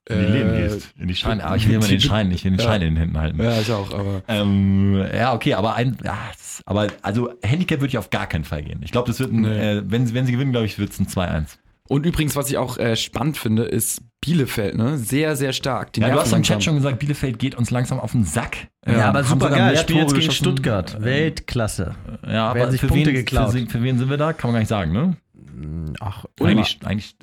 In 0.08 0.18
die 0.18 0.24
Läden 0.26 0.54
äh, 0.54 0.68
gehst. 0.68 0.92
In 0.98 1.08
die 1.08 1.14
Scheine. 1.14 1.44
Aber 1.44 1.56
ich 1.56 1.68
will 1.68 1.76
immer 1.76 1.86
den 1.86 2.00
Schein, 2.08 2.30
ich 2.32 2.44
will 2.44 2.50
den 2.52 2.58
Ja. 2.60 2.66
Schein 2.66 2.82
in 2.82 2.88
den 2.94 2.96
Händen 2.96 3.18
halten. 3.18 3.42
Ja, 3.42 3.60
ich 3.60 3.70
auch, 3.70 3.92
aber. 3.94 4.22
Ähm, 4.28 5.04
ja, 5.14 5.32
okay, 5.34 5.54
aber 5.54 5.74
ein, 5.76 5.96
ja, 6.04 6.18
aber 6.66 6.88
also 7.02 7.30
Handicap 7.42 7.78
würde 7.80 7.88
ich 7.88 7.98
auf 7.98 8.10
gar 8.10 8.26
keinen 8.26 8.44
Fall 8.44 8.62
gehen. 8.64 8.80
Ich 8.82 8.90
glaube, 8.92 9.06
das 9.08 9.20
wird 9.20 9.32
ein, 9.32 9.42
Nee. 9.42 9.48
äh, 9.78 9.82
wenn, 9.86 10.06
sie- 10.06 10.14
wenn 10.14 10.26
sie 10.26 10.32
gewinnen, 10.32 10.50
glaube 10.52 10.66
ich, 10.66 10.78
wird 10.78 10.90
es 10.90 10.98
ein 10.98 11.06
2-1. 11.06 11.56
Und 11.88 12.06
übrigens, 12.06 12.36
was 12.36 12.48
ich 12.48 12.56
auch 12.58 12.78
äh, 12.78 12.96
spannend 12.96 13.36
finde, 13.36 13.64
ist 13.64 14.02
Bielefeld, 14.20 14.76
ne? 14.76 14.96
Sehr, 14.98 15.36
sehr 15.36 15.52
stark. 15.52 15.92
Die 15.92 16.00
Ja, 16.00 16.10
du 16.10 16.20
hast 16.20 16.32
im. 16.32 16.42
Chat 16.42 16.62
schon 16.64 16.76
gesagt, 16.76 16.98
Bielefeld 17.00 17.38
geht 17.38 17.54
uns 17.56 17.70
langsam 17.70 17.98
auf 18.00 18.12
den 18.12 18.24
Sack. 18.24 18.56
Ja, 18.86 18.92
Ähm, 18.94 19.00
aber 19.00 19.24
super 19.24 19.50
geil. 19.50 19.76
Spielen 19.76 19.98
jetzt 19.98 20.14
gegen. 20.14 20.30
Stuttgart. 20.32 20.94
Ähm, 20.96 21.04
Weltklasse. 21.04 21.94
Ja, 22.26 22.48
aber 22.50 22.70
sich 22.70 22.80
für 22.80 22.86
Punkte 22.86 23.08
wen, 23.08 23.14
geklaut. 23.16 23.52
Für, 23.52 23.66
für 23.66 23.82
wen 23.82 23.98
sind 23.98 24.08
wir 24.10 24.16
da? 24.16 24.32
Kann 24.32 24.48
man 24.48 24.54
gar 24.54 24.58
nicht 24.60 24.68
sagen, 24.68 24.92
ne? 24.92 25.16
Ach, 26.00 26.24
Eigentlich, 26.40 26.78
eigentlich 26.84 27.16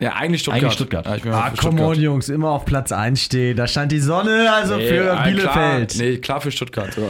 äh, 0.00 0.04
Ja, 0.04 0.14
eigentlich 0.14 0.42
Stuttgart. 0.42 0.62
Eigentlich 0.62 0.72
Stuttgart. 0.74 1.06
Ja, 1.06 1.12
Ah, 1.32 1.50
come 1.50 1.56
Stuttgart. 1.56 1.80
on, 1.96 2.00
Jungs, 2.02 2.28
immer 2.28 2.50
auf 2.50 2.64
Platz 2.64 2.92
1 2.92 3.20
stehen. 3.20 3.56
Da 3.56 3.66
scheint 3.66 3.92
die 3.92 4.00
Sonne, 4.00 4.52
also 4.52 4.76
Nee, 4.76 4.88
für 4.88 5.18
ah, 5.18 5.24
Bielefeld. 5.24 5.90
Klar, 5.92 6.06
nee, 6.08 6.16
klar 6.18 6.40
für 6.40 6.50
Stuttgart. 6.50 6.96
Ja. 6.96 7.02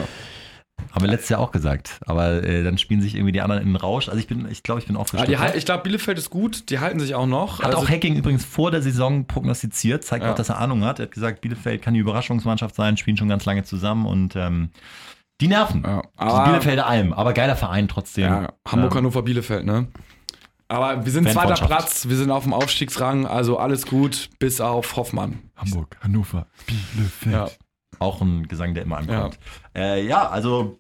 Haben 0.93 1.05
wir 1.05 1.11
letztes 1.11 1.29
Jahr 1.31 1.41
auch 1.41 1.53
gesagt. 1.53 1.99
Aber 2.07 2.43
äh, 2.43 2.62
dann 2.62 2.79
spielen 2.79 3.01
sich 3.03 3.15
irgendwie 3.15 3.33
die 3.33 3.41
anderen 3.43 3.61
in 3.62 3.69
den 3.69 3.77
Rausch. 3.77 4.09
Also 4.09 4.19
ich 4.19 4.27
bin, 4.27 4.47
ich 4.51 4.62
glaube, 4.62 4.81
ich 4.81 4.87
bin 4.87 4.97
auch 4.97 5.09
für 5.09 5.19
Ah, 5.19 5.25
die, 5.27 5.33
Stuttgart. 5.35 5.57
ich 5.57 5.65
glaube, 5.67 5.83
Bielefeld 5.83 6.19
ist 6.19 6.31
gut, 6.31 6.71
die 6.71 6.79
halten 6.79 7.01
sich 7.01 7.15
auch 7.15 7.27
noch. 7.27 7.59
Hat 7.59 7.67
Also- 7.67 7.79
auch 7.79 7.89
Hacking 7.89 8.17
übrigens 8.17 8.45
vor 8.45 8.71
der 8.71 8.81
Saison 8.83 9.27
prognostiziert, 9.27 10.05
zeigt 10.05 10.25
Ja. 10.25 10.31
auch, 10.33 10.35
dass 10.35 10.49
er 10.49 10.59
Ahnung 10.59 10.85
hat. 10.85 10.99
Er 10.99 11.05
hat 11.07 11.12
gesagt, 11.12 11.41
Bielefeld 11.43 11.83
kann 11.83 11.95
die 11.95 12.01
Überraschungsmannschaft 12.01 12.75
sein, 12.75 12.97
spielen 12.97 13.17
schon 13.17 13.29
ganz 13.29 13.45
lange 13.45 13.65
zusammen 13.65 14.07
und 14.07 14.37
ähm, 14.37 14.71
die 15.43 15.49
nerven. 15.49 15.83
Ja, 15.85 16.01
Die 16.03 16.09
aber- 16.19 16.45
Bielefelder 16.45 16.87
Alm, 16.87 17.12
aber 17.12 17.35
geiler 17.35 17.57
Verein 17.57 17.89
trotzdem. 17.89 18.25
Ja, 18.25 18.53
Hamburg, 18.67 18.93
Ähm, 18.93 18.99
Hannover, 18.99 19.23
Bielefeld, 19.23 19.67
ne? 19.67 19.89
Aber 20.69 21.05
wir 21.05 21.13
sind 21.13 21.29
zweiter. 21.31 21.55
Platz, 21.67 22.09
wir 22.09 22.17
sind 22.17 22.31
auf 22.31 22.45
dem 22.45 22.53
Aufstiegsrang, 22.53 23.27
also 23.27 23.59
alles 23.59 23.87
gut, 23.87 24.31
bis 24.39 24.61
auf 24.61 24.97
Hoffmann. 24.97 25.39
Hamburg, 25.55 25.97
Hannover, 26.01 26.47
Bielefeld. 26.67 27.35
Ja. 27.35 27.49
Auch 27.99 28.21
ein 28.21 28.49
Gesang, 28.49 28.75
der 28.75 28.83
immer 28.83 28.99
ankommt. 28.99 29.39
Ja, 29.75 29.81
äh, 29.81 30.07
ja 30.07 30.29
also 30.29 30.79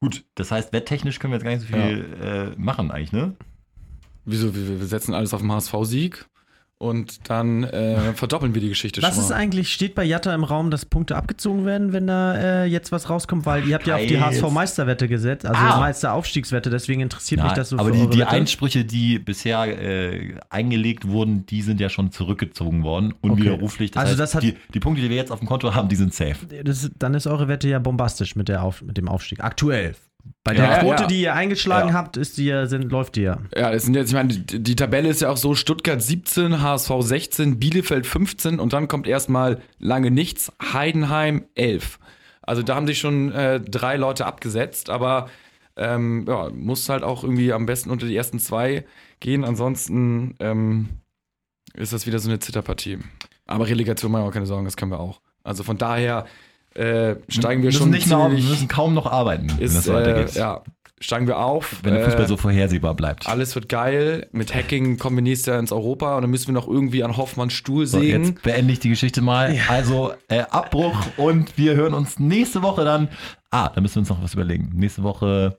gut. 0.00 0.24
Das 0.34 0.50
heißt, 0.50 0.72
wetttechnisch 0.72 1.18
können 1.18 1.32
wir 1.32 1.38
jetzt 1.38 1.44
gar 1.44 1.50
nicht 1.50 1.62
so 1.62 1.66
viel 1.66 2.54
äh, 2.56 2.60
machen 2.60 2.90
eigentlich, 2.90 3.12
ne? 3.12 3.34
Wieso? 4.24 4.54
Wir, 4.54 4.80
wir 4.80 4.86
setzen 4.86 5.14
alles 5.14 5.34
auf 5.34 5.40
den 5.40 5.52
HSV-Sieg 5.52 6.26
und 6.78 7.30
dann 7.30 7.64
äh, 7.64 8.12
verdoppeln 8.14 8.54
wir 8.54 8.60
die 8.60 8.68
Geschichte 8.68 9.00
Was 9.00 9.14
schon 9.14 9.24
ist 9.24 9.30
mal. 9.30 9.36
eigentlich, 9.36 9.72
steht 9.72 9.94
bei 9.94 10.04
Jatta 10.04 10.34
im 10.34 10.44
Raum, 10.44 10.70
dass 10.70 10.84
Punkte 10.84 11.16
abgezogen 11.16 11.64
werden, 11.64 11.92
wenn 11.92 12.06
da 12.06 12.34
äh, 12.34 12.64
jetzt 12.66 12.92
was 12.92 13.08
rauskommt? 13.08 13.46
Weil 13.46 13.66
ihr 13.66 13.74
habt 13.76 13.86
ja 13.86 13.94
auf 13.94 14.02
die 14.02 14.14
geil. 14.14 14.22
HSV-Meisterwette 14.24 15.08
gesetzt, 15.08 15.46
also 15.46 15.58
Ah. 15.58 15.78
Meister-Aufstiegswette, 15.80 16.70
deswegen 16.70 17.00
interessiert 17.00 17.40
mich 17.42 17.50
Ja, 17.52 17.56
das 17.56 17.68
so 17.70 17.78
aber 17.78 17.90
für 17.90 17.94
die, 17.94 18.00
eure 18.02 18.10
die 18.10 18.18
Wette. 18.18 18.28
Einsprüche, 18.30 18.84
die 18.84 19.18
bisher 19.18 19.64
äh, 19.66 20.34
eingelegt 20.50 21.08
wurden, 21.08 21.46
die 21.46 21.62
sind 21.62 21.80
ja 21.80 21.88
schon 21.88 22.10
zurückgezogen 22.12 22.82
worden, 22.82 23.14
unwiderruflich. 23.20 23.92
Das 23.92 24.00
Also 24.02 24.10
heißt, 24.10 24.20
das 24.20 24.34
hat- 24.34 24.42
die, 24.42 24.56
die 24.74 24.80
Punkte, 24.80 25.00
die 25.00 25.08
wir 25.10 25.16
jetzt 25.16 25.30
auf 25.32 25.38
dem 25.38 25.48
Konto 25.48 25.74
haben, 25.74 25.88
die 25.88 25.96
sind 25.96 26.12
safe. 26.12 26.46
das, 26.64 26.90
dann 26.98 27.14
ist 27.14 27.26
eure 27.26 27.48
Wette 27.48 27.68
ja 27.68 27.78
bombastisch 27.78 28.36
mit, 28.36 28.48
der 28.48 28.62
auf, 28.62 28.82
mit 28.82 28.96
dem 28.96 29.08
Aufstieg. 29.08 29.42
Aktuell. 29.42 29.94
Bei 30.44 30.54
Ja, 30.54 30.66
der 30.66 30.78
Quote, 30.80 31.02
ja. 31.04 31.08
die 31.08 31.20
ihr 31.22 31.34
eingeschlagen 31.34 31.88
Ja. 31.88 31.94
habt, 31.94 32.16
ist 32.18 32.36
die, 32.36 32.44
ja- 32.44 32.66
sind, 32.66 32.90
läuft 32.92 33.16
die 33.16 33.22
ja. 33.22 33.38
Ja, 33.56 33.72
das 33.72 33.84
sind 33.84 33.94
jetzt, 33.94 34.08
ich 34.08 34.14
meine, 34.14 34.28
die, 34.28 34.62
die 34.62 34.76
Tabelle 34.76 35.08
ist 35.08 35.22
ja 35.22 35.30
auch 35.30 35.38
so: 35.38 35.54
Stuttgart 35.54 36.02
17, 36.02 36.60
HSV 36.60 36.90
16, 37.00 37.58
Bielefeld 37.58 38.06
15 38.06 38.60
und 38.60 38.72
dann 38.74 38.86
kommt 38.86 39.06
erstmal 39.08 39.62
lange 39.78 40.10
nichts, 40.10 40.52
Heidenheim 40.72 41.44
11. 41.54 41.98
Also 42.42 42.62
da 42.62 42.74
haben 42.74 42.86
sich 42.86 42.98
schon 42.98 43.32
äh, 43.32 43.58
drei 43.58 43.96
Leute 43.96 44.26
abgesetzt, 44.26 44.90
aber 44.90 45.30
ähm, 45.76 46.26
ja, 46.28 46.50
muss 46.50 46.88
halt 46.90 47.02
auch 47.02 47.24
irgendwie 47.24 47.52
am 47.54 47.64
besten 47.64 47.88
unter 47.90 48.06
die 48.06 48.14
ersten 48.14 48.38
zwei 48.38 48.84
gehen, 49.20 49.44
ansonsten 49.44 50.34
ähm, 50.40 50.88
ist 51.72 51.94
das 51.94 52.06
wieder 52.06 52.18
so 52.18 52.28
eine 52.28 52.38
Zitterpartie. 52.38 52.98
Aber 53.46 53.66
Relegation 53.66 54.12
machen 54.12 54.24
wir 54.24 54.28
auch 54.28 54.32
keine 54.32 54.46
Sorgen, 54.46 54.66
das 54.66 54.76
können 54.76 54.90
wir 54.92 55.00
auch. 55.00 55.20
Also 55.42 55.64
von 55.64 55.78
daher 55.78 56.26
äh, 56.74 57.16
steigen 57.28 57.62
wir 57.62 57.68
müssen 57.68 57.78
schon 57.78 57.90
nicht 57.90 58.06
mehr, 58.08 58.18
wir 58.18 58.26
ziemlich- 58.28 58.48
müssen 58.48 58.68
kaum 58.68 58.94
noch 58.94 59.06
arbeiten, 59.10 59.48
wenn 59.50 59.58
ist, 59.58 59.76
das 59.76 59.84
so 59.84 59.94
weitergeht. 59.94 60.34
äh, 60.36 60.38
ja, 60.38 60.62
steigen 61.00 61.26
wir 61.26 61.38
auf. 61.38 61.80
Wenn 61.82 61.94
der 61.94 62.04
Fußball 62.04 62.24
äh, 62.24 62.28
so 62.28 62.36
vorhersehbar 62.36 62.94
bleibt. 62.94 63.28
alles 63.28 63.54
wird 63.54 63.68
geil. 63.68 64.26
Mit 64.32 64.54
Hacking 64.54 64.98
kommen 64.98 65.16
wir 65.16 65.22
nächstes 65.22 65.46
Jahr 65.46 65.58
ins 65.58 65.70
Europa 65.72 66.16
und 66.16 66.22
dann 66.22 66.30
müssen 66.30 66.46
wir 66.48 66.54
noch 66.54 66.66
irgendwie 66.68 67.04
an 67.04 67.16
Hoffmanns 67.16 67.52
Stuhl 67.52 67.86
So, 67.86 68.00
sägen. 68.00 68.24
jetzt 68.24 68.42
beende 68.42 68.72
ich 68.72 68.80
die 68.80 68.88
Geschichte 68.88 69.20
mal. 69.20 69.56
Also 69.68 70.12
äh, 70.28 70.40
Abbruch 70.50 70.96
und 71.16 71.56
wir 71.58 71.74
hören 71.74 71.94
uns 71.94 72.18
nächste 72.18 72.62
Woche 72.62 72.84
dann. 72.84 73.08
Ah, 73.50 73.70
da 73.74 73.80
müssen 73.80 73.96
wir 73.96 74.00
uns 74.00 74.08
noch 74.08 74.22
was 74.22 74.34
überlegen. 74.34 74.70
Nächste 74.74 75.02
Woche 75.02 75.58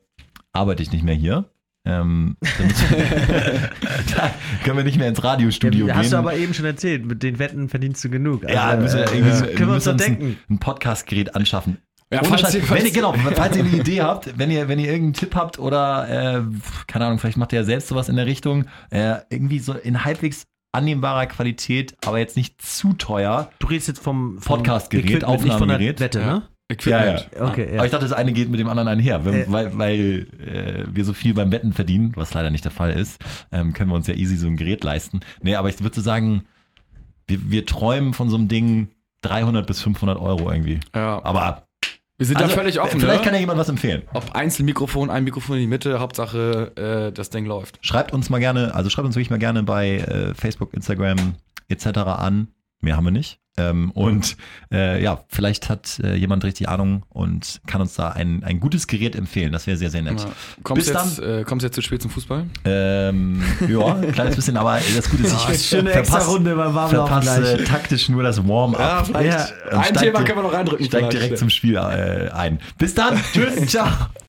arbeite 0.51 0.83
ich 0.83 0.91
nicht 0.91 1.03
mehr 1.05 1.15
hier. 1.15 1.45
Ähm, 1.87 2.35
da, 4.15 4.31
können 4.63 4.77
wir 4.77 4.83
nicht 4.83 4.97
mehr 4.97 5.07
ins 5.07 5.23
Radiostudio 5.23 5.87
hast 5.93 6.01
gehen. 6.01 6.11
du 6.11 6.17
aber 6.17 6.35
eben 6.35 6.53
schon 6.53 6.65
erzählt, 6.65 7.05
mit 7.05 7.21
den 7.23 7.39
Wetten 7.39 7.69
verdienst 7.69 8.03
du 8.03 8.09
genug. 8.09 8.43
ja, 8.49 8.63
Also, 8.65 8.81
müssen 8.83 8.97
wir 8.99 9.05
äh, 9.11 9.17
irgendwie 9.17 9.29
äh, 9.29 9.35
so- 9.35 9.45
können 9.45 9.67
wir 9.69 9.75
uns 9.75 9.83
doch 9.83 9.91
ein, 9.91 9.97
denken. 9.97 10.37
ein 10.49 10.59
Podcastgerät 10.59 11.35
anschaffen. 11.35 11.77
Ja, 12.13 12.23
falls 12.23 12.53
wenn 12.53 12.61
falls- 12.63 12.83
ihr, 12.85 12.91
genau, 12.91 13.13
falls 13.35 13.57
ihr 13.57 13.63
eine 13.63 13.73
Idee 13.79 14.01
habt, 14.01 14.37
wenn 14.37 14.51
ihr, 14.51 14.67
wenn 14.67 14.79
ihr 14.79 14.85
irgendeinen 14.87 15.13
Tipp 15.13 15.35
habt 15.35 15.59
oder, 15.59 16.07
äh, 16.37 16.41
keine 16.87 17.05
Ahnung, 17.05 17.19
vielleicht 17.19 17.37
macht 17.37 17.51
ihr 17.53 17.59
ja 17.59 17.65
selbst 17.65 17.87
sowas 17.87 18.09
in 18.09 18.15
der 18.15 18.25
Richtung, 18.25 18.65
äh, 18.91 19.15
irgendwie 19.29 19.59
so 19.59 19.73
in 19.73 20.03
halbwegs 20.05 20.43
annehmbarer 20.71 21.25
Qualität, 21.27 21.95
aber 22.05 22.19
jetzt 22.19 22.35
nicht 22.35 22.61
zu 22.61 22.93
teuer. 22.93 23.49
Du 23.59 23.67
redest 23.67 23.87
jetzt 23.87 23.99
vom, 24.03 24.39
vom 24.39 24.57
Podcastgerät, 24.57 25.05
Equipment, 25.05 25.29
nicht 25.29 25.39
von 25.39 25.67
der 25.67 25.77
Aufnahmegerät. 25.77 25.99
Wette, 25.99 26.19
Ja. 26.19 26.25
ne? 26.33 26.43
Equipment. 26.67 27.29
Okay, 27.39 27.67
ja. 27.71 27.75
Aber 27.77 27.85
ich 27.85 27.91
dachte, 27.91 28.05
das 28.07 28.13
eine 28.13 28.33
geht 28.33 28.49
mit 28.49 28.59
dem 28.59 28.67
anderen 28.67 28.87
einher. 28.87 29.23
Wenn, 29.23 29.33
Äh. 29.33 29.45
weil 29.47 29.77
weil 29.77 30.27
äh, 30.39 30.83
wir 30.91 31.05
so 31.05 31.13
viel 31.13 31.33
beim 31.35 31.51
Wetten 31.51 31.73
verdienen, 31.73 32.13
was 32.15 32.33
leider 32.33 32.49
nicht 32.49 32.63
der 32.65 32.71
Fall 32.71 32.91
ist, 32.91 33.21
ähm, 33.51 33.73
können 33.73 33.91
wir 33.91 33.95
uns 33.95 34.07
ja 34.07 34.15
easy 34.15 34.35
so 34.35 34.47
ein 34.47 34.57
Gerät 34.57 34.83
leisten. 34.83 35.19
Nee, 35.41 35.55
aber 35.55 35.69
ich 35.69 35.81
würde 35.81 35.95
so 35.95 36.01
sagen, 36.01 36.45
wir, 37.27 37.51
wir 37.51 37.65
träumen 37.65 38.13
von 38.13 38.29
so 38.29 38.35
einem 38.37 38.47
Ding 38.47 38.89
300 39.21 39.65
bis 39.67 39.81
500 39.81 40.19
Euro 40.19 40.51
irgendwie. 40.51 40.79
Ja. 40.95 41.23
Aber 41.23 41.67
Wir 42.17 42.25
sind 42.25 42.37
also, 42.37 42.49
da 42.49 42.55
völlig 42.55 42.79
offen. 42.79 42.99
Vielleicht 42.99 43.19
ne? 43.19 43.25
kann 43.25 43.33
ja 43.35 43.39
jemand 43.39 43.59
was 43.59 43.69
empfehlen. 43.69 44.03
Ob 44.13 44.33
Einzelmikrofon, 44.35 45.09
ein 45.11 45.23
Mikrofon 45.23 45.57
in 45.57 45.61
die 45.61 45.67
Mitte, 45.67 45.99
Hauptsache 45.99 46.71
äh, 47.09 47.11
das 47.11 47.29
Ding 47.29 47.45
läuft. 47.45 47.77
Schreibt 47.81 48.11
uns 48.13 48.29
mal 48.29 48.39
gerne, 48.39 48.73
also 48.73 48.89
schreibt 48.89 49.05
uns 49.05 49.15
wirklich 49.15 49.29
mal 49.29 49.39
gerne 49.39 49.61
bei 49.63 49.97
äh, 49.97 50.33
Facebook, 50.33 50.73
Instagram 50.73 51.35
etc. 51.67 51.87
an. 51.97 52.47
Mehr 52.81 52.95
haben 52.97 53.05
wir 53.05 53.11
nicht. 53.11 53.39
Ähm, 53.57 53.91
und 53.91 54.35
äh, 54.71 55.01
ja, 55.01 55.23
vielleicht 55.29 55.69
hat 55.69 55.99
äh, 56.03 56.15
jemand 56.15 56.43
richtig 56.43 56.67
Ahnung 56.67 57.03
und 57.09 57.61
kann 57.67 57.79
uns 57.79 57.95
da 57.95 58.09
ein, 58.09 58.43
ein 58.43 58.59
gutes 58.59 58.87
Gerät 58.87 59.15
empfehlen. 59.15 59.53
Das 59.53 59.65
wäre 59.65 59.77
sehr, 59.77 59.89
sehr 59.89 60.01
nett. 60.01 60.19
Ja. 60.19 60.27
Kommst, 60.63 60.91
Bis 60.91 60.93
jetzt, 60.93 61.19
äh, 61.19 61.43
kommst 61.43 61.63
jetzt 61.63 61.75
zu 61.75 61.81
spät 61.81 62.01
zum 62.01 62.11
Fußball? 62.11 62.45
Ähm, 62.65 63.41
ja, 63.67 63.95
ein 63.95 64.11
kleines 64.11 64.35
bisschen, 64.35 64.57
aber 64.57 64.79
das 64.95 65.09
Gute 65.09 65.23
ist, 65.23 65.49
ich 65.49 65.65
schöne 65.65 65.91
Extra-Runde 65.93 66.55
beim 66.55 66.75
Warmlaufen 66.75 67.21
verpasse 67.21 67.41
gleich. 67.41 67.59
äh, 67.61 67.63
taktisch 67.65 68.09
nur 68.09 68.23
das 68.23 68.45
Warm-up. 68.45 68.79
Ja, 68.79 69.03
vielleicht. 69.03 69.53
Ein 69.71 69.93
Thema 69.95 70.23
können 70.23 70.39
wir 70.39 70.43
noch 70.43 70.53
reindrücken. 70.53 70.85
Steig 70.85 70.99
vielleicht. 70.99 71.17
direkt 71.17 71.37
zum 71.37 71.49
Spiel 71.49 71.75
äh, 71.75 72.29
ein. 72.31 72.59
Bis 72.77 72.93
dann. 72.93 73.19
Tschüss. 73.33 73.67
Ciao. 73.67 73.87